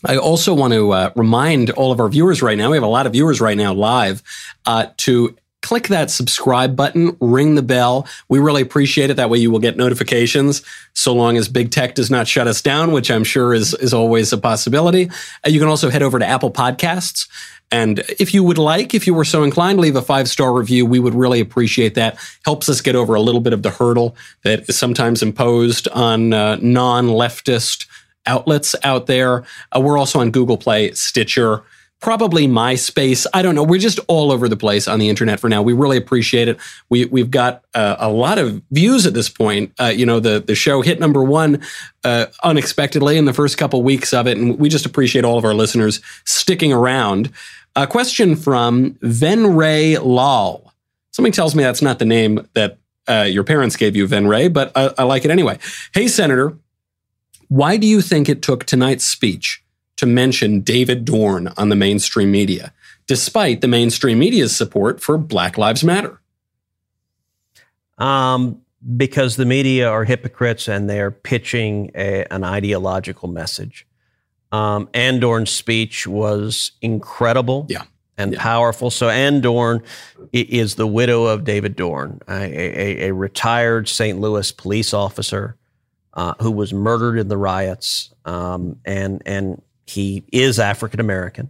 I 0.06 0.18
also 0.18 0.54
want 0.54 0.74
to 0.74 0.92
uh, 0.92 1.12
remind 1.16 1.70
all 1.72 1.92
of 1.92 2.00
our 2.00 2.10
viewers 2.10 2.42
right 2.42 2.58
now. 2.58 2.72
We 2.72 2.78
have 2.78 2.84
a 2.84 2.88
lot 2.88 3.06
of 3.06 3.14
viewers 3.14 3.40
right 3.40 3.58
now 3.58 3.74
live 3.74 4.24
uh, 4.66 4.88
to 4.98 5.36
click 5.62 5.88
that 5.90 6.10
subscribe 6.10 6.76
button, 6.76 7.16
ring 7.20 7.56
the 7.56 7.62
bell. 7.62 8.08
We 8.30 8.40
really 8.40 8.62
appreciate 8.62 9.10
it. 9.10 9.16
That 9.16 9.30
way 9.30 9.40
you 9.40 9.52
will 9.52 9.60
get 9.60 9.78
notifications 9.78 10.62
so 10.94 11.14
long 11.14 11.38
as 11.38 11.48
big 11.50 11.72
tech 11.72 11.96
does 11.96 12.10
not 12.10 12.28
shut 12.28 12.48
us 12.48 12.62
down, 12.62 12.92
which 12.92 13.12
I'm 13.12 13.24
sure 13.24 13.54
is, 13.54 13.74
is 13.76 13.94
always 13.94 14.32
a 14.34 14.38
possibility. 14.38 15.10
Uh, 15.46 15.50
you 15.50 15.60
can 15.60 15.70
also 15.70 15.90
head 15.90 16.04
over 16.04 16.20
to 16.20 16.26
Apple 16.26 16.52
Podcasts. 16.52 17.28
And 17.72 18.00
if 18.20 18.34
you 18.34 18.44
would 18.44 18.58
like, 18.58 18.96
if 18.96 19.06
you 19.06 19.14
were 19.14 19.26
so 19.26 19.44
inclined, 19.44 19.80
leave 19.80 19.96
a 19.96 20.02
five 20.02 20.28
star 20.28 20.54
review. 20.54 20.86
We 20.86 21.00
would 21.00 21.14
really 21.14 21.40
appreciate 21.40 21.96
that. 21.96 22.18
Helps 22.44 22.68
us 22.68 22.82
get 22.82 22.96
over 22.96 23.14
a 23.14 23.22
little 23.22 23.42
bit 23.42 23.54
of 23.54 23.62
the 23.62 23.70
hurdle 23.70 24.16
that 24.44 24.68
is 24.70 24.78
sometimes 24.78 25.22
imposed 25.22 25.88
on 25.90 26.34
uh, 26.34 26.58
non 26.62 27.08
leftist 27.08 27.86
outlets 28.26 28.76
out 28.84 29.06
there. 29.06 29.46
Uh, 29.76 29.82
we're 29.82 29.98
also 29.98 30.20
on 30.20 30.32
Google 30.32 30.58
Play, 30.58 30.92
Stitcher, 30.94 31.64
probably 32.00 32.48
MySpace. 32.48 33.26
I 33.34 33.42
don't 33.42 33.56
know. 33.56 33.64
We're 33.64 33.80
just 33.80 34.00
all 34.08 34.32
over 34.32 34.48
the 34.48 34.56
place 34.58 34.88
on 34.88 35.00
the 35.00 35.10
internet 35.10 35.40
for 35.40 35.50
now. 35.50 35.62
We 35.62 35.74
really 35.74 35.98
appreciate 35.98 36.48
it. 36.48 36.58
We 36.90 37.06
we've 37.06 37.32
got 37.32 37.64
uh, 37.74 37.98
a 38.00 38.10
lot 38.10 38.38
of 38.38 38.62
views 38.72 39.06
at 39.06 39.14
this 39.14 39.30
point. 39.30 39.74
Uh, 39.80 39.86
you 39.86 40.06
know, 40.06 40.20
the 40.20 40.40
the 40.40 40.56
show 40.56 40.82
hit 40.82 41.00
number 41.00 41.24
one 41.24 41.62
uh, 42.04 42.28
unexpectedly 42.44 43.18
in 43.18 43.26
the 43.26 43.34
first 43.34 43.58
couple 43.58 43.84
weeks 43.84 44.14
of 44.14 44.28
it, 44.28 44.38
and 44.38 44.58
we 44.58 44.70
just 44.70 44.86
appreciate 44.86 45.26
all 45.26 45.38
of 45.38 45.46
our 45.46 45.54
listeners 45.54 46.02
sticking 46.26 46.72
around. 46.72 47.32
A 47.76 47.86
question 47.86 48.36
from 48.36 48.96
Venray 48.96 50.04
Lal. 50.04 50.74
Something 51.12 51.32
tells 51.32 51.56
me 51.56 51.64
that's 51.64 51.82
not 51.82 52.00
the 52.00 52.06
name 52.06 52.48
that 52.54 52.78
uh, 53.08 53.28
your 53.30 53.44
parents 53.44 53.76
gave 53.76 53.96
you, 53.96 54.08
Venray, 54.08 54.52
but 54.52 54.72
I, 54.76 54.94
I 54.98 55.04
like 55.04 55.26
it 55.26 55.32
anyway. 55.32 55.60
Hey, 55.94 56.08
Senator, 56.08 56.58
why 57.48 57.78
do 57.78 57.88
you 57.88 58.02
think 58.02 58.30
it 58.30 58.42
took 58.42 58.66
tonight's 58.66 59.06
speech? 59.06 59.64
To 60.00 60.06
mention 60.06 60.62
David 60.62 61.04
Dorn 61.04 61.50
on 61.58 61.68
the 61.68 61.76
mainstream 61.76 62.32
media, 62.32 62.74
despite 63.06 63.60
the 63.60 63.68
mainstream 63.68 64.20
media's 64.20 64.56
support 64.56 65.02
for 65.02 65.18
Black 65.18 65.58
Lives 65.58 65.84
Matter? 65.84 66.22
Um, 67.98 68.62
because 68.96 69.36
the 69.36 69.46
media 69.46 69.90
are 69.90 70.06
hypocrites 70.06 70.70
and 70.70 70.90
they're 70.90 71.12
pitching 71.12 71.92
a, 71.96 72.26
an 72.32 72.46
ideological 72.46 73.28
message. 73.28 73.86
Um, 74.54 74.88
Ann 74.94 75.20
Dorn's 75.20 75.50
speech 75.50 76.08
was 76.08 76.72
incredible. 76.82 77.66
Yeah. 77.68 77.84
And 78.18 78.34
yeah. 78.34 78.42
powerful. 78.42 78.90
So 78.90 79.10
Ann 79.10 79.42
Dorn 79.42 79.82
is 80.34 80.76
the 80.76 80.88
widow 80.88 81.26
of 81.26 81.44
David 81.44 81.76
Dorn, 81.76 82.22
a, 82.28 82.34
a, 82.34 83.08
a 83.08 83.14
retired 83.14 83.88
St. 83.88 84.20
Louis 84.20 84.50
police 84.52 84.94
officer 84.94 85.58
uh, 86.14 86.34
who 86.42 86.52
was 86.52 86.74
murdered 86.74 87.18
in 87.18 87.28
the 87.28 87.38
riots. 87.38 88.14
Um, 88.26 88.78
and 88.86 89.22
and 89.26 89.62
he 89.90 90.24
is 90.32 90.60
African 90.60 91.00
American. 91.00 91.50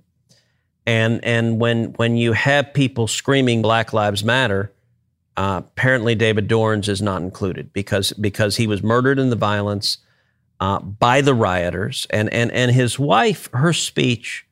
And 0.85 1.23
and 1.23 1.59
when 1.59 1.93
when 1.93 2.17
you 2.17 2.33
have 2.33 2.73
people 2.73 3.07
screaming 3.07 3.61
Black 3.61 3.93
Lives 3.93 4.23
Matter, 4.23 4.71
uh, 5.37 5.61
apparently 5.65 6.15
David 6.15 6.47
Dorns 6.47 6.89
is 6.89 7.01
not 7.01 7.21
included 7.21 7.71
because 7.73 8.13
because 8.13 8.57
he 8.57 8.67
was 8.67 8.81
murdered 8.81 9.19
in 9.19 9.29
the 9.29 9.35
violence 9.35 9.99
uh, 10.59 10.79
by 10.79 11.21
the 11.21 11.33
rioters 11.33 12.07
and 12.09 12.31
and 12.33 12.51
and 12.51 12.71
his 12.71 12.97
wife 12.97 13.49
her 13.53 13.73
speech. 13.73 14.45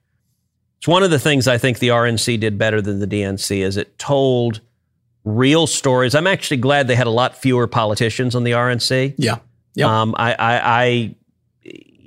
It's 0.78 0.88
one 0.88 1.02
of 1.02 1.10
the 1.10 1.20
things 1.20 1.48
I 1.48 1.58
think 1.58 1.80
the 1.80 1.88
RNC 1.88 2.40
did 2.40 2.58
better 2.58 2.82
than 2.82 3.00
the 3.00 3.08
DNC 3.08 3.66
is 3.66 3.78
it 3.78 3.98
told 3.98 4.62
real 5.24 5.68
stories. 5.68 6.16
I'm 6.16 6.28
actually 6.28 6.58
glad 6.58 6.88
they 6.88 6.96
had 6.96 7.08
a 7.08 7.12
lot 7.12 7.36
fewer 7.36 7.68
politicians 7.68 8.36
on 8.36 8.44
the 8.44 8.52
RNC. 8.52 9.16
Yeah. 9.18 9.40
Yeah. 9.76 10.02
Um, 10.02 10.16
I, 10.18 10.34
I, 10.34 10.84
I 10.84 11.16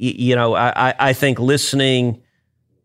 you 0.00 0.34
know, 0.34 0.54
I, 0.56 0.94
I 0.98 1.12
think 1.12 1.38
listening 1.38 2.22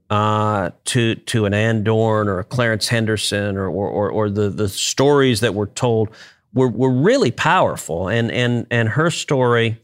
uh, 0.09 0.71
to 0.85 1.15
to 1.15 1.45
an 1.45 1.53
Ann 1.53 1.83
Dorn 1.83 2.27
or 2.27 2.39
a 2.39 2.43
Clarence 2.43 2.89
Henderson 2.89 3.55
or 3.55 3.67
or, 3.67 3.87
or, 3.87 4.11
or 4.11 4.29
the 4.29 4.49
the 4.49 4.67
stories 4.67 5.39
that 5.39 5.55
were 5.55 5.67
told 5.67 6.09
were, 6.53 6.67
were 6.67 6.91
really 6.91 7.31
powerful. 7.31 8.09
And 8.09 8.31
and 8.31 8.67
and 8.69 8.89
her 8.89 9.09
story. 9.09 9.79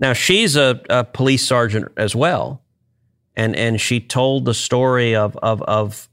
Now 0.00 0.12
she's 0.12 0.56
a, 0.56 0.80
a 0.90 1.04
police 1.04 1.46
sergeant 1.46 1.92
as 1.96 2.16
well, 2.16 2.60
and 3.36 3.54
and 3.54 3.80
she 3.80 4.00
told 4.00 4.44
the 4.44 4.54
story 4.54 5.14
of 5.14 5.36
of 5.36 5.62
of 5.62 6.08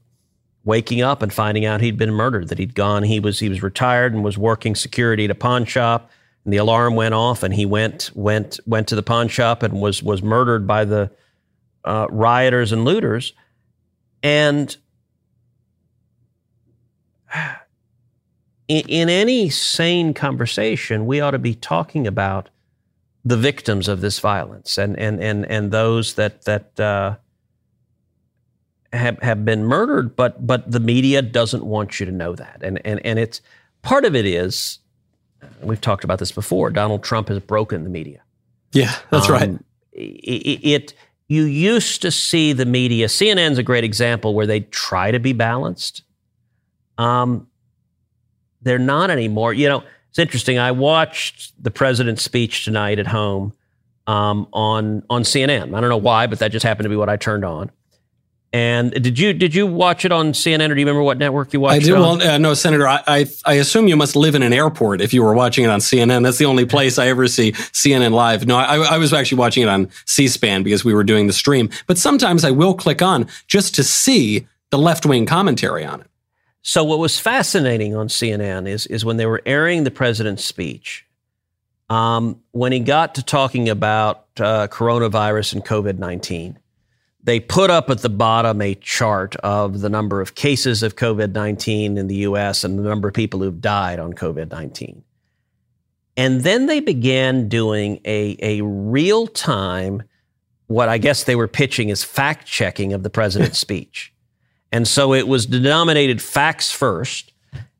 waking 0.62 1.02
up 1.02 1.20
and 1.20 1.32
finding 1.32 1.64
out 1.64 1.80
he'd 1.80 1.98
been 1.98 2.12
murdered. 2.12 2.48
That 2.48 2.58
he'd 2.58 2.76
gone. 2.76 3.02
He 3.02 3.18
was 3.18 3.40
he 3.40 3.48
was 3.48 3.60
retired 3.60 4.14
and 4.14 4.22
was 4.22 4.38
working 4.38 4.76
security 4.76 5.24
at 5.24 5.32
a 5.32 5.34
pawn 5.34 5.64
shop 5.64 6.10
and 6.44 6.52
the 6.52 6.58
alarm 6.58 6.94
went 6.94 7.14
off, 7.14 7.42
and 7.42 7.52
he 7.54 7.66
went 7.66 8.10
went 8.14 8.60
went 8.66 8.88
to 8.88 8.96
the 8.96 9.02
pawn 9.02 9.28
shop 9.28 9.62
and 9.62 9.80
was 9.80 10.02
was 10.02 10.22
murdered 10.22 10.66
by 10.66 10.84
the 10.84 11.10
uh, 11.84 12.06
rioters 12.10 12.72
and 12.72 12.84
looters. 12.84 13.32
And 14.22 14.76
in, 18.68 18.84
in 18.88 19.08
any 19.08 19.50
sane 19.50 20.14
conversation, 20.14 21.06
we 21.06 21.20
ought 21.20 21.32
to 21.32 21.38
be 21.38 21.54
talking 21.54 22.06
about 22.06 22.48
the 23.24 23.36
victims 23.36 23.86
of 23.86 24.00
this 24.00 24.18
violence 24.18 24.78
and 24.78 24.98
and 24.98 25.22
and 25.22 25.44
and 25.46 25.70
those 25.70 26.14
that 26.14 26.44
that 26.46 26.80
uh, 26.80 27.16
have 28.92 29.18
have 29.20 29.44
been 29.44 29.64
murdered, 29.64 30.16
but 30.16 30.46
but 30.46 30.70
the 30.70 30.80
media 30.80 31.22
doesn't 31.22 31.64
want 31.64 32.00
you 32.00 32.06
to 32.06 32.12
know 32.12 32.34
that, 32.34 32.60
and 32.62 32.84
and 32.84 33.04
and 33.04 33.18
it's 33.18 33.40
part 33.82 34.04
of 34.04 34.16
it 34.16 34.24
is 34.24 34.78
we've 35.62 35.80
talked 35.80 36.04
about 36.04 36.18
this 36.18 36.32
before. 36.32 36.70
Donald 36.70 37.02
Trump 37.02 37.28
has 37.28 37.40
broken 37.40 37.84
the 37.84 37.90
media. 37.90 38.22
Yeah, 38.72 38.94
that's 39.10 39.28
um, 39.28 39.34
right. 39.34 39.58
It, 39.92 40.60
it, 40.64 40.94
you 41.28 41.44
used 41.44 42.02
to 42.02 42.10
see 42.10 42.52
the 42.52 42.66
media. 42.66 43.06
CNN's 43.06 43.58
a 43.58 43.62
great 43.62 43.84
example 43.84 44.34
where 44.34 44.46
they 44.46 44.60
try 44.60 45.10
to 45.10 45.18
be 45.18 45.32
balanced. 45.32 46.02
Um, 46.98 47.48
they're 48.62 48.78
not 48.78 49.10
anymore. 49.10 49.52
You 49.52 49.68
know, 49.68 49.84
it's 50.10 50.18
interesting. 50.18 50.58
I 50.58 50.72
watched 50.72 51.52
the 51.62 51.70
president's 51.70 52.22
speech 52.22 52.64
tonight 52.64 52.98
at 52.98 53.06
home 53.06 53.52
um, 54.06 54.48
on 54.52 55.02
on 55.08 55.22
CNN. 55.22 55.74
I 55.74 55.80
don't 55.80 55.88
know 55.88 55.96
why, 55.96 56.26
but 56.26 56.40
that 56.40 56.52
just 56.52 56.64
happened 56.64 56.84
to 56.84 56.90
be 56.90 56.96
what 56.96 57.08
I 57.08 57.16
turned 57.16 57.44
on. 57.44 57.70
And 58.52 58.90
did 58.90 59.16
you 59.16 59.32
did 59.32 59.54
you 59.54 59.64
watch 59.64 60.04
it 60.04 60.10
on 60.10 60.32
CNN 60.32 60.70
or 60.70 60.74
do 60.74 60.80
you 60.80 60.86
remember 60.86 61.04
what 61.04 61.18
network 61.18 61.52
you 61.52 61.60
watched 61.60 61.74
I 61.74 61.76
it 61.76 61.82
did. 61.84 61.92
Well, 61.92 62.20
uh, 62.20 62.36
no, 62.38 62.54
Senator. 62.54 62.88
I, 62.88 63.00
I 63.06 63.26
I 63.44 63.54
assume 63.54 63.86
you 63.86 63.96
must 63.96 64.16
live 64.16 64.34
in 64.34 64.42
an 64.42 64.52
airport 64.52 65.00
if 65.00 65.14
you 65.14 65.22
were 65.22 65.34
watching 65.34 65.64
it 65.64 65.68
on 65.68 65.78
CNN. 65.78 66.24
That's 66.24 66.38
the 66.38 66.46
only 66.46 66.66
place 66.66 66.98
I 66.98 67.06
ever 67.06 67.28
see 67.28 67.52
CNN 67.52 68.10
live. 68.10 68.48
No, 68.48 68.56
I, 68.56 68.78
I 68.78 68.98
was 68.98 69.12
actually 69.12 69.38
watching 69.38 69.62
it 69.62 69.68
on 69.68 69.88
C-SPAN 70.06 70.64
because 70.64 70.84
we 70.84 70.92
were 70.92 71.04
doing 71.04 71.28
the 71.28 71.32
stream. 71.32 71.70
But 71.86 71.96
sometimes 71.96 72.44
I 72.44 72.50
will 72.50 72.74
click 72.74 73.02
on 73.02 73.28
just 73.46 73.76
to 73.76 73.84
see 73.84 74.48
the 74.70 74.78
left 74.78 75.06
wing 75.06 75.26
commentary 75.26 75.84
on 75.84 76.00
it. 76.00 76.08
So 76.62 76.82
what 76.82 76.98
was 76.98 77.20
fascinating 77.20 77.94
on 77.94 78.08
CNN 78.08 78.68
is 78.68 78.86
is 78.86 79.04
when 79.04 79.16
they 79.16 79.26
were 79.26 79.42
airing 79.46 79.84
the 79.84 79.92
president's 79.92 80.44
speech, 80.44 81.06
um, 81.88 82.40
when 82.50 82.72
he 82.72 82.80
got 82.80 83.14
to 83.14 83.22
talking 83.22 83.68
about 83.68 84.26
uh, 84.40 84.66
coronavirus 84.66 85.52
and 85.52 85.64
COVID 85.64 85.98
nineteen, 85.98 86.58
they 87.22 87.40
put 87.40 87.70
up 87.70 87.90
at 87.90 87.98
the 87.98 88.08
bottom 88.08 88.62
a 88.62 88.74
chart 88.76 89.36
of 89.36 89.80
the 89.80 89.88
number 89.88 90.20
of 90.20 90.34
cases 90.34 90.82
of 90.82 90.96
COVID 90.96 91.32
nineteen 91.32 91.98
in 91.98 92.06
the 92.06 92.16
U.S. 92.16 92.64
and 92.64 92.78
the 92.78 92.82
number 92.82 93.08
of 93.08 93.14
people 93.14 93.40
who've 93.40 93.60
died 93.60 93.98
on 93.98 94.12
COVID 94.12 94.50
nineteen, 94.50 95.04
and 96.16 96.42
then 96.42 96.66
they 96.66 96.80
began 96.80 97.48
doing 97.48 98.00
a 98.04 98.36
a 98.40 98.62
real 98.62 99.26
time, 99.26 100.02
what 100.66 100.88
I 100.88 100.98
guess 100.98 101.24
they 101.24 101.36
were 101.36 101.48
pitching 101.48 101.90
as 101.90 102.02
fact 102.04 102.46
checking 102.46 102.92
of 102.92 103.02
the 103.02 103.10
president's 103.10 103.58
speech. 103.66 104.12
And 104.72 104.86
so 104.86 105.14
it 105.14 105.26
was 105.26 105.46
denominated 105.46 106.22
facts 106.22 106.70
first. 106.70 107.32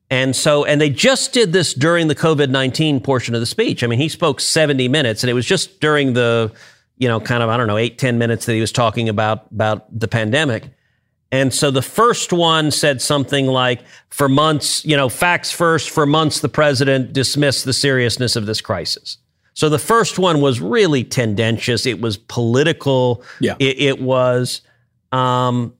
And 0.09 0.35
so, 0.35 0.65
and 0.65 0.81
they 0.81 0.89
just 0.89 1.31
did 1.31 1.53
this 1.53 1.73
during 1.73 2.09
the 2.09 2.15
COVID 2.15 2.49
19 2.49 2.99
portion 2.99 3.33
of 3.33 3.39
the 3.39 3.45
speech. 3.45 3.81
I 3.81 3.87
mean, 3.87 3.99
he 3.99 4.09
spoke 4.09 4.41
70 4.41 4.89
minutes 4.89 5.23
and 5.23 5.29
it 5.29 5.33
was 5.33 5.45
just 5.45 5.79
during 5.79 6.13
the, 6.13 6.51
you 7.01 7.07
know, 7.07 7.19
kind 7.19 7.41
of, 7.41 7.49
I 7.49 7.57
don't 7.57 7.65
know, 7.67 7.77
eight 7.77 7.97
ten 7.97 8.19
minutes 8.19 8.45
that 8.45 8.53
he 8.53 8.61
was 8.61 8.71
talking 8.71 9.09
about, 9.09 9.47
about 9.51 9.99
the 9.99 10.07
pandemic. 10.07 10.69
And 11.31 11.53
so 11.53 11.71
the 11.71 11.81
first 11.81 12.31
one 12.31 12.69
said 12.71 13.01
something 13.01 13.47
like, 13.47 13.81
for 14.09 14.29
months, 14.29 14.85
you 14.85 14.95
know, 14.95 15.09
facts 15.09 15.51
first, 15.51 15.89
for 15.89 16.05
months, 16.05 16.41
the 16.41 16.49
president 16.49 17.11
dismissed 17.11 17.65
the 17.65 17.73
seriousness 17.73 18.35
of 18.35 18.45
this 18.45 18.61
crisis. 18.61 19.17
So 19.53 19.67
the 19.67 19.79
first 19.79 20.19
one 20.19 20.41
was 20.41 20.61
really 20.61 21.03
tendentious. 21.03 21.85
It 21.85 22.01
was 22.01 22.17
political. 22.17 23.23
Yeah. 23.39 23.55
It, 23.59 23.79
it 23.79 24.01
was, 24.01 24.61
um, 25.11 25.73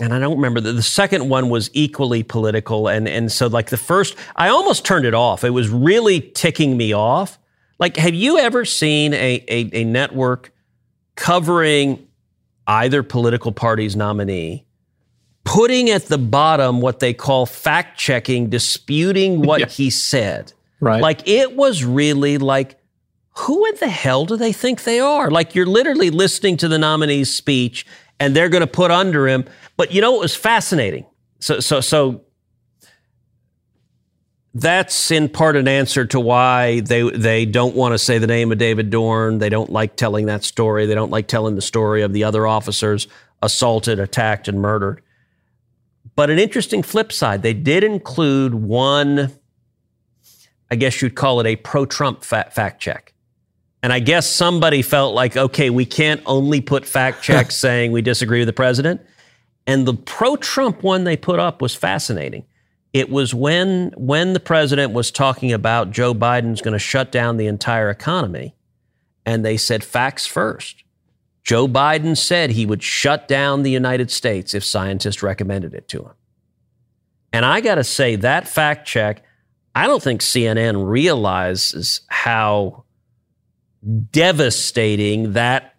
and 0.00 0.12
I 0.12 0.18
don't 0.18 0.36
remember 0.36 0.60
the, 0.60 0.72
the 0.72 0.82
second 0.82 1.28
one 1.28 1.50
was 1.50 1.70
equally 1.72 2.24
political, 2.24 2.88
and 2.88 3.06
and 3.06 3.30
so 3.30 3.46
like 3.46 3.70
the 3.70 3.76
first, 3.76 4.16
I 4.34 4.48
almost 4.48 4.84
turned 4.84 5.06
it 5.06 5.14
off. 5.14 5.44
It 5.44 5.50
was 5.50 5.68
really 5.68 6.20
ticking 6.20 6.76
me 6.76 6.92
off. 6.92 7.38
Like, 7.78 7.96
have 7.96 8.14
you 8.14 8.38
ever 8.38 8.64
seen 8.64 9.14
a 9.14 9.44
a, 9.48 9.70
a 9.80 9.84
network 9.84 10.52
covering 11.16 12.06
either 12.66 13.02
political 13.02 13.52
party's 13.52 13.94
nominee, 13.96 14.64
putting 15.44 15.90
at 15.90 16.06
the 16.06 16.18
bottom 16.18 16.80
what 16.80 17.00
they 17.00 17.12
call 17.12 17.46
fact 17.46 17.98
checking, 17.98 18.48
disputing 18.48 19.42
what 19.42 19.60
Yeah. 19.60 19.66
he 19.66 19.90
said? 19.90 20.52
Right. 20.80 21.02
Like 21.02 21.26
it 21.28 21.56
was 21.56 21.84
really 21.84 22.38
like, 22.38 22.78
who 23.38 23.64
in 23.66 23.74
the 23.80 23.88
hell 23.88 24.24
do 24.26 24.36
they 24.36 24.52
think 24.52 24.84
they 24.84 25.00
are? 25.00 25.30
Like 25.30 25.54
you're 25.54 25.66
literally 25.66 26.10
listening 26.10 26.56
to 26.58 26.68
the 26.68 26.78
nominee's 26.78 27.32
speech 27.32 27.86
and 28.20 28.34
they're 28.34 28.48
going 28.48 28.60
to 28.62 28.66
put 28.66 28.90
under 28.90 29.26
him. 29.28 29.44
But 29.76 29.92
you 29.92 30.00
know 30.00 30.12
what 30.12 30.20
was 30.20 30.36
fascinating? 30.36 31.04
So, 31.40 31.60
so, 31.60 31.80
so 31.80 32.22
that's 34.54 35.10
in 35.10 35.28
part 35.28 35.56
an 35.56 35.66
answer 35.66 36.06
to 36.06 36.20
why 36.20 36.80
they 36.80 37.10
they 37.10 37.44
don't 37.44 37.74
want 37.74 37.92
to 37.92 37.98
say 37.98 38.18
the 38.18 38.26
name 38.28 38.52
of 38.52 38.58
David 38.58 38.88
Dorn. 38.88 39.38
They 39.38 39.48
don't 39.48 39.70
like 39.70 39.96
telling 39.96 40.26
that 40.26 40.44
story. 40.44 40.86
They 40.86 40.94
don't 40.94 41.10
like 41.10 41.26
telling 41.26 41.56
the 41.56 41.62
story 41.62 42.02
of 42.02 42.12
the 42.12 42.22
other 42.22 42.46
officers 42.46 43.08
assaulted, 43.42 43.98
attacked, 43.98 44.46
and 44.46 44.60
murdered. 44.60 45.02
But 46.14 46.30
an 46.30 46.38
interesting 46.38 46.82
flip 46.82 47.10
side, 47.12 47.42
they 47.42 47.52
did 47.52 47.82
include 47.82 48.54
one. 48.54 49.32
I 50.70 50.76
guess 50.76 51.02
you'd 51.02 51.16
call 51.16 51.40
it 51.40 51.46
a 51.46 51.56
pro-Trump 51.56 52.24
fa- 52.24 52.50
fact 52.50 52.80
check. 52.80 53.12
And 53.82 53.92
I 53.92 53.98
guess 53.98 54.26
somebody 54.26 54.80
felt 54.80 55.14
like, 55.14 55.36
okay, 55.36 55.68
we 55.68 55.84
can't 55.84 56.22
only 56.24 56.60
put 56.60 56.86
fact 56.86 57.22
checks 57.22 57.56
saying 57.56 57.92
we 57.92 58.02
disagree 58.02 58.38
with 58.38 58.46
the 58.46 58.54
president. 58.54 59.02
And 59.66 59.86
the 59.86 59.94
pro-Trump 59.94 60.82
one 60.82 61.04
they 61.04 61.16
put 61.16 61.40
up 61.40 61.60
was 61.60 61.74
fascinating. 61.74 62.44
It 62.94 63.10
was 63.10 63.34
when 63.34 63.92
when 63.96 64.32
the 64.32 64.40
president 64.40 64.92
was 64.92 65.10
talking 65.10 65.52
about 65.52 65.90
Joe 65.90 66.14
Biden's 66.14 66.62
going 66.62 66.72
to 66.72 66.78
shut 66.78 67.10
down 67.10 67.36
the 67.36 67.48
entire 67.48 67.90
economy, 67.90 68.54
and 69.26 69.44
they 69.44 69.56
said 69.56 69.82
facts 69.82 70.26
first. 70.26 70.84
Joe 71.42 71.66
Biden 71.66 72.16
said 72.16 72.50
he 72.50 72.64
would 72.64 72.82
shut 72.82 73.26
down 73.28 73.64
the 73.64 73.70
United 73.70 74.12
States 74.12 74.54
if 74.54 74.64
scientists 74.64 75.22
recommended 75.22 75.74
it 75.74 75.88
to 75.88 76.02
him. 76.04 76.12
And 77.32 77.44
I 77.44 77.60
got 77.60 77.74
to 77.74 77.84
say 77.84 78.14
that 78.16 78.46
fact 78.46 78.86
check, 78.86 79.24
I 79.74 79.88
don't 79.88 80.02
think 80.02 80.20
CNN 80.20 80.88
realizes 80.88 82.00
how 82.06 82.84
devastating 84.12 85.32
that 85.32 85.73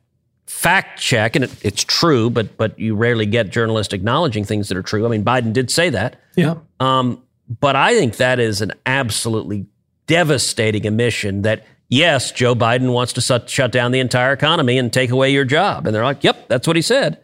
fact 0.55 0.99
check, 0.99 1.35
and 1.35 1.45
it, 1.45 1.51
it's 1.65 1.83
true, 1.83 2.29
but 2.29 2.57
but 2.57 2.79
you 2.79 2.95
rarely 2.95 3.25
get 3.25 3.49
journalists 3.49 3.93
acknowledging 3.93 4.43
things 4.45 4.67
that 4.69 4.77
are 4.77 4.81
true. 4.83 5.05
I 5.05 5.09
mean, 5.09 5.23
Biden 5.23 5.53
did 5.53 5.69
say 5.69 5.89
that. 5.91 6.15
yeah. 6.35 6.55
Um, 6.79 7.21
but 7.59 7.75
I 7.75 7.93
think 7.93 8.17
that 8.17 8.39
is 8.39 8.61
an 8.61 8.71
absolutely 8.87 9.67
devastating 10.07 10.87
admission 10.87 11.41
that 11.43 11.65
yes, 11.89 12.31
Joe 12.31 12.55
Biden 12.55 12.91
wants 12.93 13.13
to 13.13 13.21
shut, 13.21 13.49
shut 13.49 13.71
down 13.71 13.91
the 13.91 13.99
entire 13.99 14.33
economy 14.33 14.77
and 14.79 14.91
take 14.91 15.11
away 15.11 15.31
your 15.31 15.45
job. 15.45 15.85
And 15.85 15.95
they're 15.95 16.03
like, 16.03 16.23
yep, 16.23 16.47
that's 16.47 16.65
what 16.65 16.75
he 16.75 16.81
said. 16.81 17.19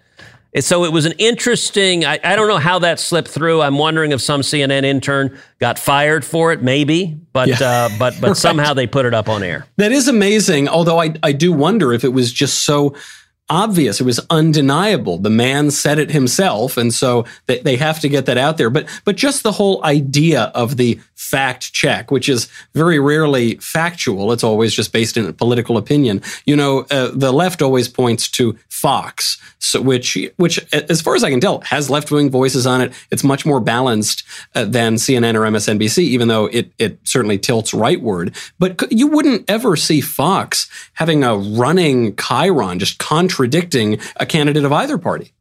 And 0.53 0.63
so 0.63 0.83
it 0.83 0.91
was 0.91 1.05
an 1.05 1.13
interesting, 1.17 2.03
I, 2.05 2.19
I 2.23 2.35
don't 2.35 2.49
know 2.49 2.57
how 2.57 2.77
that 2.79 2.99
slipped 2.99 3.29
through. 3.29 3.61
I'm 3.61 3.77
wondering 3.77 4.11
if 4.11 4.21
some 4.21 4.41
CNN 4.41 4.83
intern 4.83 5.39
got 5.59 5.79
fired 5.79 6.25
for 6.25 6.51
it, 6.51 6.61
maybe, 6.61 7.17
but, 7.33 7.47
Yeah. 7.47 7.55
uh, 7.61 7.89
but, 7.97 8.13
but 8.21 8.27
Right. 8.29 8.37
somehow 8.37 8.73
they 8.73 8.85
put 8.85 9.05
it 9.05 9.13
up 9.13 9.29
on 9.29 9.41
air. 9.43 9.65
That 9.77 9.91
is 9.93 10.07
amazing. 10.09 10.67
Although 10.67 10.99
I, 10.99 11.13
I 11.23 11.31
do 11.31 11.53
wonder 11.53 11.93
if 11.93 12.03
it 12.03 12.09
was 12.13 12.31
just 12.33 12.65
so 12.65 12.93
obvious. 13.51 13.99
It 13.99 14.05
was 14.05 14.25
undeniable. 14.29 15.17
The 15.17 15.29
man 15.29 15.69
said 15.69 15.99
it 15.99 16.11
himself. 16.11 16.77
And 16.77 16.93
so 16.93 17.25
they, 17.45 17.59
they 17.59 17.75
have 17.75 17.99
to 17.99 18.09
get 18.09 18.25
that 18.25 18.37
out 18.37 18.57
there. 18.57 18.69
But, 18.69 18.87
but 19.03 19.17
just 19.17 19.43
the 19.43 19.51
whole 19.51 19.83
idea 19.83 20.43
of 20.55 20.77
the 20.77 20.99
fact 21.21 21.71
check, 21.71 22.09
which 22.09 22.27
is 22.27 22.49
very 22.73 22.99
rarely 22.99 23.55
factual. 23.57 24.31
It's 24.31 24.43
always 24.43 24.73
just 24.73 24.91
based 24.91 25.17
in 25.17 25.31
political 25.33 25.77
opinion. 25.77 26.23
You 26.45 26.55
know, 26.55 26.79
uh, 26.89 27.11
the 27.13 27.31
left 27.31 27.61
always 27.61 27.87
points 27.87 28.27
to 28.31 28.57
Fox, 28.69 29.37
so 29.59 29.79
which, 29.81 30.17
which, 30.37 30.59
as 30.73 30.99
far 30.99 31.15
as 31.15 31.23
I 31.23 31.29
can 31.29 31.39
tell, 31.39 31.61
has 31.61 31.91
left 31.91 32.09
wing 32.09 32.31
voices 32.31 32.65
on 32.65 32.81
it. 32.81 32.91
It's 33.11 33.23
much 33.23 33.45
more 33.45 33.59
balanced 33.59 34.23
uh, 34.55 34.65
than 34.65 34.95
CNN 34.95 35.35
or 35.35 35.41
MSNBC, 35.41 35.99
even 35.99 36.27
though 36.27 36.47
it, 36.47 36.71
it 36.79 36.99
certainly 37.03 37.37
tilts 37.37 37.71
rightward. 37.71 38.35
But 38.57 38.91
you 38.91 39.05
wouldn't 39.05 39.47
ever 39.47 39.75
see 39.75 40.01
Fox 40.01 40.67
having 40.93 41.23
a 41.23 41.37
running 41.37 42.15
Chyron 42.15 42.79
just 42.79 42.97
contradicting 42.97 43.99
a 44.15 44.25
candidate 44.25 44.65
of 44.65 44.73
either 44.73 44.97
party. 44.97 45.33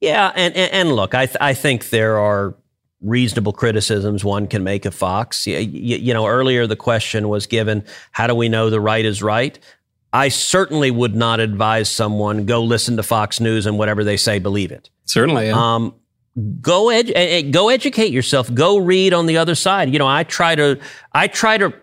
Yeah, 0.00 0.32
and 0.34 0.54
and, 0.56 0.72
and 0.72 0.92
look, 0.92 1.14
I 1.14 1.26
th- 1.26 1.38
I 1.40 1.54
think 1.54 1.90
there 1.90 2.18
are 2.18 2.54
reasonable 3.00 3.52
criticisms 3.52 4.24
one 4.24 4.46
can 4.46 4.64
make 4.64 4.84
of 4.84 4.94
Fox. 4.94 5.46
You, 5.46 5.58
you 5.58 6.12
know, 6.12 6.26
earlier 6.26 6.66
the 6.66 6.76
question 6.76 7.28
was 7.28 7.46
given, 7.46 7.84
how 8.12 8.26
do 8.26 8.34
we 8.34 8.48
know 8.48 8.70
the 8.70 8.80
right 8.80 9.04
is 9.04 9.22
right? 9.22 9.58
I 10.12 10.28
certainly 10.28 10.90
would 10.90 11.14
not 11.14 11.38
advise 11.38 11.90
someone 11.90 12.46
go 12.46 12.62
listen 12.62 12.96
to 12.96 13.02
Fox 13.02 13.40
News 13.40 13.66
and 13.66 13.78
whatever 13.78 14.04
they 14.04 14.16
say, 14.16 14.38
believe 14.38 14.72
it. 14.72 14.88
Certainly. 15.04 15.48
Yeah. 15.48 15.74
Um, 15.74 15.94
go 16.60 16.88
eh, 16.90 17.02
eh, 17.14 17.42
go 17.42 17.68
educate 17.68 18.10
yourself. 18.12 18.52
Go 18.52 18.78
read 18.78 19.12
on 19.12 19.26
the 19.26 19.36
other 19.36 19.54
side. 19.54 19.92
You 19.92 19.98
know, 19.98 20.08
I 20.08 20.24
try 20.24 20.54
to 20.54 20.78
I 21.12 21.28
try 21.28 21.58
to. 21.58 21.74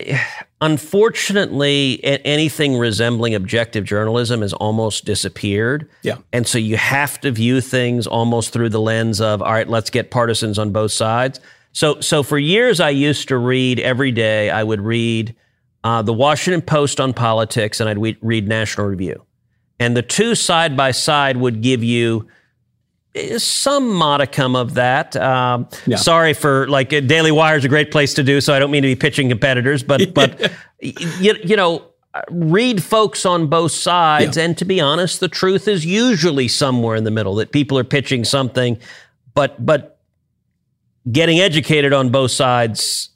Unfortunately, 0.60 1.98
anything 2.04 2.76
resembling 2.76 3.34
objective 3.34 3.84
journalism 3.84 4.42
has 4.42 4.52
almost 4.52 5.04
disappeared. 5.04 5.88
Yeah. 6.02 6.18
And 6.32 6.46
so 6.46 6.58
you 6.58 6.76
have 6.76 7.20
to 7.22 7.32
view 7.32 7.60
things 7.60 8.06
almost 8.06 8.52
through 8.52 8.68
the 8.68 8.80
lens 8.80 9.20
of, 9.20 9.42
all 9.42 9.52
right, 9.52 9.68
let's 9.68 9.90
get 9.90 10.12
partisans 10.12 10.58
on 10.60 10.70
both 10.70 10.92
sides. 10.92 11.40
So, 11.72 12.00
so 12.00 12.22
for 12.22 12.38
years, 12.38 12.80
I 12.80 12.90
used 12.90 13.28
to 13.28 13.38
read 13.38 13.80
every 13.80 14.12
day. 14.12 14.50
I 14.50 14.62
would 14.62 14.80
read 14.80 15.34
uh, 15.84 16.02
the 16.02 16.12
Washington 16.12 16.62
Post 16.62 17.00
on 17.00 17.12
politics, 17.12 17.80
and 17.80 17.88
I'd 17.88 17.98
we- 17.98 18.18
read 18.20 18.46
National 18.46 18.86
Review, 18.86 19.24
and 19.80 19.96
the 19.96 20.02
two 20.02 20.34
side 20.34 20.76
by 20.76 20.92
side 20.92 21.38
would 21.38 21.62
give 21.62 21.82
you 21.82 22.28
some 23.38 23.88
modicum 23.90 24.56
of 24.56 24.74
that. 24.74 25.16
Um, 25.16 25.68
Yeah. 25.86 25.96
Sorry 25.96 26.32
for 26.32 26.66
like 26.68 26.92
uh, 26.92 27.00
Daily 27.00 27.30
Wire 27.32 27.56
is 27.56 27.64
a 27.64 27.68
great 27.68 27.90
place 27.90 28.14
to 28.14 28.22
do, 28.22 28.40
so 28.40 28.54
I 28.54 28.58
don't 28.58 28.70
mean 28.70 28.82
to 28.82 28.88
be 28.88 28.96
pitching 28.96 29.28
competitors, 29.28 29.82
but 29.82 30.14
but 30.14 30.50
you, 30.80 31.34
you 31.44 31.56
know. 31.56 31.84
uh, 32.14 32.20
Read 32.30 32.82
folks 32.82 33.24
on 33.24 33.46
both 33.46 33.72
sides, 33.72 34.36
and 34.36 34.56
to 34.58 34.66
be 34.66 34.80
honest, 34.82 35.20
the 35.20 35.28
truth 35.28 35.66
is 35.66 35.86
usually 35.86 36.46
somewhere 36.46 36.94
in 36.96 37.04
the 37.04 37.10
middle. 37.10 37.34
That 37.36 37.52
people 37.52 37.78
are 37.78 37.84
pitching 37.84 38.24
something, 38.24 38.78
but 39.34 39.64
but 39.64 39.98
getting 41.10 41.40
educated 41.40 41.92
on 41.94 42.10
both 42.10 42.30
sides 42.30 43.08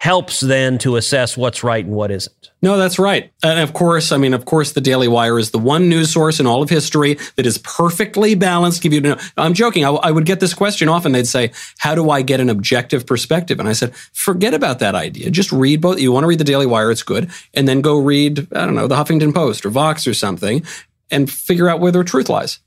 helps 0.00 0.40
then 0.40 0.78
to 0.78 0.96
assess 0.96 1.36
what's 1.36 1.62
right 1.62 1.84
and 1.84 1.94
what 1.94 2.10
isn't. 2.10 2.50
No, 2.62 2.78
that's 2.78 2.98
right. 2.98 3.30
And 3.42 3.60
of 3.60 3.74
course, 3.74 4.12
I 4.12 4.16
mean, 4.16 4.32
of 4.32 4.46
course, 4.46 4.72
the 4.72 4.80
Daily 4.80 5.08
Wire 5.08 5.38
is 5.38 5.50
the 5.50 5.58
one 5.58 5.90
news 5.90 6.10
source 6.10 6.40
in 6.40 6.46
all 6.46 6.62
of 6.62 6.70
history 6.70 7.18
that 7.36 7.44
is 7.44 7.58
perfectly 7.58 8.34
balanced. 8.34 8.82
Give 8.82 8.94
you, 8.94 9.02
no, 9.02 9.18
I'm 9.36 9.52
joking. 9.52 9.84
I, 9.84 9.90
I 9.90 10.10
would 10.10 10.24
get 10.24 10.40
this 10.40 10.54
question 10.54 10.88
often. 10.88 11.12
They'd 11.12 11.26
say, 11.26 11.52
"How 11.78 11.94
do 11.94 12.08
I 12.08 12.22
get 12.22 12.40
an 12.40 12.48
objective 12.48 13.06
perspective?" 13.06 13.60
And 13.60 13.68
I 13.68 13.74
said, 13.74 13.94
"Forget 13.94 14.54
about 14.54 14.78
that 14.78 14.94
idea. 14.94 15.30
Just 15.30 15.52
read 15.52 15.82
both. 15.82 16.00
You 16.00 16.12
want 16.12 16.24
to 16.24 16.28
read 16.28 16.40
the 16.40 16.44
Daily 16.44 16.66
Wire? 16.66 16.90
It's 16.90 17.02
good, 17.02 17.30
and 17.52 17.68
then 17.68 17.82
go 17.82 17.98
read, 17.98 18.48
I 18.54 18.64
don't 18.64 18.74
know, 18.74 18.88
the 18.88 18.96
Huffington 18.96 19.34
Post 19.34 19.66
or 19.66 19.70
Vox 19.70 20.06
or 20.06 20.14
something, 20.14 20.64
and 21.10 21.30
figure 21.30 21.68
out 21.68 21.78
where 21.78 21.92
the 21.92 22.02
truth 22.04 22.30
lies." 22.30 22.58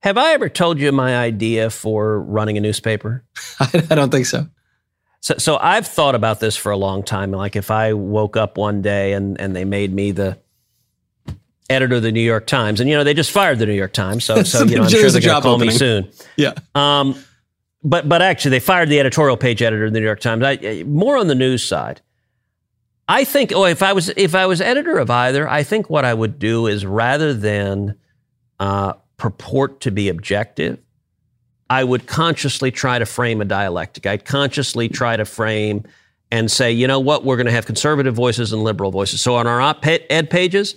Have 0.00 0.18
I 0.18 0.34
ever 0.34 0.50
told 0.50 0.78
you 0.78 0.92
my 0.92 1.16
idea 1.16 1.70
for 1.70 2.20
running 2.20 2.58
a 2.58 2.60
newspaper? 2.60 3.24
I 3.60 3.94
don't 3.94 4.10
think 4.10 4.26
so. 4.26 4.46
So, 5.26 5.34
so 5.38 5.58
I've 5.60 5.88
thought 5.88 6.14
about 6.14 6.38
this 6.38 6.54
for 6.56 6.70
a 6.70 6.76
long 6.76 7.02
time. 7.02 7.32
Like 7.32 7.56
if 7.56 7.72
I 7.72 7.94
woke 7.94 8.36
up 8.36 8.56
one 8.56 8.80
day 8.80 9.12
and, 9.12 9.40
and 9.40 9.56
they 9.56 9.64
made 9.64 9.92
me 9.92 10.12
the 10.12 10.38
editor 11.68 11.96
of 11.96 12.04
the 12.04 12.12
New 12.12 12.20
York 12.20 12.46
Times, 12.46 12.78
and 12.78 12.88
you 12.88 12.94
know 12.94 13.02
they 13.02 13.12
just 13.12 13.32
fired 13.32 13.58
the 13.58 13.66
New 13.66 13.74
York 13.74 13.92
Times, 13.92 14.24
so 14.24 14.44
so 14.44 14.62
you 14.64 14.76
know 14.76 14.84
I'm 14.84 14.88
sure 14.88 15.10
they're 15.10 15.20
going 15.20 15.34
to 15.34 15.42
call 15.42 15.54
opening. 15.54 15.70
me 15.70 15.74
soon. 15.76 16.10
Yeah. 16.36 16.52
Um, 16.76 17.20
but 17.82 18.08
but 18.08 18.22
actually 18.22 18.52
they 18.52 18.60
fired 18.60 18.88
the 18.88 19.00
editorial 19.00 19.36
page 19.36 19.62
editor 19.62 19.86
of 19.86 19.92
the 19.92 19.98
New 19.98 20.06
York 20.06 20.20
Times. 20.20 20.44
I, 20.44 20.84
more 20.86 21.16
on 21.16 21.26
the 21.26 21.34
news 21.34 21.64
side. 21.64 22.02
I 23.08 23.24
think. 23.24 23.52
Oh, 23.52 23.64
if 23.64 23.82
I 23.82 23.94
was 23.94 24.10
if 24.10 24.36
I 24.36 24.46
was 24.46 24.60
editor 24.60 24.96
of 24.96 25.10
either, 25.10 25.48
I 25.48 25.64
think 25.64 25.90
what 25.90 26.04
I 26.04 26.14
would 26.14 26.38
do 26.38 26.68
is 26.68 26.86
rather 26.86 27.34
than 27.34 27.96
uh, 28.60 28.92
purport 29.16 29.80
to 29.80 29.90
be 29.90 30.08
objective, 30.08 30.78
I 31.68 31.82
would 31.82 32.06
consciously 32.06 32.70
try 32.70 32.98
to 32.98 33.06
frame 33.06 33.40
a 33.40 33.44
dialectic. 33.44 34.06
I'd 34.06 34.24
consciously 34.24 34.88
try 34.88 35.16
to 35.16 35.24
frame 35.24 35.84
and 36.30 36.50
say, 36.50 36.72
you 36.72 36.86
know 36.86 37.00
what, 37.00 37.24
we're 37.24 37.36
going 37.36 37.46
to 37.46 37.52
have 37.52 37.66
conservative 37.66 38.14
voices 38.14 38.52
and 38.52 38.62
liberal 38.62 38.90
voices. 38.90 39.20
So 39.20 39.34
on 39.36 39.46
our 39.46 39.60
op 39.60 39.84
ed 39.86 40.30
pages, 40.30 40.76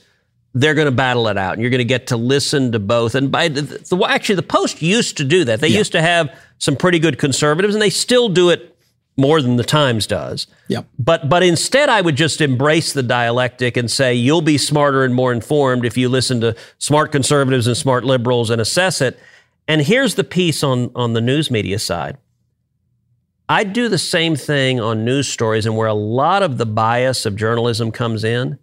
they're 0.53 0.73
going 0.73 0.85
to 0.85 0.91
battle 0.91 1.27
it 1.27 1.37
out, 1.37 1.53
and 1.53 1.61
you're 1.61 1.69
going 1.69 1.79
to 1.79 1.85
get 1.85 2.07
to 2.07 2.17
listen 2.17 2.71
to 2.71 2.79
both. 2.79 3.13
And 3.13 3.31
by 3.31 3.49
the, 3.49 3.61
the 3.61 4.05
actually, 4.07 4.35
the 4.35 4.43
Post 4.43 4.81
used 4.81 5.17
to 5.17 5.23
do 5.23 5.45
that. 5.45 5.59
They 5.59 5.67
yeah. 5.67 5.77
used 5.77 5.91
to 5.91 6.01
have 6.01 6.35
some 6.57 6.75
pretty 6.75 6.99
good 6.99 7.19
conservatives, 7.19 7.75
and 7.75 7.81
they 7.81 7.91
still 7.91 8.29
do 8.29 8.49
it 8.49 8.75
more 9.15 9.41
than 9.41 9.57
the 9.57 9.63
Times 9.63 10.07
does. 10.07 10.47
Yep. 10.69 10.87
But 10.97 11.29
but 11.29 11.43
instead, 11.43 11.89
I 11.89 12.01
would 12.01 12.15
just 12.15 12.41
embrace 12.41 12.93
the 12.93 13.03
dialectic 13.03 13.77
and 13.77 13.91
say 13.91 14.13
you'll 14.15 14.41
be 14.41 14.57
smarter 14.57 15.03
and 15.03 15.13
more 15.13 15.31
informed 15.31 15.85
if 15.85 15.97
you 15.97 16.09
listen 16.09 16.41
to 16.41 16.55
smart 16.79 17.11
conservatives 17.11 17.67
and 17.67 17.77
smart 17.77 18.03
liberals 18.03 18.49
and 18.49 18.59
assess 18.59 19.01
it. 19.01 19.19
And 19.69 19.83
here's 19.83 20.15
the 20.15 20.23
piece 20.23 20.63
on, 20.63 20.89
on 20.95 21.13
the 21.13 21.21
news 21.21 21.51
media 21.51 21.77
side. 21.77 22.17
I 23.47 23.63
do 23.63 23.87
the 23.87 23.99
same 23.99 24.35
thing 24.35 24.79
on 24.79 25.05
news 25.05 25.29
stories, 25.29 25.67
and 25.67 25.77
where 25.77 25.87
a 25.87 25.93
lot 25.93 26.41
of 26.41 26.57
the 26.57 26.65
bias 26.65 27.25
of 27.27 27.35
journalism 27.35 27.91
comes 27.91 28.23
in 28.23 28.57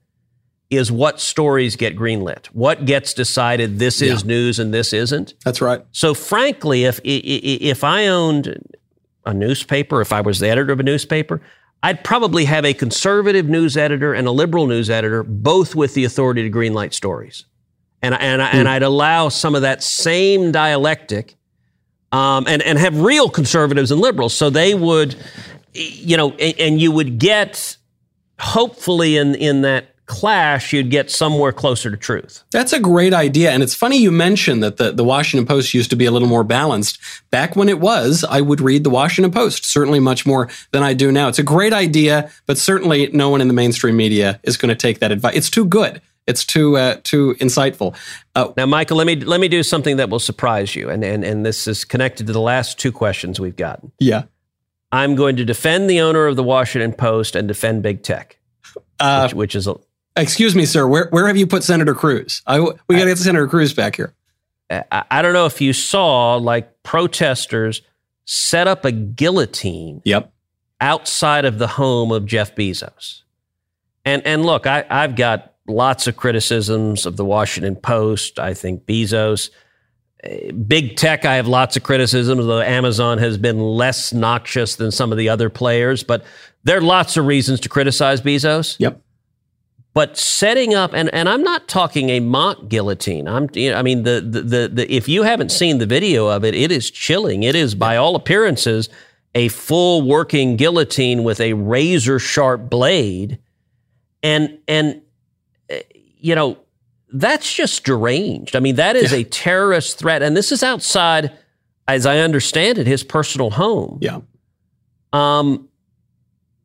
is 0.68 0.90
what 0.90 1.20
stories 1.20 1.76
get 1.76 1.96
greenlit, 1.96 2.46
what 2.46 2.86
gets 2.86 3.14
decided 3.14 3.78
this 3.78 4.02
is 4.02 4.22
yeah. 4.22 4.26
news 4.26 4.58
and 4.58 4.74
this 4.74 4.92
isn't. 4.92 5.34
That's 5.44 5.60
right. 5.60 5.84
So, 5.92 6.12
frankly, 6.12 6.84
if 6.84 7.00
if 7.04 7.84
I 7.84 8.08
owned 8.08 8.58
a 9.24 9.32
newspaper, 9.32 10.00
if 10.00 10.12
I 10.12 10.20
was 10.20 10.40
the 10.40 10.48
editor 10.48 10.72
of 10.72 10.80
a 10.80 10.84
newspaper, 10.84 11.40
I'd 11.84 12.02
probably 12.02 12.46
have 12.46 12.64
a 12.64 12.74
conservative 12.74 13.48
news 13.48 13.76
editor 13.76 14.12
and 14.12 14.26
a 14.26 14.32
liberal 14.32 14.66
news 14.66 14.90
editor, 14.90 15.22
both 15.22 15.76
with 15.76 15.94
the 15.94 16.04
authority 16.04 16.42
to 16.42 16.50
greenlight 16.50 16.94
stories 16.94 17.44
and 18.06 18.14
and 18.14 18.40
mm. 18.40 18.54
and 18.54 18.68
I'd 18.68 18.82
allow 18.82 19.28
some 19.28 19.54
of 19.54 19.62
that 19.62 19.82
same 19.82 20.52
dialectic, 20.52 21.34
um, 22.12 22.46
and 22.46 22.62
and 22.62 22.78
have 22.78 23.00
real 23.00 23.28
conservatives 23.28 23.90
and 23.90 24.00
liberals, 24.00 24.34
so 24.34 24.50
they 24.50 24.74
would, 24.74 25.16
you 25.74 26.16
know, 26.16 26.30
and, 26.32 26.60
and 26.60 26.80
you 26.80 26.92
would 26.92 27.18
get, 27.18 27.76
hopefully 28.38 29.16
in 29.16 29.34
in 29.34 29.62
that 29.62 29.92
clash, 30.06 30.72
you'd 30.72 30.88
get 30.88 31.10
somewhere 31.10 31.50
closer 31.50 31.90
to 31.90 31.96
truth. 31.96 32.44
That's 32.52 32.72
a 32.72 32.78
great 32.78 33.12
idea. 33.12 33.50
And 33.50 33.60
it's 33.60 33.74
funny 33.74 33.98
you 33.98 34.12
mentioned 34.12 34.62
that 34.62 34.76
the, 34.76 34.92
the 34.92 35.02
Washington 35.02 35.46
Post 35.46 35.74
used 35.74 35.90
to 35.90 35.96
be 35.96 36.04
a 36.04 36.12
little 36.12 36.28
more 36.28 36.44
balanced. 36.44 37.00
Back 37.32 37.56
when 37.56 37.68
it 37.68 37.80
was, 37.80 38.24
I 38.30 38.40
would 38.40 38.60
read 38.60 38.84
the 38.84 38.90
Washington 38.90 39.32
Post, 39.32 39.64
certainly 39.66 39.98
much 39.98 40.24
more 40.24 40.48
than 40.70 40.84
I 40.84 40.94
do 40.94 41.10
now. 41.10 41.26
It's 41.26 41.40
a 41.40 41.42
great 41.42 41.72
idea, 41.72 42.30
but 42.46 42.56
certainly 42.56 43.08
no 43.12 43.30
one 43.30 43.40
in 43.40 43.48
the 43.48 43.54
mainstream 43.54 43.96
media 43.96 44.38
is 44.44 44.56
going 44.56 44.68
to 44.68 44.76
take 44.76 45.00
that 45.00 45.10
advice. 45.10 45.34
It's 45.34 45.50
too 45.50 45.64
good. 45.64 46.00
It's 46.26 46.44
too 46.44 46.76
uh, 46.76 46.96
too 47.04 47.36
insightful. 47.38 47.96
Uh, 48.34 48.52
now, 48.56 48.66
Michael, 48.66 48.96
let 48.96 49.06
me 49.06 49.16
let 49.16 49.40
me 49.40 49.48
do 49.48 49.62
something 49.62 49.96
that 49.98 50.10
will 50.10 50.18
surprise 50.18 50.74
you, 50.74 50.90
and 50.90 51.04
and 51.04 51.24
and 51.24 51.46
this 51.46 51.66
is 51.66 51.84
connected 51.84 52.26
to 52.26 52.32
the 52.32 52.40
last 52.40 52.78
two 52.78 52.90
questions 52.90 53.38
we've 53.38 53.56
gotten. 53.56 53.92
Yeah, 54.00 54.24
I'm 54.90 55.14
going 55.14 55.36
to 55.36 55.44
defend 55.44 55.88
the 55.88 56.00
owner 56.00 56.26
of 56.26 56.36
the 56.36 56.42
Washington 56.42 56.92
Post 56.92 57.36
and 57.36 57.46
defend 57.46 57.82
big 57.82 58.02
tech, 58.02 58.38
uh, 58.98 59.24
which, 59.24 59.34
which, 59.34 59.54
is 59.54 59.68
a. 59.68 59.76
Excuse 60.16 60.56
me, 60.56 60.64
sir. 60.66 60.86
Where 60.86 61.08
where 61.10 61.28
have 61.28 61.36
you 61.36 61.46
put 61.46 61.62
Senator 61.62 61.94
Cruz? 61.94 62.42
I, 62.46 62.58
we 62.60 62.96
got 62.96 63.04
to 63.04 63.06
get 63.06 63.18
Senator 63.18 63.46
Cruz 63.46 63.72
back 63.72 63.96
here. 63.96 64.12
I, 64.70 65.04
I 65.10 65.22
don't 65.22 65.32
know 65.32 65.46
if 65.46 65.60
you 65.60 65.72
saw 65.72 66.36
like 66.36 66.82
protesters 66.82 67.82
set 68.24 68.66
up 68.66 68.84
a 68.84 68.92
guillotine. 68.92 70.02
Yep. 70.04 70.32
Outside 70.80 71.46
of 71.46 71.58
the 71.58 71.68
home 71.68 72.12
of 72.12 72.26
Jeff 72.26 72.54
Bezos. 72.54 73.22
And 74.04 74.26
and 74.26 74.44
look, 74.44 74.66
I, 74.66 74.84
I've 74.90 75.16
got 75.16 75.54
lots 75.68 76.06
of 76.06 76.16
criticisms 76.16 77.06
of 77.06 77.16
the 77.16 77.24
Washington 77.24 77.76
Post. 77.76 78.38
I 78.38 78.54
think 78.54 78.86
Bezos. 78.86 79.50
Eh, 80.22 80.52
big 80.52 80.96
tech, 80.96 81.24
I 81.24 81.36
have 81.36 81.46
lots 81.46 81.76
of 81.76 81.82
criticisms, 81.82 82.46
though 82.46 82.60
Amazon 82.60 83.18
has 83.18 83.36
been 83.38 83.60
less 83.60 84.12
noxious 84.12 84.76
than 84.76 84.90
some 84.90 85.12
of 85.12 85.18
the 85.18 85.28
other 85.28 85.50
players. 85.50 86.02
But 86.02 86.24
there 86.64 86.78
are 86.78 86.82
lots 86.82 87.16
of 87.16 87.26
reasons 87.26 87.60
to 87.60 87.68
criticize 87.68 88.20
Bezos. 88.20 88.76
Yep. 88.78 89.00
But 89.94 90.18
setting 90.18 90.74
up, 90.74 90.92
and, 90.92 91.08
and 91.14 91.26
I'm 91.26 91.42
not 91.42 91.68
talking 91.68 92.10
a 92.10 92.20
mock 92.20 92.68
guillotine. 92.68 93.26
I'm, 93.26 93.48
you 93.54 93.70
know, 93.70 93.78
I 93.78 93.82
mean, 93.82 94.02
the, 94.02 94.20
the, 94.20 94.42
the, 94.42 94.68
the, 94.68 94.94
if 94.94 95.08
you 95.08 95.22
haven't 95.22 95.50
seen 95.50 95.78
the 95.78 95.86
video 95.86 96.26
of 96.26 96.44
it, 96.44 96.54
it 96.54 96.70
is 96.70 96.90
chilling. 96.90 97.44
It 97.44 97.54
is, 97.54 97.74
by 97.74 97.96
all 97.96 98.14
appearances, 98.14 98.90
a 99.34 99.48
full 99.48 100.02
working 100.02 100.56
guillotine 100.56 101.24
with 101.24 101.40
a 101.40 101.54
razor 101.54 102.18
sharp 102.18 102.68
blade. 102.68 103.38
And, 104.22 104.58
and 104.68 105.00
you 106.18 106.34
know, 106.34 106.58
that's 107.12 107.52
just 107.52 107.84
deranged. 107.84 108.56
I 108.56 108.60
mean, 108.60 108.76
that 108.76 108.96
is 108.96 109.12
yeah. 109.12 109.18
a 109.18 109.24
terrorist 109.24 109.98
threat. 109.98 110.22
And 110.22 110.36
this 110.36 110.50
is 110.52 110.62
outside, 110.62 111.32
as 111.86 112.04
I 112.04 112.18
understand 112.18 112.78
it, 112.78 112.86
his 112.86 113.04
personal 113.04 113.50
home. 113.50 113.98
Yeah. 114.00 114.20
Um, 115.12 115.68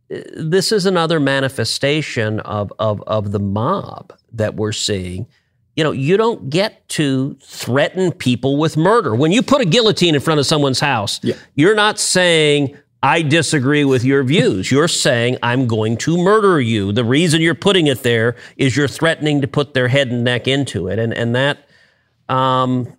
this 0.10 0.72
is 0.72 0.86
another 0.86 1.20
manifestation 1.20 2.40
of, 2.42 2.74
of, 2.80 3.02
of 3.08 3.32
the 3.32 3.40
mob 3.40 4.14
that 4.34 4.56
we're 4.56 4.74
seeing. 4.74 5.28
You 5.76 5.86
know, 5.86 5.92
you 5.92 6.18
don't 6.18 6.50
get 6.50 6.88
to 6.90 7.38
threaten 7.42 8.12
people 8.12 8.58
with 8.58 8.76
murder. 8.76 9.16
When 9.16 9.32
you 9.32 9.42
put 9.42 9.62
a 9.62 9.66
guillotine 9.66 10.16
in 10.16 10.22
front 10.22 10.40
of 10.40 10.46
someone's 10.46 10.82
house, 10.82 11.20
yeah. 11.24 11.36
you're 11.56 11.76
not 11.76 11.98
saying, 11.98 12.78
I 13.04 13.24
disagree 13.24 13.84
with 13.84 14.04
your 14.04 14.24
views. 14.24 14.72
You're 14.72 14.88
saying 14.88 15.38
I'm 15.42 15.68
going 15.68 15.98
to 15.98 16.18
murder 16.18 16.62
you. 16.62 16.92
The 16.92 17.04
reason 17.04 17.42
you're 17.42 17.56
putting 17.56 17.88
it 17.88 18.04
there 18.04 18.36
is 18.58 18.78
you're 18.78 18.88
threatening 18.88 19.42
to 19.42 19.48
put 19.48 19.74
their 19.74 19.88
head 19.88 20.10
and 20.10 20.24
neck 20.24 20.48
into 20.48 20.88
it, 20.88 21.00
and 21.00 21.12
and 21.14 21.36
that, 21.36 21.68
um, 22.30 22.96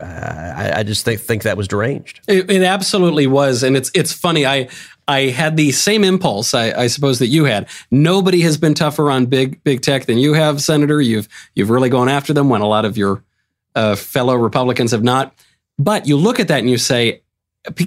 I, 0.00 0.72
I, 0.76 0.82
just 0.82 1.04
think 1.04 1.20
think 1.20 1.42
that 1.42 1.56
was 1.56 1.68
deranged. 1.68 2.20
It, 2.26 2.50
it, 2.50 2.62
absolutely 2.62 3.26
was, 3.26 3.62
and 3.62 3.76
it's 3.76 3.90
it's 3.94 4.12
funny. 4.12 4.46
I 4.46 4.68
I 5.06 5.28
had 5.28 5.56
the 5.56 5.70
same 5.72 6.04
impulse. 6.04 6.54
I, 6.54 6.72
I, 6.72 6.86
suppose 6.86 7.18
that 7.18 7.26
you 7.26 7.44
had. 7.44 7.68
Nobody 7.90 8.40
has 8.40 8.56
been 8.56 8.74
tougher 8.74 9.10
on 9.10 9.26
big 9.26 9.62
big 9.62 9.82
tech 9.82 10.06
than 10.06 10.16
you 10.16 10.32
have, 10.32 10.62
Senator. 10.62 11.00
You've 11.00 11.28
you've 11.54 11.70
really 11.70 11.90
gone 11.90 12.08
after 12.08 12.32
them 12.32 12.48
when 12.48 12.62
a 12.62 12.66
lot 12.66 12.86
of 12.86 12.96
your 12.96 13.22
uh, 13.74 13.94
fellow 13.94 14.34
Republicans 14.36 14.92
have 14.92 15.02
not. 15.02 15.34
But 15.78 16.06
you 16.06 16.16
look 16.16 16.40
at 16.40 16.48
that 16.48 16.60
and 16.60 16.70
you 16.70 16.78
say, 16.78 17.22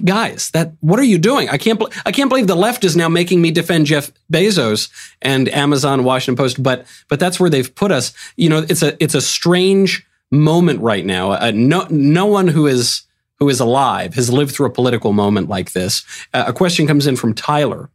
guys 0.04 0.50
that 0.50 0.72
what 0.80 0.98
are 0.98 1.04
you 1.04 1.18
doing 1.18 1.48
i 1.50 1.56
can't 1.56 1.80
i 2.04 2.10
can't 2.10 2.28
believe 2.28 2.48
the 2.48 2.56
left 2.56 2.82
is 2.82 2.96
now 2.96 3.08
making 3.08 3.40
me 3.40 3.50
defend 3.50 3.86
jeff 3.86 4.10
bezos 4.32 4.90
and 5.22 5.48
amazon 5.50 6.02
washington 6.02 6.36
post 6.36 6.60
but 6.60 6.84
but 7.08 7.20
that's 7.20 7.38
where 7.38 7.48
they've 7.48 7.74
put 7.76 7.92
us 7.92 8.12
you 8.36 8.48
know 8.48 8.64
it's 8.68 8.82
a 8.82 9.00
it's 9.02 9.14
a 9.14 9.20
strange 9.20 10.04
moment 10.32 10.80
right 10.80 11.06
now 11.06 11.30
uh, 11.30 11.52
no 11.54 11.86
no 11.90 12.26
one 12.26 12.48
who 12.48 12.66
is 12.66 13.02
who 13.38 13.48
is 13.48 13.60
alive 13.60 14.14
has 14.14 14.32
lived 14.32 14.52
through 14.52 14.66
a 14.66 14.70
political 14.70 15.12
moment 15.12 15.48
like 15.48 15.72
this 15.72 16.04
uh, 16.34 16.44
a 16.48 16.52
question 16.52 16.86
comes 16.86 17.06
in 17.06 17.14
from 17.14 17.32
tyler 17.32 17.88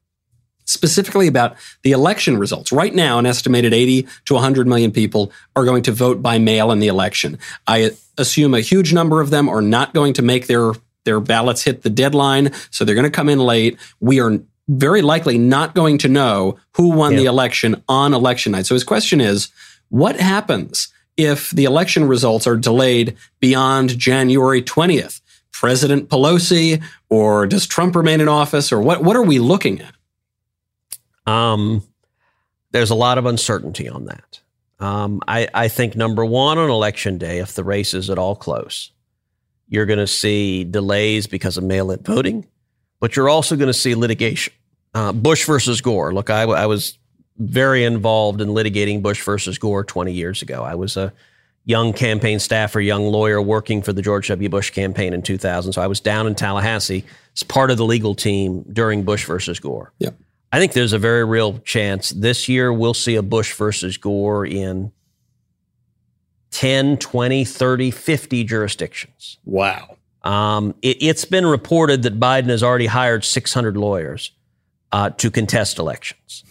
specifically 0.66 1.28
about 1.28 1.58
the 1.82 1.92
election 1.92 2.38
results. 2.38 2.72
Right 2.72 2.96
now, 2.96 3.20
an 3.20 3.26
estimated 3.26 3.74
80 3.74 4.08
to 4.26 4.34
100 4.34 4.66
million 4.66 4.92
people 4.92 5.30
are 5.58 5.66
going 5.66 5.84
to 5.84 5.92
vote 5.92 6.22
by 6.22 6.40
mail 6.40 6.72
in 6.72 6.80
the 6.80 6.88
election. 6.88 7.38
I 7.68 7.92
assume 8.18 8.54
a 8.54 8.62
huge 8.62 8.94
number 8.94 9.20
of 9.20 9.30
them 9.30 9.50
are 9.50 9.62
not 9.62 9.94
going 9.94 10.14
to 10.14 10.22
make 10.22 10.48
their 10.48 10.72
their 11.06 11.20
ballots 11.20 11.64
hit 11.64 11.84
the 11.84 11.90
deadline, 11.90 12.52
so 12.72 12.86
they're 12.86 12.96
going 12.96 13.04
to 13.04 13.12
come 13.12 13.30
in 13.30 13.40
late. 13.40 13.78
We 14.00 14.20
are 14.20 14.40
very 14.68 15.02
likely 15.02 15.38
not 15.38 15.76
going 15.76 15.98
to 16.00 16.08
know 16.08 16.58
who 16.74 16.90
won 16.90 17.16
the 17.16 17.26
election 17.26 17.84
on 17.90 18.14
election 18.14 18.54
night. 18.54 18.66
So 18.66 18.76
his 18.76 18.84
question 18.84 19.20
is, 19.20 19.50
what 19.90 20.20
happens 20.20 20.88
if 21.18 21.50
the 21.52 21.66
election 21.66 22.06
results 22.06 22.48
are 22.48 22.56
delayed 22.56 23.16
beyond 23.40 23.98
January 23.98 24.62
20th? 24.62 25.22
President 25.52 26.10
Pelosi, 26.10 26.84
or 27.10 27.46
does 27.46 27.68
Trump 27.68 27.96
remain 27.96 28.20
in 28.20 28.28
office, 28.28 28.72
or 28.72 28.82
what? 28.82 29.04
What 29.04 29.16
are 29.16 29.22
we 29.22 29.40
looking 29.40 29.82
at? 29.82 31.32
Um, 31.32 31.84
there's 32.72 32.90
a 32.90 32.96
lot 32.96 33.18
of 33.18 33.26
uncertainty 33.26 33.88
on 33.88 34.06
that. 34.06 34.42
Um, 34.80 35.22
I, 35.28 35.48
I 35.54 35.68
think 35.70 35.96
number 35.96 36.26
one 36.26 36.58
on 36.58 36.70
election 36.70 37.18
day, 37.18 37.38
if 37.38 37.54
the 37.54 37.64
race 37.64 37.94
is 37.94 38.10
at 38.10 38.18
all 38.18 38.36
close, 38.36 38.92
you're 39.74 39.88
going 39.88 39.98
to 39.98 40.06
see 40.06 40.64
delays 40.64 41.26
because 41.26 41.58
of 41.58 41.64
mail-in 41.64 42.00
voting, 42.04 42.46
but 43.00 43.16
you're 43.16 43.28
also 43.28 43.56
going 43.56 43.68
to 43.68 43.74
see 43.74 43.96
litigation. 43.96 44.54
Uh, 44.94 45.12
Bush 45.12 45.46
versus 45.46 45.82
Gore. 45.82 46.14
Look, 46.14 46.30
I, 46.30 46.44
I 46.44 46.68
was 46.68 47.00
very 47.40 47.84
involved 47.84 48.40
in 48.40 48.50
litigating 48.50 49.02
Bush 49.02 49.24
versus 49.24 49.58
Gore 49.58 49.84
20 49.84 50.14
years 50.14 50.44
ago. 50.44 50.64
I 50.64 50.76
was 50.76 50.96
a 50.96 51.12
young 51.66 51.92
campaign 51.92 52.38
staffer, 52.38 52.80
young 52.80 53.06
lawyer 53.06 53.42
working 53.42 53.82
for 53.82 53.94
the 53.94 54.04
George 54.04 54.28
W. 54.28 54.48
Bush 54.48 54.70
campaign 54.70 55.12
in 55.12 55.24
2000. 55.24 55.74
So 55.74 55.82
I 55.82 55.88
was 55.88 56.00
down 56.00 56.28
in 56.28 56.36
Tallahassee 56.36 57.04
as 57.36 57.42
part 57.42 57.72
of 57.72 57.78
the 57.78 57.86
legal 57.86 58.14
team 58.14 58.64
during 58.72 59.02
Bush 59.02 59.26
versus 59.26 59.60
Gore. 59.60 59.92
Yep. 59.98 60.16
I 60.52 60.60
think 60.60 60.74
there's 60.74 60.94
a 60.94 61.00
very 61.00 61.26
real 61.26 61.58
chance 61.60 62.12
this 62.12 62.48
year 62.48 62.72
we'll 62.72 62.94
see 62.94 63.16
a 63.16 63.24
Bush 63.24 63.56
versus 63.56 63.98
Gore 63.98 64.46
in 64.46 64.92
10, 66.54 66.98
20, 66.98 67.44
30, 67.44 67.92
50 67.92 68.44
jurisdictions. 68.44 69.40
Wow. 69.44 69.98
Um, 70.24 70.76
it, 70.82 71.02
has 71.02 71.26
been 71.26 71.46
reported 71.46 72.04
that 72.04 72.20
Biden 72.20 72.50
has 72.50 72.64
already 72.64 72.86
hired 72.86 73.26
600 73.26 73.76
lawyers 73.76 74.32
uh, 74.92 75.10
to 75.10 75.32
contest 75.32 75.80
elections. 75.80 76.44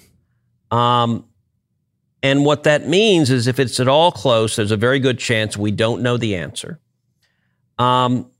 Um, 0.70 1.24
and 2.22 2.44
what 2.44 2.64
that 2.64 2.88
means 2.88 3.30
is 3.30 3.46
if 3.46 3.59
it's 3.59 3.80
at 3.80 3.88
all 3.88 4.12
close, 4.12 4.57
there's 4.57 4.72
a 4.72 4.76
very 4.76 4.98
good 4.98 5.18
chance 5.18 5.57
we 5.57 5.70
don't 5.70 6.03
know 6.03 6.16
the 6.16 6.36
answer. 6.36 6.80
Um, 7.78 8.30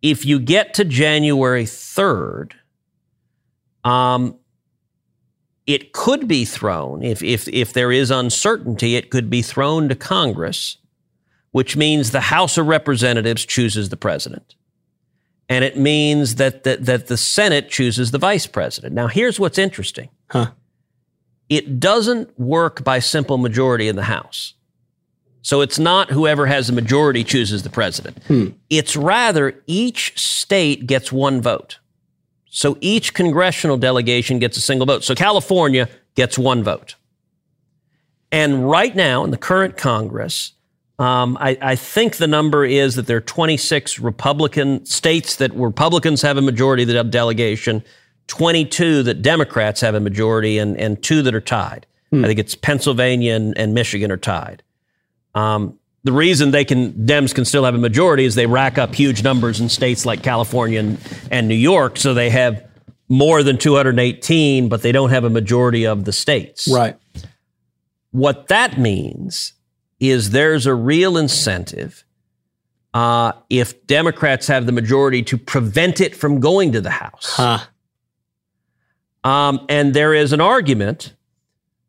if 0.00 0.24
you 0.24 0.38
get 0.38 0.74
to 0.74 0.84
January 0.84 1.64
3rd, 1.64 2.52
um, 3.84 4.36
it 5.66 5.92
could 5.92 6.28
be 6.28 6.44
thrown, 6.44 7.02
if, 7.02 7.22
if, 7.22 7.46
if 7.48 7.72
there 7.72 7.92
is 7.92 8.10
uncertainty, 8.10 8.96
it 8.96 9.10
could 9.10 9.28
be 9.28 9.42
thrown 9.42 9.88
to 9.88 9.94
Congress, 9.94 10.78
which 11.52 11.76
means 11.76 12.10
the 12.10 12.20
House 12.20 12.58
of 12.58 12.66
Representatives 12.66 13.44
chooses 13.44 13.88
the 13.88 13.96
president. 13.96 14.54
And 15.48 15.64
it 15.64 15.78
means 15.78 16.34
that, 16.34 16.64
that, 16.64 16.84
that 16.84 17.06
the 17.06 17.16
Senate 17.16 17.70
chooses 17.70 18.10
the 18.10 18.18
vice 18.18 18.46
president. 18.46 18.94
Now, 18.94 19.06
here's 19.06 19.40
what's 19.40 19.58
interesting. 19.58 20.10
Huh. 20.30 20.50
It 21.48 21.80
doesn't 21.80 22.38
work 22.38 22.84
by 22.84 22.98
simple 22.98 23.38
majority 23.38 23.88
in 23.88 23.96
the 23.96 24.02
House. 24.02 24.54
So 25.40 25.62
it's 25.62 25.78
not 25.78 26.10
whoever 26.10 26.44
has 26.46 26.66
the 26.66 26.74
majority 26.74 27.24
chooses 27.24 27.62
the 27.62 27.70
president. 27.70 28.22
Hmm. 28.24 28.48
It's 28.68 28.96
rather 28.96 29.62
each 29.66 30.18
state 30.20 30.86
gets 30.86 31.10
one 31.10 31.40
vote. 31.40 31.78
So 32.50 32.76
each 32.80 33.14
congressional 33.14 33.78
delegation 33.78 34.38
gets 34.38 34.58
a 34.58 34.60
single 34.60 34.86
vote. 34.86 35.04
So 35.04 35.14
California 35.14 35.88
gets 36.14 36.36
one 36.38 36.62
vote. 36.62 36.96
And 38.30 38.68
right 38.68 38.94
now, 38.94 39.24
in 39.24 39.30
the 39.30 39.38
current 39.38 39.76
Congress, 39.78 40.52
um, 40.98 41.36
I, 41.40 41.56
I, 41.62 41.76
think 41.76 42.16
the 42.16 42.26
number 42.26 42.64
is 42.64 42.96
that 42.96 43.06
there 43.06 43.18
are 43.18 43.20
26 43.20 44.00
Republican 44.00 44.84
states 44.84 45.36
that 45.36 45.54
Republicans 45.54 46.22
have 46.22 46.36
a 46.36 46.42
majority 46.42 46.82
of 46.82 46.88
the 46.88 47.04
delegation, 47.04 47.84
22 48.26 49.04
that 49.04 49.22
Democrats 49.22 49.80
have 49.80 49.94
a 49.94 50.00
majority, 50.00 50.58
and, 50.58 50.76
and 50.76 51.00
two 51.00 51.22
that 51.22 51.34
are 51.36 51.40
tied. 51.40 51.86
Hmm. 52.10 52.24
I 52.24 52.28
think 52.28 52.40
it's 52.40 52.56
Pennsylvania 52.56 53.34
and, 53.34 53.56
and 53.56 53.74
Michigan 53.74 54.10
are 54.10 54.16
tied. 54.16 54.64
Um, 55.36 55.78
the 56.02 56.12
reason 56.12 56.50
they 56.50 56.64
can 56.64 56.92
Dems 56.92 57.32
can 57.34 57.44
still 57.44 57.64
have 57.64 57.74
a 57.74 57.78
majority 57.78 58.24
is 58.24 58.34
they 58.34 58.46
rack 58.46 58.76
up 58.76 58.94
huge 58.94 59.22
numbers 59.22 59.60
in 59.60 59.68
states 59.68 60.04
like 60.04 60.22
California 60.22 60.80
and, 60.80 60.98
and 61.30 61.46
New 61.46 61.54
York, 61.54 61.96
so 61.96 62.12
they 62.12 62.30
have 62.30 62.66
more 63.08 63.42
than 63.42 63.56
218, 63.56 64.68
but 64.68 64.82
they 64.82 64.92
don't 64.92 65.10
have 65.10 65.24
a 65.24 65.30
majority 65.30 65.86
of 65.86 66.04
the 66.04 66.12
states. 66.12 66.68
Right. 66.68 66.96
What 68.10 68.48
that 68.48 68.78
means 68.78 69.52
is 70.00 70.30
there's 70.30 70.66
a 70.66 70.74
real 70.74 71.16
incentive 71.16 72.04
uh, 72.94 73.32
if 73.50 73.86
Democrats 73.86 74.46
have 74.46 74.66
the 74.66 74.72
majority 74.72 75.22
to 75.22 75.36
prevent 75.36 76.00
it 76.00 76.16
from 76.16 76.40
going 76.40 76.72
to 76.72 76.80
the 76.80 76.90
House. 76.90 77.34
Huh. 77.34 77.58
Um, 79.24 79.66
and 79.68 79.94
there 79.94 80.14
is 80.14 80.32
an 80.32 80.40
argument 80.40 81.14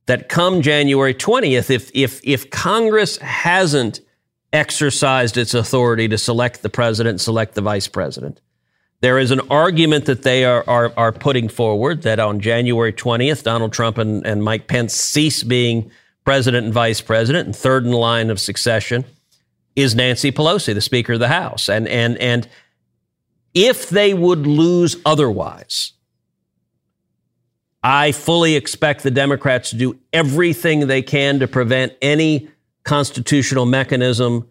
that 0.07 0.27
come 0.27 0.61
January 0.61 1.13
20th, 1.13 1.69
if, 1.69 1.91
if, 1.93 2.19
if 2.23 2.49
Congress 2.49 3.17
hasn't 3.17 4.01
exercised 4.51 5.37
its 5.37 5.53
authority 5.53 6.07
to 6.07 6.17
select 6.17 6.63
the 6.63 6.69
president, 6.69 7.21
select 7.21 7.53
the 7.53 7.61
vice 7.61 7.87
president, 7.87 8.41
there 9.01 9.19
is 9.19 9.31
an 9.31 9.39
argument 9.49 10.05
that 10.05 10.23
they 10.23 10.43
are, 10.43 10.63
are, 10.67 10.91
are 10.97 11.11
putting 11.11 11.47
forward 11.47 12.01
that 12.01 12.19
on 12.19 12.39
January 12.39 12.91
20th, 12.91 13.43
Donald 13.43 13.71
Trump 13.71 13.97
and, 13.97 14.25
and 14.25 14.43
Mike 14.43 14.67
Pence 14.67 14.93
cease 14.93 15.43
being 15.43 15.91
president 16.29 16.63
and 16.63 16.71
vice 16.71 17.01
president, 17.01 17.47
and 17.47 17.55
third 17.55 17.87
in 17.87 17.91
line 17.91 18.29
of 18.29 18.39
succession 18.39 19.03
is 19.75 19.95
Nancy 19.95 20.31
Pelosi, 20.31 20.75
the 20.75 20.79
Speaker 20.79 21.13
of 21.13 21.19
the 21.19 21.27
House. 21.27 21.67
And, 21.67 21.87
and, 21.87 22.19
and 22.19 22.47
if 23.55 23.89
they 23.89 24.13
would 24.13 24.45
lose 24.45 24.95
otherwise, 25.07 25.93
I 27.81 28.11
fully 28.11 28.55
expect 28.55 29.01
the 29.01 29.09
Democrats 29.09 29.71
to 29.71 29.75
do 29.75 29.97
everything 30.13 30.85
they 30.85 31.01
can 31.01 31.39
to 31.39 31.47
prevent 31.47 31.93
any 31.99 32.47
constitutional 32.83 33.65
mechanism 33.65 34.47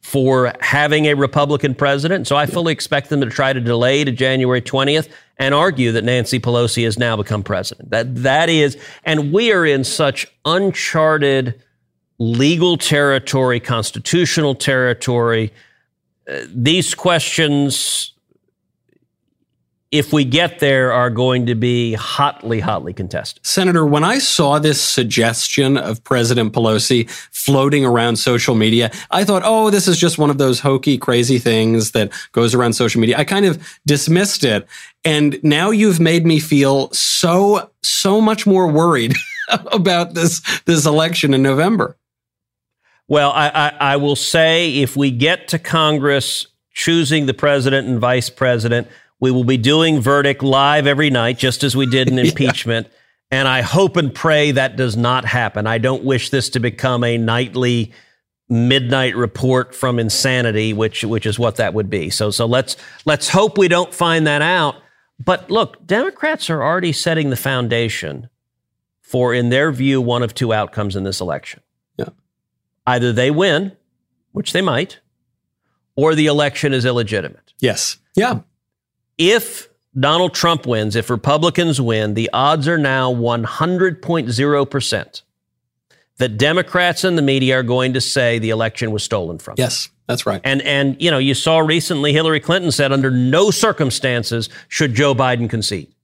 for 0.00 0.52
having 0.58 1.06
a 1.06 1.14
Republican 1.14 1.76
president. 1.76 2.26
So 2.26 2.34
I 2.34 2.46
fully 2.46 2.72
expect 2.72 3.08
them 3.08 3.20
to 3.20 3.30
try 3.30 3.52
to 3.52 3.60
delay 3.60 4.02
to 4.02 4.10
January 4.10 4.62
20th 4.62 5.10
and 5.40 5.54
argue 5.54 5.90
that 5.90 6.04
Nancy 6.04 6.38
Pelosi 6.38 6.84
has 6.84 6.98
now 6.98 7.16
become 7.16 7.42
president. 7.42 7.90
That 7.90 8.14
that 8.16 8.48
is 8.48 8.76
and 9.02 9.32
we 9.32 9.50
are 9.50 9.66
in 9.66 9.82
such 9.82 10.26
uncharted 10.44 11.60
legal 12.18 12.76
territory, 12.76 13.58
constitutional 13.58 14.54
territory. 14.54 15.52
Uh, 16.30 16.42
these 16.54 16.94
questions 16.94 18.12
if 19.90 20.12
we 20.12 20.24
get 20.24 20.60
there, 20.60 20.92
are 20.92 21.10
going 21.10 21.46
to 21.46 21.56
be 21.56 21.94
hotly, 21.94 22.60
hotly 22.60 22.92
contested. 22.92 23.44
Senator, 23.44 23.84
when 23.84 24.04
I 24.04 24.18
saw 24.18 24.60
this 24.60 24.80
suggestion 24.80 25.76
of 25.76 26.02
President 26.04 26.52
Pelosi 26.52 27.10
floating 27.32 27.84
around 27.84 28.16
social 28.16 28.54
media, 28.54 28.92
I 29.10 29.24
thought, 29.24 29.42
oh, 29.44 29.70
this 29.70 29.88
is 29.88 29.98
just 29.98 30.16
one 30.16 30.30
of 30.30 30.38
those 30.38 30.60
hokey, 30.60 30.96
crazy 30.96 31.38
things 31.38 31.90
that 31.90 32.12
goes 32.30 32.54
around 32.54 32.74
social 32.74 33.00
media. 33.00 33.18
I 33.18 33.24
kind 33.24 33.46
of 33.46 33.80
dismissed 33.84 34.44
it. 34.44 34.66
And 35.04 35.38
now 35.42 35.70
you've 35.70 36.00
made 36.00 36.26
me 36.26 36.40
feel 36.40 36.90
so, 36.92 37.70
so 37.82 38.20
much 38.20 38.46
more 38.46 38.68
worried 38.68 39.14
about 39.72 40.14
this, 40.14 40.40
this 40.66 40.86
election 40.86 41.32
in 41.32 41.42
November. 41.42 41.96
Well, 43.08 43.32
I, 43.32 43.48
I, 43.48 43.68
I 43.80 43.96
will 43.96 44.16
say 44.16 44.76
if 44.78 44.96
we 44.96 45.10
get 45.10 45.48
to 45.48 45.58
Congress 45.58 46.46
choosing 46.72 47.26
the 47.26 47.34
president 47.34 47.88
and 47.88 47.98
vice 47.98 48.30
president, 48.30 48.88
we 49.18 49.30
will 49.30 49.44
be 49.44 49.56
doing 49.56 50.00
verdict 50.00 50.42
live 50.42 50.86
every 50.86 51.10
night, 51.10 51.38
just 51.38 51.64
as 51.64 51.76
we 51.76 51.86
did 51.86 52.08
in 52.08 52.18
impeachment. 52.20 52.86
yeah. 52.88 52.94
And 53.32 53.48
I 53.48 53.62
hope 53.62 53.96
and 53.96 54.14
pray 54.14 54.52
that 54.52 54.76
does 54.76 54.96
not 54.96 55.24
happen. 55.24 55.66
I 55.66 55.78
don't 55.78 56.04
wish 56.04 56.30
this 56.30 56.48
to 56.50 56.60
become 56.60 57.04
a 57.04 57.16
nightly 57.16 57.92
midnight 58.48 59.14
report 59.14 59.74
from 59.74 60.00
insanity, 60.00 60.72
which 60.72 61.04
which 61.04 61.26
is 61.26 61.38
what 61.38 61.56
that 61.56 61.72
would 61.72 61.88
be. 61.88 62.10
So 62.10 62.32
so 62.32 62.46
let's 62.46 62.76
let's 63.04 63.28
hope 63.28 63.56
we 63.56 63.68
don't 63.68 63.94
find 63.94 64.26
that 64.26 64.42
out. 64.42 64.76
But 65.22 65.50
look, 65.50 65.86
Democrats 65.86 66.50
are 66.50 66.62
already 66.62 66.92
setting 66.92 67.30
the 67.30 67.36
foundation 67.36 68.28
for, 69.00 69.34
in 69.34 69.50
their 69.50 69.70
view, 69.70 70.00
one 70.00 70.22
of 70.22 70.34
two 70.34 70.52
outcomes 70.52 70.96
in 70.96 71.04
this 71.04 71.20
election. 71.20 71.60
Yeah. 71.96 72.08
Either 72.86 73.12
they 73.12 73.30
win, 73.30 73.76
which 74.32 74.52
they 74.52 74.62
might, 74.62 75.00
or 75.94 76.14
the 76.14 76.26
election 76.26 76.72
is 76.72 76.84
illegitimate. 76.84 77.52
Yes. 77.58 77.98
Yeah 78.16 78.40
if 79.20 79.68
Donald 79.98 80.34
Trump 80.34 80.66
wins, 80.66 80.96
if 80.96 81.10
Republicans 81.10 81.78
win, 81.78 82.14
the 82.14 82.30
odds 82.32 82.66
are 82.66 82.78
now 82.78 83.12
100.0% 83.12 85.22
that 86.16 86.38
Democrats 86.38 87.04
and 87.04 87.18
the 87.18 87.22
media 87.22 87.58
are 87.58 87.62
going 87.62 87.92
to 87.92 88.00
say 88.00 88.38
the 88.38 88.48
election 88.48 88.92
was 88.92 89.04
stolen 89.04 89.38
from 89.38 89.56
them. 89.56 89.64
That's 90.10 90.26
right. 90.26 90.40
And 90.44 90.60
and 90.62 91.00
you 91.00 91.10
know, 91.10 91.18
you 91.18 91.34
saw 91.34 91.58
recently 91.58 92.12
Hillary 92.12 92.40
Clinton 92.40 92.72
said 92.72 92.92
under 92.92 93.10
no 93.10 93.50
circumstances 93.50 94.48
should 94.68 94.94
Joe 94.94 95.14
Biden 95.14 95.48
concede. 95.48 95.94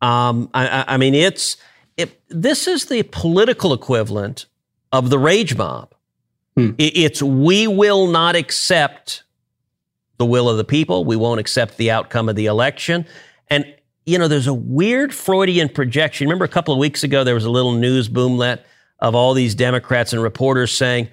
Um, 0.00 0.50
I, 0.54 0.84
I 0.88 0.96
mean, 0.96 1.14
it's 1.14 1.56
it, 1.96 2.20
this 2.28 2.66
is 2.66 2.86
the 2.86 3.02
political 3.04 3.72
equivalent 3.72 4.46
of 4.92 5.10
the 5.10 5.18
rage 5.18 5.56
mob. 5.56 5.94
Hmm. 6.56 6.70
It, 6.78 6.96
it's 6.96 7.22
we 7.22 7.66
will 7.66 8.06
not 8.06 8.34
accept 8.34 9.24
the 10.18 10.26
will 10.26 10.48
of 10.48 10.56
the 10.56 10.64
people. 10.64 11.04
We 11.04 11.16
won't 11.16 11.40
accept 11.40 11.76
the 11.76 11.90
outcome 11.90 12.28
of 12.28 12.36
the 12.36 12.46
election. 12.46 13.06
And, 13.48 13.66
you 14.04 14.18
know, 14.18 14.28
there's 14.28 14.46
a 14.46 14.54
weird 14.54 15.14
Freudian 15.14 15.68
projection. 15.68 16.26
Remember 16.26 16.44
a 16.44 16.48
couple 16.48 16.72
of 16.72 16.80
weeks 16.80 17.02
ago, 17.02 17.24
there 17.24 17.34
was 17.34 17.44
a 17.44 17.50
little 17.50 17.72
news 17.72 18.08
boomlet 18.08 18.60
of 18.98 19.14
all 19.14 19.34
these 19.34 19.54
Democrats 19.54 20.12
and 20.12 20.22
reporters 20.22 20.72
saying, 20.72 21.08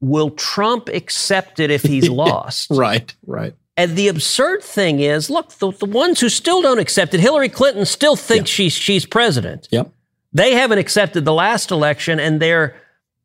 Will 0.00 0.30
Trump 0.30 0.88
accept 0.88 1.60
it 1.60 1.70
if 1.70 1.82
he's 1.82 2.08
lost? 2.10 2.70
right, 2.70 3.14
right. 3.26 3.54
And 3.78 3.94
the 3.94 4.08
absurd 4.08 4.62
thing 4.62 5.00
is, 5.00 5.28
look, 5.28 5.52
the, 5.54 5.70
the 5.70 5.86
ones 5.86 6.20
who 6.20 6.30
still 6.30 6.62
don't 6.62 6.78
accept 6.78 7.12
it, 7.12 7.20
Hillary 7.20 7.50
Clinton 7.50 7.84
still 7.84 8.16
thinks 8.16 8.48
she's 8.48 8.72
she's 8.72 9.04
president. 9.04 9.68
Yep. 9.70 9.92
They 10.32 10.52
haven't 10.52 10.78
accepted 10.78 11.24
the 11.24 11.32
last 11.34 11.70
election, 11.70 12.18
and 12.18 12.40
they're 12.40 12.74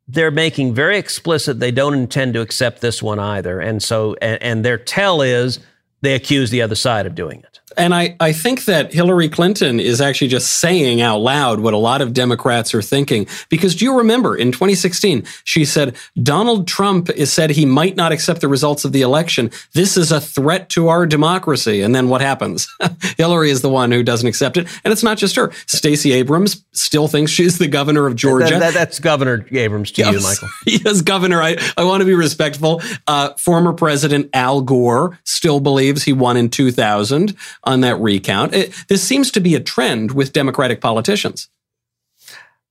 they're 0.10 0.32
making 0.32 0.74
very 0.74 0.98
explicit 0.98 1.60
they 1.60 1.72
don't 1.72 1.94
intend 1.94 2.34
to 2.34 2.42
accept 2.42 2.82
this 2.82 3.02
one 3.02 3.18
either. 3.18 3.62
And 3.62 3.82
so, 3.82 4.16
and, 4.22 4.42
and 4.44 4.66
their 4.66 4.78
tell 4.78 5.22
is 5.22 5.60
they 6.02 6.16
accuse 6.16 6.50
the 6.50 6.62
other 6.62 6.76
side 6.76 7.06
of 7.06 7.16
doing 7.16 7.40
it. 7.40 7.61
And 7.78 7.94
I, 7.96 8.16
I 8.20 8.34
think 8.34 8.66
that 8.66 8.94
Hillary 8.94 9.30
Clinton 9.30 9.80
is 9.80 10.02
actually 10.02 10.28
just 10.28 10.60
saying 10.60 11.02
out 11.02 11.20
loud 11.20 11.60
what 11.60 11.74
a 11.74 11.78
lot 11.78 12.02
of 12.02 12.14
Democrats 12.14 12.74
are 12.74 12.82
thinking. 12.82 13.28
Because 13.50 13.76
do 13.76 13.86
you 13.86 13.98
remember 13.98 14.36
in 14.36 14.52
2016, 14.52 15.24
she 15.44 15.66
said, 15.66 15.96
Donald 16.22 16.68
Trump 16.68 17.10
is 17.12 17.32
said 17.32 17.52
he 17.52 17.66
might 17.66 17.96
not 17.96 18.12
accept 18.12 18.42
the 18.42 18.48
results 18.48 18.84
of 18.86 18.92
the 18.92 19.02
election. 19.02 19.52
This 19.74 19.96
is 19.98 20.12
a 20.12 20.20
threat 20.22 20.70
to 20.70 20.90
our 20.90 21.06
democracy. 21.06 21.82
And 21.82 21.96
then 21.96 22.10
what 22.10 22.22
happens? 22.22 22.68
Hillary 23.18 23.50
is 23.52 23.62
the 23.62 23.70
one 23.70 23.92
who 23.92 24.04
doesn't 24.04 24.28
accept 24.28 24.58
it. 24.58 24.68
And 24.84 24.92
it's 24.92 25.04
not 25.04 25.18
just 25.18 25.36
her. 25.36 25.52
Stacey 25.68 26.12
Abrams 26.14 26.64
still 26.74 27.08
thinks 27.08 27.32
she's 27.32 27.58
the 27.58 27.68
governor 27.68 28.08
of 28.08 28.16
Georgia. 28.16 28.50
That- 28.50 28.60
that- 28.60 28.74
that's 28.74 29.00
Governor 29.00 29.46
Abrams 29.52 29.92
to 29.92 30.02
you, 30.02 30.12
Yes. 30.12 30.24
Michael. 30.24 30.50
Yes, 30.66 31.02
Governor. 31.02 31.42
I, 31.42 31.58
I 31.78 31.84
want 31.84 32.02
to 32.02 32.06
be 32.06 32.14
respectful. 32.14 32.82
Uh, 33.08 33.34
former 33.36 33.74
President 33.74 34.30
Al 34.34 34.62
Gore 34.62 35.20
still 35.24 35.60
believes 35.60 36.04
he 36.04 36.14
won 36.14 36.36
in 36.38 36.50
2000 36.50 37.36
on 37.64 37.82
that 37.82 37.96
recount. 37.98 38.54
It, 38.54 38.74
this 38.88 39.04
seems 39.04 39.32
to 39.32 39.40
be 39.40 39.56
a 39.56 39.60
trend 39.60 40.12
with 40.12 40.34
Democratic 40.34 40.82
politicians. 40.82 41.50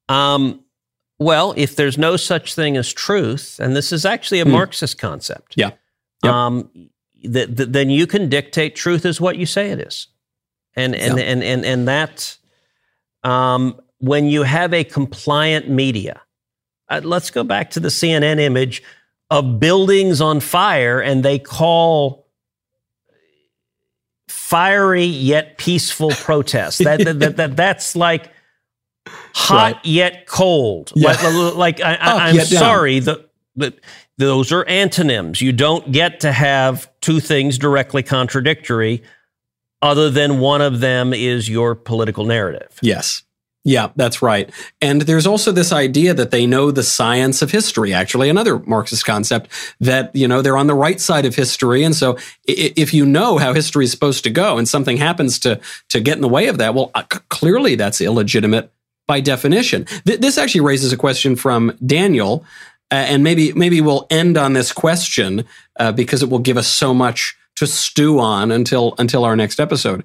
Um, 0.08 0.64
well, 1.18 1.54
if 1.56 1.76
there's 1.76 1.98
no 1.98 2.16
such 2.16 2.54
thing 2.54 2.76
as 2.76 2.92
truth, 2.92 3.60
and 3.62 3.76
this 3.76 3.92
is 3.92 4.04
actually 4.04 4.40
a 4.40 4.44
Marxist 4.46 4.98
concept, 4.98 5.54
Yeah. 5.56 5.72
Yep. 6.24 6.32
um, 6.32 6.70
th- 7.22 7.56
th- 7.56 7.68
then 7.68 7.90
you 7.90 8.06
can 8.06 8.28
dictate 8.28 8.74
truth 8.74 9.04
is 9.06 9.20
what 9.20 9.36
you 9.36 9.46
say 9.46 9.70
it 9.70 9.80
is, 9.80 10.08
and 10.74 10.94
and 10.94 11.18
Yeah. 11.18 11.24
and 11.24 11.42
and 11.42 11.64
and 11.64 11.88
that 11.88 12.36
um, 13.22 13.78
when 13.98 14.24
you 14.26 14.42
have 14.42 14.72
a 14.74 14.82
compliant 14.82 15.68
media, 15.68 16.20
uh, 16.88 17.00
let's 17.04 17.30
go 17.30 17.44
back 17.44 17.70
to 17.72 17.80
the 17.80 17.88
CNN 17.90 18.38
image 18.40 18.82
of 19.30 19.60
buildings 19.60 20.20
on 20.20 20.40
fire, 20.40 21.00
and 21.00 21.22
they 21.22 21.38
call 21.38 22.19
fiery 24.30 25.04
yet 25.04 25.58
peaceful 25.58 26.10
protest. 26.10 26.78
That, 26.84 27.04
that, 27.04 27.18
that, 27.20 27.36
that 27.36 27.56
that's 27.56 27.96
like 27.96 28.30
hot 29.34 29.74
Right. 29.74 29.84
yet 29.84 30.26
cold. 30.26 30.92
Yeah. 30.94 31.08
Like, 31.12 31.54
like 31.56 31.80
I, 31.80 31.94
I, 31.94 32.28
I'm 32.28 32.40
sorry. 32.40 33.00
The, 33.00 33.28
the, 33.56 33.74
those 34.18 34.52
are 34.52 34.64
antonyms. 34.66 35.40
You 35.40 35.52
don't 35.52 35.90
get 35.92 36.20
to 36.20 36.32
have 36.32 36.90
two 37.00 37.20
things 37.20 37.58
directly 37.58 38.02
contradictory, 38.02 39.02
other 39.82 40.10
than 40.10 40.40
one 40.40 40.60
of 40.60 40.80
them 40.80 41.14
is 41.14 41.48
your 41.48 41.74
political 41.74 42.24
narrative. 42.24 42.78
Yes. 42.82 43.22
Yeah, 43.62 43.90
that's 43.94 44.22
right. 44.22 44.50
And 44.80 45.02
there's 45.02 45.26
also 45.26 45.52
this 45.52 45.70
idea 45.70 46.14
that 46.14 46.30
they 46.30 46.46
know 46.46 46.70
the 46.70 46.82
science 46.82 47.42
of 47.42 47.50
history, 47.50 47.92
actually, 47.92 48.30
another 48.30 48.58
Marxist 48.60 49.04
concept 49.04 49.50
that, 49.80 50.14
you 50.16 50.26
know, 50.26 50.40
they're 50.40 50.56
on 50.56 50.66
the 50.66 50.74
right 50.74 50.98
side 50.98 51.26
of 51.26 51.34
history. 51.34 51.84
And 51.84 51.94
so 51.94 52.16
if 52.46 52.94
you 52.94 53.04
know 53.04 53.36
how 53.36 53.52
history 53.52 53.84
is 53.84 53.90
supposed 53.90 54.24
to 54.24 54.30
go 54.30 54.56
and 54.56 54.66
something 54.66 54.96
happens 54.96 55.38
to, 55.40 55.60
to 55.90 56.00
get 56.00 56.16
in 56.16 56.22
the 56.22 56.28
way 56.28 56.46
of 56.46 56.56
that, 56.56 56.74
well, 56.74 56.90
uh, 56.94 57.02
clearly 57.02 57.74
that's 57.74 58.00
illegitimate 58.00 58.72
by 59.06 59.20
definition. 59.20 59.84
Th- 60.06 60.20
this 60.20 60.38
actually 60.38 60.62
raises 60.62 60.92
a 60.92 60.96
question 60.96 61.36
from 61.36 61.76
Daniel. 61.84 62.44
Uh, 62.92 62.94
and 62.96 63.22
maybe 63.22 63.52
maybe 63.52 63.80
we'll 63.80 64.06
end 64.10 64.36
on 64.36 64.52
this 64.52 64.72
question 64.72 65.44
uh, 65.78 65.92
because 65.92 66.24
it 66.24 66.28
will 66.28 66.40
give 66.40 66.56
us 66.56 66.66
so 66.66 66.92
much 66.92 67.36
to 67.54 67.66
stew 67.66 68.18
on 68.18 68.50
until 68.50 68.94
until 68.98 69.24
our 69.24 69.36
next 69.36 69.60
episode. 69.60 70.02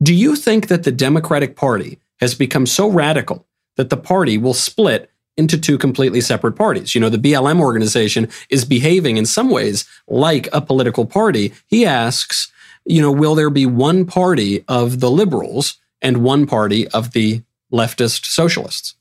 Do 0.00 0.14
you 0.14 0.36
think 0.36 0.68
that 0.68 0.84
the 0.84 0.92
Democratic 0.92 1.56
Party 1.56 1.98
has 2.22 2.34
become 2.34 2.64
so 2.64 2.88
radical 2.88 3.46
that 3.76 3.90
the 3.90 3.96
party 3.96 4.38
will 4.38 4.54
split 4.54 5.10
into 5.36 5.58
two 5.58 5.76
completely 5.76 6.20
separate 6.20 6.52
parties? 6.52 6.94
You 6.94 7.00
know, 7.00 7.08
the 7.08 7.18
BLM 7.18 7.60
organization 7.60 8.28
is 8.48 8.64
behaving 8.64 9.16
in 9.16 9.26
some 9.26 9.50
ways 9.50 9.84
like 10.06 10.48
a 10.52 10.60
political 10.60 11.04
party. 11.04 11.52
He 11.66 11.84
asks, 11.84 12.52
you 12.86 13.02
know, 13.02 13.10
will 13.10 13.34
there 13.34 13.50
be 13.50 13.66
one 13.66 14.06
party 14.06 14.64
of 14.68 15.00
the 15.00 15.10
liberals 15.10 15.78
and 16.00 16.22
one 16.22 16.46
party 16.46 16.86
of 16.88 17.10
the 17.10 17.42
leftist 17.72 18.24
socialists? 18.26 18.94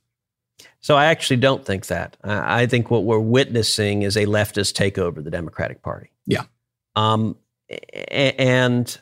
So 0.79 0.97
I 0.97 1.05
actually 1.05 1.37
don't 1.37 1.63
think 1.63 1.85
that. 1.85 2.17
I 2.23 2.65
think 2.65 2.89
what 2.89 3.03
we're 3.03 3.19
witnessing 3.19 4.01
is 4.01 4.17
a 4.17 4.25
leftist 4.25 4.73
takeover 4.73 5.17
of 5.17 5.25
the 5.25 5.29
Democratic 5.29 5.83
Party. 5.83 6.09
Yeah. 6.25 6.45
Um, 6.95 7.37
and 8.07 8.99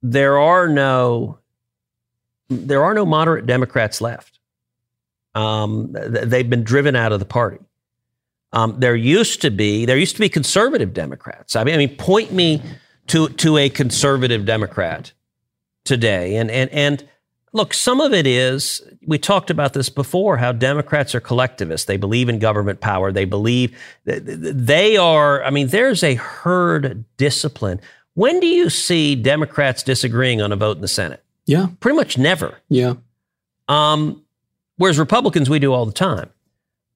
there 0.00 0.38
are 0.38 0.68
no 0.68 1.39
there 2.50 2.82
are 2.82 2.92
no 2.92 3.06
moderate 3.06 3.46
Democrats 3.46 4.00
left. 4.00 4.38
Um, 5.34 5.94
th- 5.94 6.24
they've 6.24 6.50
been 6.50 6.64
driven 6.64 6.96
out 6.96 7.12
of 7.12 7.20
the 7.20 7.24
party. 7.24 7.58
Um, 8.52 8.74
there 8.78 8.96
used 8.96 9.40
to 9.42 9.50
be 9.50 9.86
there 9.86 9.96
used 9.96 10.16
to 10.16 10.20
be 10.20 10.28
conservative 10.28 10.92
Democrats. 10.92 11.54
I 11.54 11.62
mean, 11.62 11.74
I 11.74 11.78
mean, 11.78 11.96
point 11.96 12.32
me 12.32 12.60
to 13.06 13.28
to 13.28 13.56
a 13.56 13.68
conservative 13.68 14.44
Democrat 14.44 15.12
today, 15.84 16.34
and 16.34 16.50
and 16.50 16.68
and 16.70 17.08
look, 17.52 17.72
some 17.72 18.00
of 18.00 18.12
it 18.12 18.26
is 18.26 18.82
we 19.06 19.18
talked 19.18 19.50
about 19.50 19.72
this 19.72 19.88
before. 19.88 20.36
How 20.36 20.50
Democrats 20.50 21.14
are 21.14 21.20
collectivists. 21.20 21.86
They 21.86 21.96
believe 21.96 22.28
in 22.28 22.40
government 22.40 22.80
power. 22.80 23.12
They 23.12 23.24
believe 23.24 23.78
th- 24.04 24.26
th- 24.26 24.38
they 24.40 24.96
are. 24.96 25.44
I 25.44 25.50
mean, 25.50 25.68
there's 25.68 26.02
a 26.02 26.16
herd 26.16 27.04
discipline. 27.16 27.80
When 28.14 28.40
do 28.40 28.48
you 28.48 28.68
see 28.68 29.14
Democrats 29.14 29.84
disagreeing 29.84 30.42
on 30.42 30.50
a 30.50 30.56
vote 30.56 30.76
in 30.76 30.82
the 30.82 30.88
Senate? 30.88 31.22
Yeah, 31.50 31.66
Pretty 31.80 31.96
much 31.96 32.16
never. 32.16 32.58
yeah, 32.68 32.94
Um, 33.68 34.22
whereas 34.76 34.98
Republicans, 34.98 35.50
we 35.50 35.58
do 35.58 35.72
all 35.72 35.84
the 35.86 35.92
time. 35.92 36.30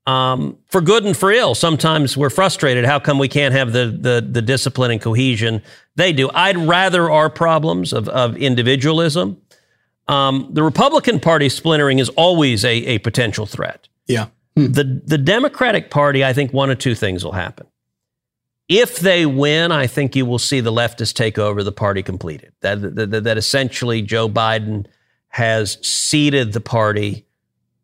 Um, 0.06 0.58
for 0.68 0.80
good 0.80 1.04
and 1.04 1.16
for 1.16 1.32
ill, 1.32 1.54
sometimes 1.54 2.16
we're 2.16 2.30
frustrated. 2.30 2.84
How 2.84 2.98
come 3.00 3.18
we 3.18 3.28
can't 3.28 3.54
have 3.54 3.72
the, 3.72 3.86
the, 3.86 4.26
the 4.30 4.42
discipline 4.42 4.90
and 4.90 5.00
cohesion 5.00 5.62
they 5.96 6.12
do? 6.12 6.30
I'd 6.34 6.58
rather 6.58 7.10
our 7.10 7.30
problems 7.30 7.92
of, 7.92 8.08
of 8.10 8.36
individualism. 8.36 9.40
Um, 10.06 10.50
the 10.52 10.62
Republican 10.62 11.20
Party 11.20 11.48
splintering 11.48 11.98
is 11.98 12.10
always 12.10 12.64
a, 12.64 12.74
a 12.94 12.98
potential 12.98 13.46
threat. 13.46 13.88
yeah. 14.06 14.26
The, 14.56 14.84
the 15.04 15.18
Democratic 15.18 15.90
Party, 15.90 16.24
I 16.24 16.32
think 16.32 16.52
one 16.52 16.70
of 16.70 16.78
two 16.78 16.94
things 16.94 17.24
will 17.24 17.32
happen. 17.32 17.66
If 18.68 18.98
they 19.00 19.26
win, 19.26 19.72
I 19.72 19.86
think 19.86 20.16
you 20.16 20.24
will 20.24 20.38
see 20.38 20.60
the 20.60 20.72
leftists 20.72 21.12
take 21.12 21.38
over 21.38 21.62
the 21.62 21.72
party 21.72 22.02
completed. 22.02 22.52
That, 22.60 22.80
that, 22.96 23.24
that 23.24 23.36
essentially 23.36 24.00
Joe 24.00 24.28
Biden 24.28 24.86
has 25.28 25.78
ceded 25.86 26.52
the 26.52 26.60
party 26.60 27.26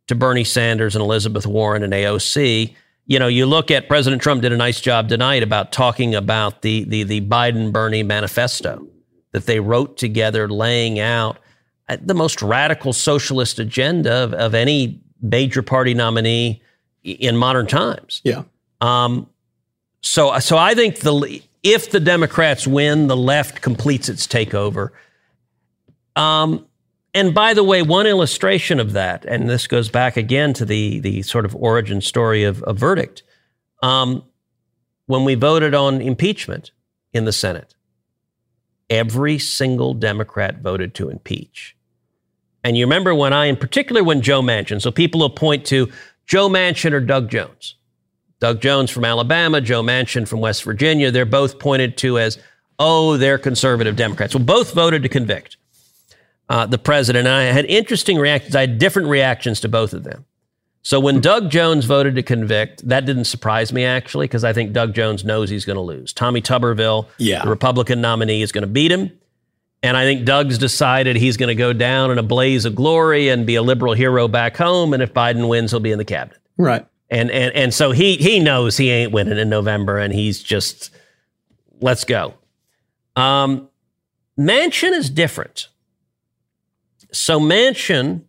to 0.07 0.14
Bernie 0.14 0.45
Sanders 0.45 0.97
and 0.97 1.03
Elizabeth 1.03 1.47
Warren 1.47 1.83
and 1.83 1.93
AOC. 1.93 2.74
You 3.07 3.18
know, 3.18 3.28
you 3.28 3.47
look 3.47 3.70
at 3.70 3.89
President 3.89 4.22
Trump 4.22 4.43
did 4.43 4.53
a 4.53 4.57
nice 4.57 4.81
job 4.81 5.09
tonight 5.09 5.43
about 5.43 5.72
talking 5.72 6.14
about 6.14 6.62
the 6.62 6.85
the 6.85 7.03
the 7.05 7.20
Biden 7.20 7.72
Bernie 7.72 8.03
manifesto 8.03 8.87
that 9.33 9.47
they 9.47 9.61
wrote 9.61 9.97
together, 9.97 10.49
laying 10.49 10.99
out 10.99 11.39
uh, 11.89 11.97
the 12.01 12.14
most 12.14 12.43
radical 12.43 12.93
socialist 12.93 13.59
agenda 13.59 14.12
of, 14.12 14.35
of 14.35 14.55
any 14.55 15.01
major 15.22 15.62
party 15.62 15.95
nominee 15.95 16.62
in 17.03 17.37
modern 17.37 17.66
times. 17.66 18.20
Yeah. 18.24 18.43
Um, 18.81 19.28
so, 20.01 20.39
so 20.39 20.57
I 20.57 20.75
think 20.75 21.01
the 21.01 21.43
if 21.63 21.91
the 21.91 22.01
Democrats 22.01 22.67
win, 22.67 23.07
the 23.07 23.17
left 23.17 23.61
completes 23.61 24.09
its 24.09 24.27
takeover. 24.27 24.91
Um, 26.17 26.67
and 27.13 27.35
by 27.35 27.55
the 27.55 27.65
way, 27.65 27.83
one 27.83 28.07
illustration 28.07 28.81
of 28.81 28.93
that, 28.93 29.25
and 29.25 29.49
this 29.49 29.67
goes 29.67 29.89
back 29.89 30.17
again 30.17 30.53
to 30.55 30.65
the 30.65 31.01
the 31.01 31.23
sort 31.23 31.45
of 31.45 31.55
origin 31.57 32.01
story 32.01 32.45
of 32.45 32.65
a 32.67 32.73
verdict. 32.73 33.23
Um, 33.83 34.25
when 35.07 35.25
we 35.25 35.35
voted 35.35 35.75
on 35.75 36.01
impeachment 36.01 36.71
in 37.13 37.25
the 37.25 37.33
Senate, 37.33 37.75
every 38.89 39.39
single 39.39 39.93
Democrat 39.95 40.59
voted 40.59 40.95
to 40.95 41.11
impeach. 41.11 41.77
And 42.63 42.77
you 42.77 42.85
remember 42.85 43.15
when 43.15 43.33
I, 43.33 43.47
in 43.47 43.57
particular, 43.57 44.05
when 44.05 44.21
Joe 44.21 44.43
Manchin, 44.43 44.81
so 44.81 44.93
people 44.93 45.21
will 45.21 45.31
point 45.31 45.65
to 45.67 45.91
Joe 46.27 46.49
Manchin 46.49 46.93
or 46.93 47.01
Doug 47.01 47.31
Jones. 47.31 47.75
Doug 48.41 48.61
Jones 48.61 48.91
from 48.91 49.05
Alabama, 49.05 49.61
Joe 49.61 49.82
Manchin 49.82 50.26
from 50.26 50.41
West 50.41 50.64
Virginia, 50.64 51.11
they're 51.11 51.26
both 51.26 51.59
pointed 51.59 51.97
to 51.99 52.18
as, 52.18 52.38
oh, 52.78 53.16
they're 53.16 53.38
conservative 53.38 53.97
Democrats. 53.97 54.34
Well, 54.34 54.43
both 54.45 54.72
voted 54.74 55.03
to 55.03 55.09
convict 55.09 55.57
uh, 56.49 56.66
the 56.66 56.78
president. 56.78 57.26
And 57.28 57.34
I 57.36 57.43
had 57.45 57.66
interesting 57.66 58.18
reactions. 58.18 58.57
I 58.57 58.62
had 58.62 58.78
different 58.78 59.09
reactions 59.09 59.61
to 59.61 59.68
both 59.68 59.93
of 59.93 60.05
them. 60.05 60.24
So 60.82 60.99
when 60.99 61.20
Doug 61.20 61.51
Jones 61.51 61.84
voted 61.84 62.14
to 62.14 62.22
convict, 62.22 62.88
that 62.88 63.05
didn't 63.05 63.24
surprise 63.24 63.70
me 63.70 63.84
actually, 63.84 64.24
because 64.24 64.45
I 64.45 64.55
think 64.55 64.72
Doug 64.72 64.95
Jones 64.95 65.24
knows 65.24 65.51
he's 65.51 65.66
going 65.66 65.76
to 65.76 65.82
lose. 65.82 66.14
Tommy 66.14 66.41
Tuberville, 66.41 67.07
Yeah. 67.18 67.45
the 67.45 67.51
Republican 67.51 68.01
nominee, 68.01 68.41
is 68.41 68.51
going 68.51 68.62
to 68.62 68.66
beat 68.68 68.91
him. 68.91 69.12
And 69.82 69.97
I 69.97 70.05
think 70.05 70.24
Doug's 70.24 70.57
decided 70.57 71.16
he's 71.16 71.36
going 71.36 71.49
to 71.49 71.55
go 71.55 71.72
down 71.74 72.11
in 72.11 72.16
a 72.18 72.22
blaze 72.22 72.64
of 72.64 72.74
glory 72.74 73.28
and 73.28 73.47
be 73.47 73.55
a 73.57 73.62
liberal 73.62 73.93
hero 73.93 74.26
back 74.28 74.57
home. 74.57 74.95
And 74.95 75.03
if 75.03 75.12
Biden 75.12 75.49
wins, 75.49 75.70
he'll 75.70 75.80
be 75.80 75.93
in 75.93 75.99
the 75.99 76.05
cabinet. 76.05 76.38
Right. 76.57 76.86
And 77.11 77.31
and 77.31 77.55
and 77.55 77.75
so 77.75 77.91
he 77.91 78.17
he 78.17 78.39
knows 78.39 78.77
he 78.77 78.91
ain't 78.91 79.13
winning 79.13 79.39
in 79.39 79.49
November, 79.49 79.99
and 79.99 80.15
he's 80.15 80.43
just 80.43 80.91
let's 81.81 82.05
go. 82.05 82.35
Um, 83.17 83.69
Manchin 84.39 84.93
is 84.93 85.11
different. 85.11 85.69
So 87.13 87.41
Manchin, 87.41 88.23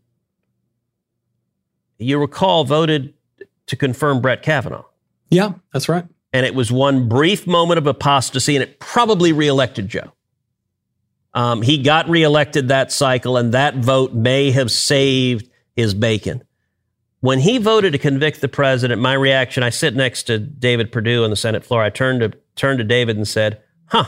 you 1.99 2.19
recall, 2.19 2.63
voted 2.63 3.13
to 3.67 3.75
confirm 3.75 4.19
Brett 4.19 4.41
Kavanaugh. 4.41 4.85
Yeah, 5.29 5.53
that's 5.71 5.87
right. 5.87 6.05
And 6.33 6.45
it 6.45 6.55
was 6.55 6.71
one 6.71 7.07
brief 7.07 7.45
moment 7.45 7.77
of 7.77 7.85
apostasy, 7.85 8.55
and 8.55 8.63
it 8.63 8.79
probably 8.79 9.31
reelected 9.31 9.87
Joe. 9.87 10.11
Um, 11.33 11.61
he 11.61 11.77
got 11.77 12.09
reelected 12.09 12.69
that 12.69 12.91
cycle, 12.91 13.37
and 13.37 13.53
that 13.53 13.75
vote 13.75 14.13
may 14.13 14.51
have 14.51 14.71
saved 14.71 15.49
his 15.75 15.93
bacon. 15.93 16.43
When 17.21 17.39
he 17.39 17.57
voted 17.57 17.93
to 17.93 17.99
convict 17.99 18.41
the 18.41 18.47
president, 18.47 19.01
my 19.01 19.13
reaction, 19.13 19.63
I 19.63 19.69
sit 19.69 19.95
next 19.95 20.23
to 20.23 20.37
David 20.39 20.91
Perdue 20.91 21.23
on 21.23 21.29
the 21.29 21.35
Senate 21.35 21.63
floor. 21.63 21.81
I 21.81 21.89
turned 21.89 22.21
to 22.21 22.33
turned 22.55 22.79
to 22.79 22.83
David 22.83 23.15
and 23.15 23.27
said, 23.27 23.61
Huh, 23.85 24.05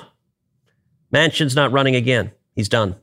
Manchin's 1.13 1.55
not 1.55 1.71
running 1.71 1.95
again. 1.95 2.31
He's 2.55 2.69
done. 2.69 2.95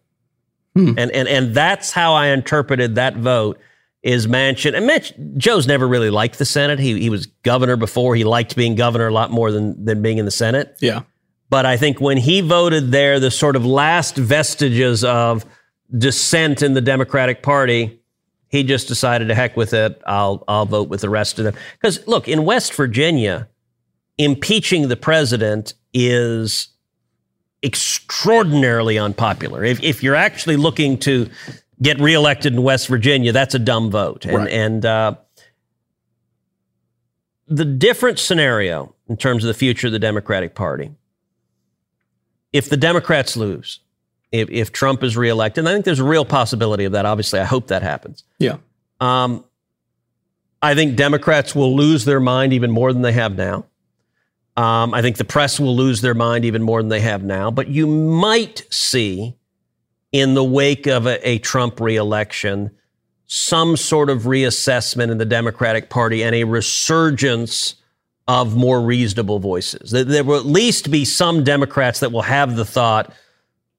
Hmm. 0.74 0.94
And, 0.98 1.10
and, 1.10 1.28
and 1.28 1.54
that's 1.54 1.92
how 1.92 2.14
I 2.14 2.28
interpreted 2.28 2.96
that 2.96 3.16
vote 3.16 3.58
is 4.02 4.26
Manchin. 4.26 4.74
And 4.74 4.86
Mitch, 4.86 5.12
Joe's 5.36 5.66
never 5.66 5.86
really 5.86 6.10
liked 6.10 6.38
the 6.38 6.44
Senate. 6.44 6.78
He, 6.78 7.00
he 7.00 7.10
was 7.10 7.26
governor 7.26 7.76
before. 7.76 8.14
He 8.14 8.24
liked 8.24 8.56
being 8.56 8.74
governor 8.74 9.08
a 9.08 9.12
lot 9.12 9.30
more 9.30 9.50
than, 9.52 9.84
than 9.84 10.02
being 10.02 10.18
in 10.18 10.24
the 10.24 10.30
Senate. 10.30 10.76
Yeah. 10.80 11.02
But 11.50 11.66
I 11.66 11.76
think 11.76 12.00
when 12.00 12.16
he 12.16 12.40
voted 12.40 12.92
there, 12.92 13.20
the 13.20 13.30
sort 13.30 13.56
of 13.56 13.66
last 13.66 14.16
vestiges 14.16 15.04
of 15.04 15.44
dissent 15.96 16.62
in 16.62 16.74
the 16.74 16.80
Democratic 16.80 17.42
Party, 17.42 17.99
he 18.50 18.64
just 18.64 18.88
decided 18.88 19.28
to 19.28 19.34
heck 19.34 19.56
with 19.56 19.72
it. 19.72 20.02
I'll, 20.06 20.44
I'll 20.46 20.66
vote 20.66 20.88
with 20.88 21.00
the 21.00 21.08
rest 21.08 21.38
of 21.38 21.44
them. 21.44 21.54
Because 21.74 22.06
look, 22.06 22.28
in 22.28 22.44
West 22.44 22.74
Virginia, 22.74 23.48
impeaching 24.18 24.88
the 24.88 24.96
president 24.96 25.74
is 25.94 26.68
extraordinarily 27.62 28.98
unpopular. 28.98 29.64
If, 29.64 29.82
if 29.82 30.02
you're 30.02 30.16
actually 30.16 30.56
looking 30.56 30.98
to 30.98 31.30
get 31.80 32.00
reelected 32.00 32.52
in 32.52 32.62
West 32.62 32.88
Virginia, 32.88 33.32
that's 33.32 33.54
a 33.54 33.58
dumb 33.58 33.90
vote. 33.90 34.24
And, 34.24 34.36
right. 34.36 34.50
and 34.50 34.84
uh, 34.84 35.14
the 37.46 37.64
different 37.64 38.18
scenario 38.18 38.94
in 39.08 39.16
terms 39.16 39.44
of 39.44 39.48
the 39.48 39.54
future 39.54 39.86
of 39.86 39.92
the 39.92 39.98
Democratic 39.98 40.54
Party, 40.54 40.90
if 42.52 42.68
the 42.68 42.76
Democrats 42.76 43.36
lose, 43.36 43.80
if, 44.32 44.50
if 44.50 44.72
Trump 44.72 45.02
is 45.02 45.16
reelected, 45.16 45.62
and 45.62 45.68
I 45.68 45.72
think 45.72 45.84
there's 45.84 45.98
a 45.98 46.04
real 46.04 46.24
possibility 46.24 46.84
of 46.84 46.92
that. 46.92 47.06
Obviously, 47.06 47.40
I 47.40 47.44
hope 47.44 47.68
that 47.68 47.82
happens. 47.82 48.24
Yeah. 48.38 48.56
Um, 49.00 49.44
I 50.62 50.74
think 50.74 50.96
Democrats 50.96 51.54
will 51.54 51.74
lose 51.74 52.04
their 52.04 52.20
mind 52.20 52.52
even 52.52 52.70
more 52.70 52.92
than 52.92 53.02
they 53.02 53.12
have 53.12 53.36
now. 53.36 53.64
Um, 54.56 54.92
I 54.92 55.00
think 55.00 55.16
the 55.16 55.24
press 55.24 55.58
will 55.58 55.74
lose 55.74 56.00
their 56.02 56.14
mind 56.14 56.44
even 56.44 56.62
more 56.62 56.82
than 56.82 56.90
they 56.90 57.00
have 57.00 57.24
now. 57.24 57.50
But 57.50 57.68
you 57.68 57.86
might 57.86 58.64
see, 58.70 59.36
in 60.12 60.34
the 60.34 60.44
wake 60.44 60.86
of 60.86 61.06
a, 61.06 61.26
a 61.26 61.38
Trump 61.38 61.80
reelection, 61.80 62.70
some 63.26 63.76
sort 63.76 64.10
of 64.10 64.22
reassessment 64.22 65.10
in 65.10 65.18
the 65.18 65.24
Democratic 65.24 65.88
Party 65.88 66.22
and 66.22 66.34
a 66.34 66.44
resurgence 66.44 67.76
of 68.26 68.54
more 68.54 68.80
reasonable 68.80 69.38
voices. 69.38 69.92
There, 69.92 70.04
there 70.04 70.24
will 70.24 70.38
at 70.38 70.46
least 70.46 70.90
be 70.90 71.04
some 71.04 71.42
Democrats 71.42 72.00
that 72.00 72.12
will 72.12 72.22
have 72.22 72.56
the 72.56 72.64
thought, 72.64 73.12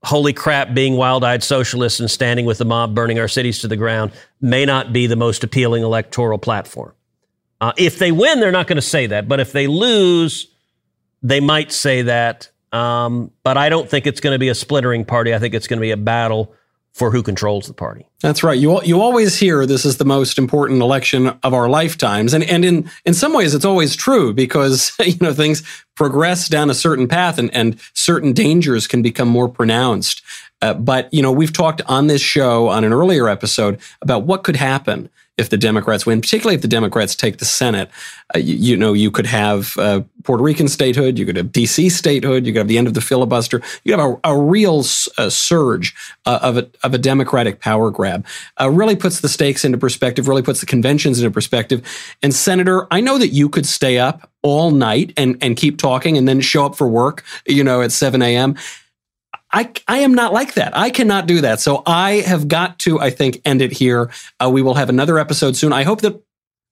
holy 0.03 0.33
crap, 0.33 0.73
being 0.73 0.95
wild 0.95 1.23
eyed 1.23 1.43
socialists 1.43 1.99
and 1.99 2.09
standing 2.09 2.45
with 2.45 2.57
the 2.57 2.65
mob 2.65 2.95
burning 2.95 3.19
our 3.19 3.27
cities 3.27 3.59
to 3.59 3.67
the 3.67 3.77
ground 3.77 4.11
may 4.39 4.65
not 4.65 4.91
be 4.91 5.07
the 5.07 5.15
most 5.15 5.43
appealing 5.43 5.83
electoral 5.83 6.37
platform. 6.37 6.93
Uh, 7.59 7.73
if 7.77 7.99
they 7.99 8.11
win, 8.11 8.39
they're 8.39 8.51
not 8.51 8.67
going 8.67 8.77
to 8.77 8.81
say 8.81 9.05
that. 9.07 9.27
But 9.27 9.39
if 9.39 9.51
they 9.51 9.67
lose, 9.67 10.47
they 11.21 11.39
might 11.39 11.71
say 11.71 12.01
that. 12.03 12.49
Um, 12.71 13.31
but 13.43 13.57
I 13.57 13.69
don't 13.69 13.87
think 13.87 14.07
it's 14.07 14.19
going 14.19 14.33
to 14.33 14.39
be 14.39 14.49
a 14.49 14.55
splintering 14.55 15.05
party. 15.05 15.35
I 15.35 15.39
think 15.39 15.53
it's 15.53 15.67
going 15.67 15.77
to 15.77 15.81
be 15.81 15.91
a 15.91 15.97
battle 15.97 16.55
for 16.93 17.11
who 17.11 17.23
controls 17.23 17.67
the 17.67 17.73
party. 17.73 18.05
That's 18.21 18.43
right. 18.43 18.59
You 18.59 18.81
you 18.83 19.01
always 19.01 19.39
hear 19.39 19.65
this 19.65 19.85
is 19.85 19.97
the 19.97 20.05
most 20.05 20.37
important 20.37 20.81
election 20.81 21.27
of 21.43 21.53
our 21.53 21.69
lifetimes, 21.69 22.33
and 22.33 22.43
and 22.43 22.65
in 22.65 22.91
in 23.05 23.13
some 23.13 23.33
ways 23.33 23.55
it's 23.55 23.65
always 23.65 23.95
true 23.95 24.33
because 24.33 24.93
you 24.99 25.17
know 25.21 25.33
things 25.33 25.63
progress 25.95 26.47
down 26.47 26.69
a 26.69 26.75
certain 26.75 27.07
path, 27.07 27.37
and 27.37 27.53
and 27.53 27.79
certain 27.93 28.33
dangers 28.33 28.87
can 28.87 29.01
become 29.01 29.27
more 29.27 29.47
pronounced. 29.47 30.21
Uh, 30.61 30.73
but 30.73 31.11
you 31.13 31.21
know 31.21 31.31
we've 31.31 31.53
talked 31.53 31.81
on 31.87 32.07
this 32.07 32.21
show 32.21 32.67
on 32.67 32.83
an 32.83 32.93
earlier 32.93 33.27
episode 33.27 33.79
about 34.01 34.23
what 34.23 34.43
could 34.43 34.57
happen 34.57 35.09
if 35.41 35.49
the 35.49 35.57
Democrats 35.57 36.05
win, 36.05 36.21
particularly 36.21 36.55
if 36.55 36.61
the 36.61 36.67
Democrats 36.67 37.15
take 37.15 37.39
the 37.39 37.45
Senate. 37.45 37.89
Uh, 38.33 38.39
you, 38.39 38.55
you, 38.55 38.77
know, 38.77 38.93
you 38.93 39.11
could 39.11 39.25
have 39.25 39.77
uh, 39.77 40.01
Puerto 40.23 40.43
Rican 40.43 40.67
statehood, 40.67 41.17
you 41.17 41.25
could 41.25 41.35
have 41.35 41.47
DC 41.47 41.91
statehood, 41.91 42.45
you 42.45 42.53
could 42.53 42.59
have 42.59 42.67
the 42.67 42.77
end 42.77 42.87
of 42.87 42.93
the 42.93 43.01
filibuster, 43.01 43.61
you 43.83 43.97
have 43.97 43.99
a, 43.99 44.19
a 44.23 44.37
real 44.37 44.83
surge 44.83 45.93
uh, 46.25 46.39
of, 46.41 46.57
a, 46.57 46.69
of 46.83 46.93
a 46.93 46.97
Democratic 46.97 47.59
power 47.59 47.91
grab. 47.91 48.25
Uh, 48.59 48.69
really 48.69 48.95
puts 48.95 49.19
the 49.19 49.29
stakes 49.29 49.65
into 49.65 49.77
perspective, 49.77 50.27
really 50.27 50.43
puts 50.43 50.61
the 50.61 50.65
conventions 50.65 51.19
into 51.19 51.31
perspective. 51.31 51.85
And 52.21 52.33
Senator, 52.33 52.87
I 52.91 53.01
know 53.01 53.17
that 53.17 53.29
you 53.29 53.49
could 53.49 53.65
stay 53.65 53.97
up 53.97 54.29
all 54.43 54.71
night 54.71 55.13
and, 55.17 55.37
and 55.41 55.55
keep 55.57 55.77
talking 55.77 56.17
and 56.17 56.27
then 56.27 56.41
show 56.41 56.65
up 56.65 56.75
for 56.75 56.87
work, 56.87 57.23
you 57.45 57.63
know, 57.63 57.81
at 57.81 57.91
7 57.91 58.21
a.m. 58.21 58.55
I, 59.51 59.71
I 59.87 59.99
am 59.99 60.13
not 60.13 60.33
like 60.33 60.53
that. 60.53 60.75
I 60.75 60.89
cannot 60.89 61.27
do 61.27 61.41
that. 61.41 61.59
So 61.59 61.83
I 61.85 62.21
have 62.21 62.47
got 62.47 62.79
to, 62.79 62.99
I 62.99 63.09
think, 63.09 63.41
end 63.45 63.61
it 63.61 63.71
here. 63.71 64.11
Uh, 64.39 64.49
we 64.49 64.61
will 64.61 64.75
have 64.75 64.89
another 64.89 65.19
episode 65.19 65.55
soon. 65.55 65.73
I 65.73 65.83
hope 65.83 66.01
that 66.01 66.21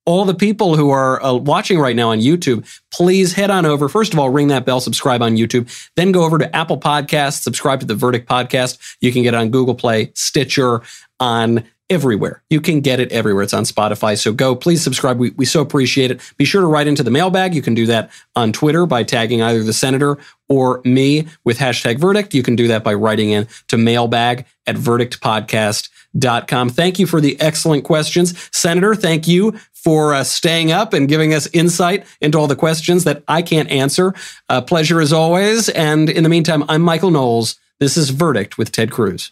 all 0.05 0.25
the 0.25 0.33
people 0.33 0.75
who 0.75 0.89
are 0.89 1.21
uh, 1.21 1.33
watching 1.33 1.77
right 1.77 1.95
now 1.95 2.09
on 2.09 2.19
YouTube, 2.19 2.65
please 2.91 3.33
head 3.33 3.51
on 3.51 3.65
over. 3.65 3.87
First 3.89 4.13
of 4.13 4.19
all, 4.19 4.29
ring 4.29 4.47
that 4.47 4.65
bell, 4.65 4.79
subscribe 4.79 5.21
on 5.21 5.35
YouTube, 5.35 5.69
then 5.95 6.11
go 6.11 6.23
over 6.23 6.37
to 6.37 6.55
Apple 6.55 6.79
Podcasts, 6.79 7.43
subscribe 7.43 7.81
to 7.81 7.85
the 7.85 7.95
Verdict 7.95 8.27
Podcast. 8.27 8.79
You 9.01 9.11
can 9.11 9.23
get 9.23 9.33
it 9.33 9.37
on 9.37 9.49
Google 9.49 9.75
Play, 9.75 10.11
Stitcher, 10.15 10.81
on 11.19 11.63
everywhere. 11.89 12.43
You 12.49 12.61
can 12.61 12.81
get 12.81 12.99
it 12.99 13.11
everywhere. 13.11 13.43
It's 13.43 13.53
on 13.53 13.63
Spotify. 13.63 14.17
So 14.17 14.31
go, 14.31 14.55
please 14.55 14.81
subscribe. 14.83 15.17
We, 15.17 15.31
we 15.31 15.45
so 15.45 15.61
appreciate 15.61 16.11
it. 16.11 16.21
Be 16.37 16.45
sure 16.45 16.61
to 16.61 16.67
write 16.67 16.87
into 16.87 17.03
the 17.03 17.11
mailbag. 17.11 17.55
You 17.55 17.61
can 17.61 17.73
do 17.73 17.85
that 17.87 18.11
on 18.35 18.53
Twitter 18.53 18.85
by 18.85 19.03
tagging 19.03 19.41
either 19.41 19.63
the 19.63 19.73
senator 19.73 20.17
or 20.49 20.81
me 20.83 21.27
with 21.43 21.59
hashtag 21.59 21.99
verdict. 21.99 22.33
You 22.33 22.43
can 22.43 22.55
do 22.55 22.67
that 22.67 22.83
by 22.83 22.93
writing 22.95 23.29
in 23.29 23.47
to 23.67 23.77
mailbag 23.77 24.45
at 24.67 24.75
verdictpodcast.com. 24.75 26.69
Thank 26.69 26.99
you 26.99 27.07
for 27.07 27.21
the 27.21 27.39
excellent 27.39 27.83
questions. 27.83 28.49
Senator, 28.51 28.95
thank 28.95 29.27
you 29.27 29.57
for 29.73 30.13
uh, 30.13 30.23
staying 30.23 30.71
up 30.71 30.93
and 30.93 31.07
giving 31.07 31.33
us 31.33 31.47
insight 31.53 32.05
into 32.19 32.37
all 32.37 32.47
the 32.47 32.55
questions 32.55 33.05
that 33.05 33.23
I 33.27 33.41
can't 33.41 33.69
answer. 33.69 34.13
Uh, 34.49 34.61
pleasure 34.61 34.99
as 34.99 35.13
always. 35.13 35.69
And 35.69 36.09
in 36.09 36.23
the 36.23 36.29
meantime, 36.29 36.63
I'm 36.67 36.81
Michael 36.81 37.11
Knowles. 37.11 37.57
This 37.79 37.95
is 37.95 38.09
Verdict 38.09 38.57
with 38.57 38.71
Ted 38.71 38.91
Cruz. 38.91 39.31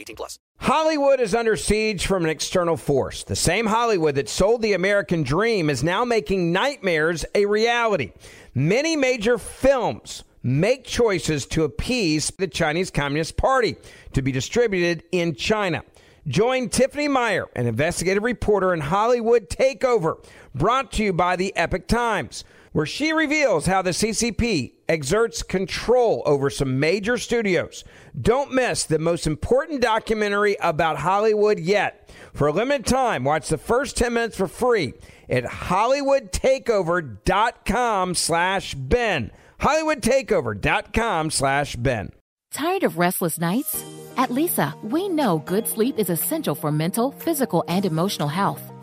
18 0.01 0.15
plus. 0.15 0.39
Hollywood 0.57 1.19
is 1.19 1.33
under 1.33 1.55
siege 1.55 2.05
from 2.05 2.23
an 2.23 2.29
external 2.29 2.77
force. 2.77 3.23
The 3.23 3.35
same 3.35 3.65
Hollywood 3.65 4.15
that 4.15 4.29
sold 4.29 4.61
the 4.61 4.73
American 4.73 5.23
dream 5.23 5.69
is 5.69 5.83
now 5.83 6.05
making 6.05 6.51
nightmares 6.51 7.25
a 7.33 7.45
reality. 7.45 8.11
Many 8.53 8.95
major 8.95 9.37
films 9.37 10.23
make 10.43 10.83
choices 10.83 11.45
to 11.47 11.63
appease 11.63 12.31
the 12.37 12.47
Chinese 12.47 12.91
Communist 12.91 13.37
Party 13.37 13.75
to 14.13 14.21
be 14.21 14.31
distributed 14.31 15.03
in 15.11 15.35
China. 15.35 15.83
Join 16.27 16.69
Tiffany 16.69 17.07
Meier, 17.07 17.47
an 17.55 17.65
investigative 17.65 18.23
reporter 18.23 18.73
in 18.73 18.79
Hollywood 18.79 19.49
Takeover, 19.49 20.23
brought 20.53 20.91
to 20.93 21.03
you 21.03 21.13
by 21.13 21.35
the 21.35 21.55
Epoch 21.55 21.87
Times. 21.87 22.43
Where 22.73 22.85
she 22.85 23.11
reveals 23.11 23.65
how 23.65 23.81
the 23.81 23.89
CCP 23.89 24.75
exerts 24.87 25.43
control 25.43 26.23
over 26.25 26.49
some 26.49 26.79
major 26.79 27.17
studios. 27.17 27.83
Don't 28.19 28.53
miss 28.53 28.85
the 28.85 28.97
most 28.97 29.27
important 29.27 29.81
documentary 29.81 30.55
about 30.61 30.99
Hollywood 30.99 31.59
yet. 31.59 32.09
For 32.33 32.47
a 32.47 32.53
limited 32.53 32.85
time, 32.85 33.25
watch 33.25 33.49
the 33.49 33.57
first 33.57 33.97
10 33.97 34.13
minutes 34.13 34.37
for 34.37 34.47
free 34.47 34.93
at 35.29 35.43
hollywoodtakeover.com 35.43 38.15
slash 38.15 38.73
Ben. 38.75 39.31
hollywoodtakeover.com 39.59 41.29
slash 41.29 41.75
Ben. 41.75 42.11
Tired 42.51 42.83
of 42.83 42.97
restless 42.97 43.37
nights? 43.39 43.83
At 44.17 44.29
Leesa, 44.29 44.81
we 44.83 45.07
know 45.09 45.39
good 45.39 45.67
sleep 45.67 45.97
is 45.97 46.09
essential 46.09 46.55
for 46.55 46.71
mental, 46.71 47.11
physical, 47.11 47.63
and 47.67 47.85
emotional 47.85 48.27
health. 48.27 48.61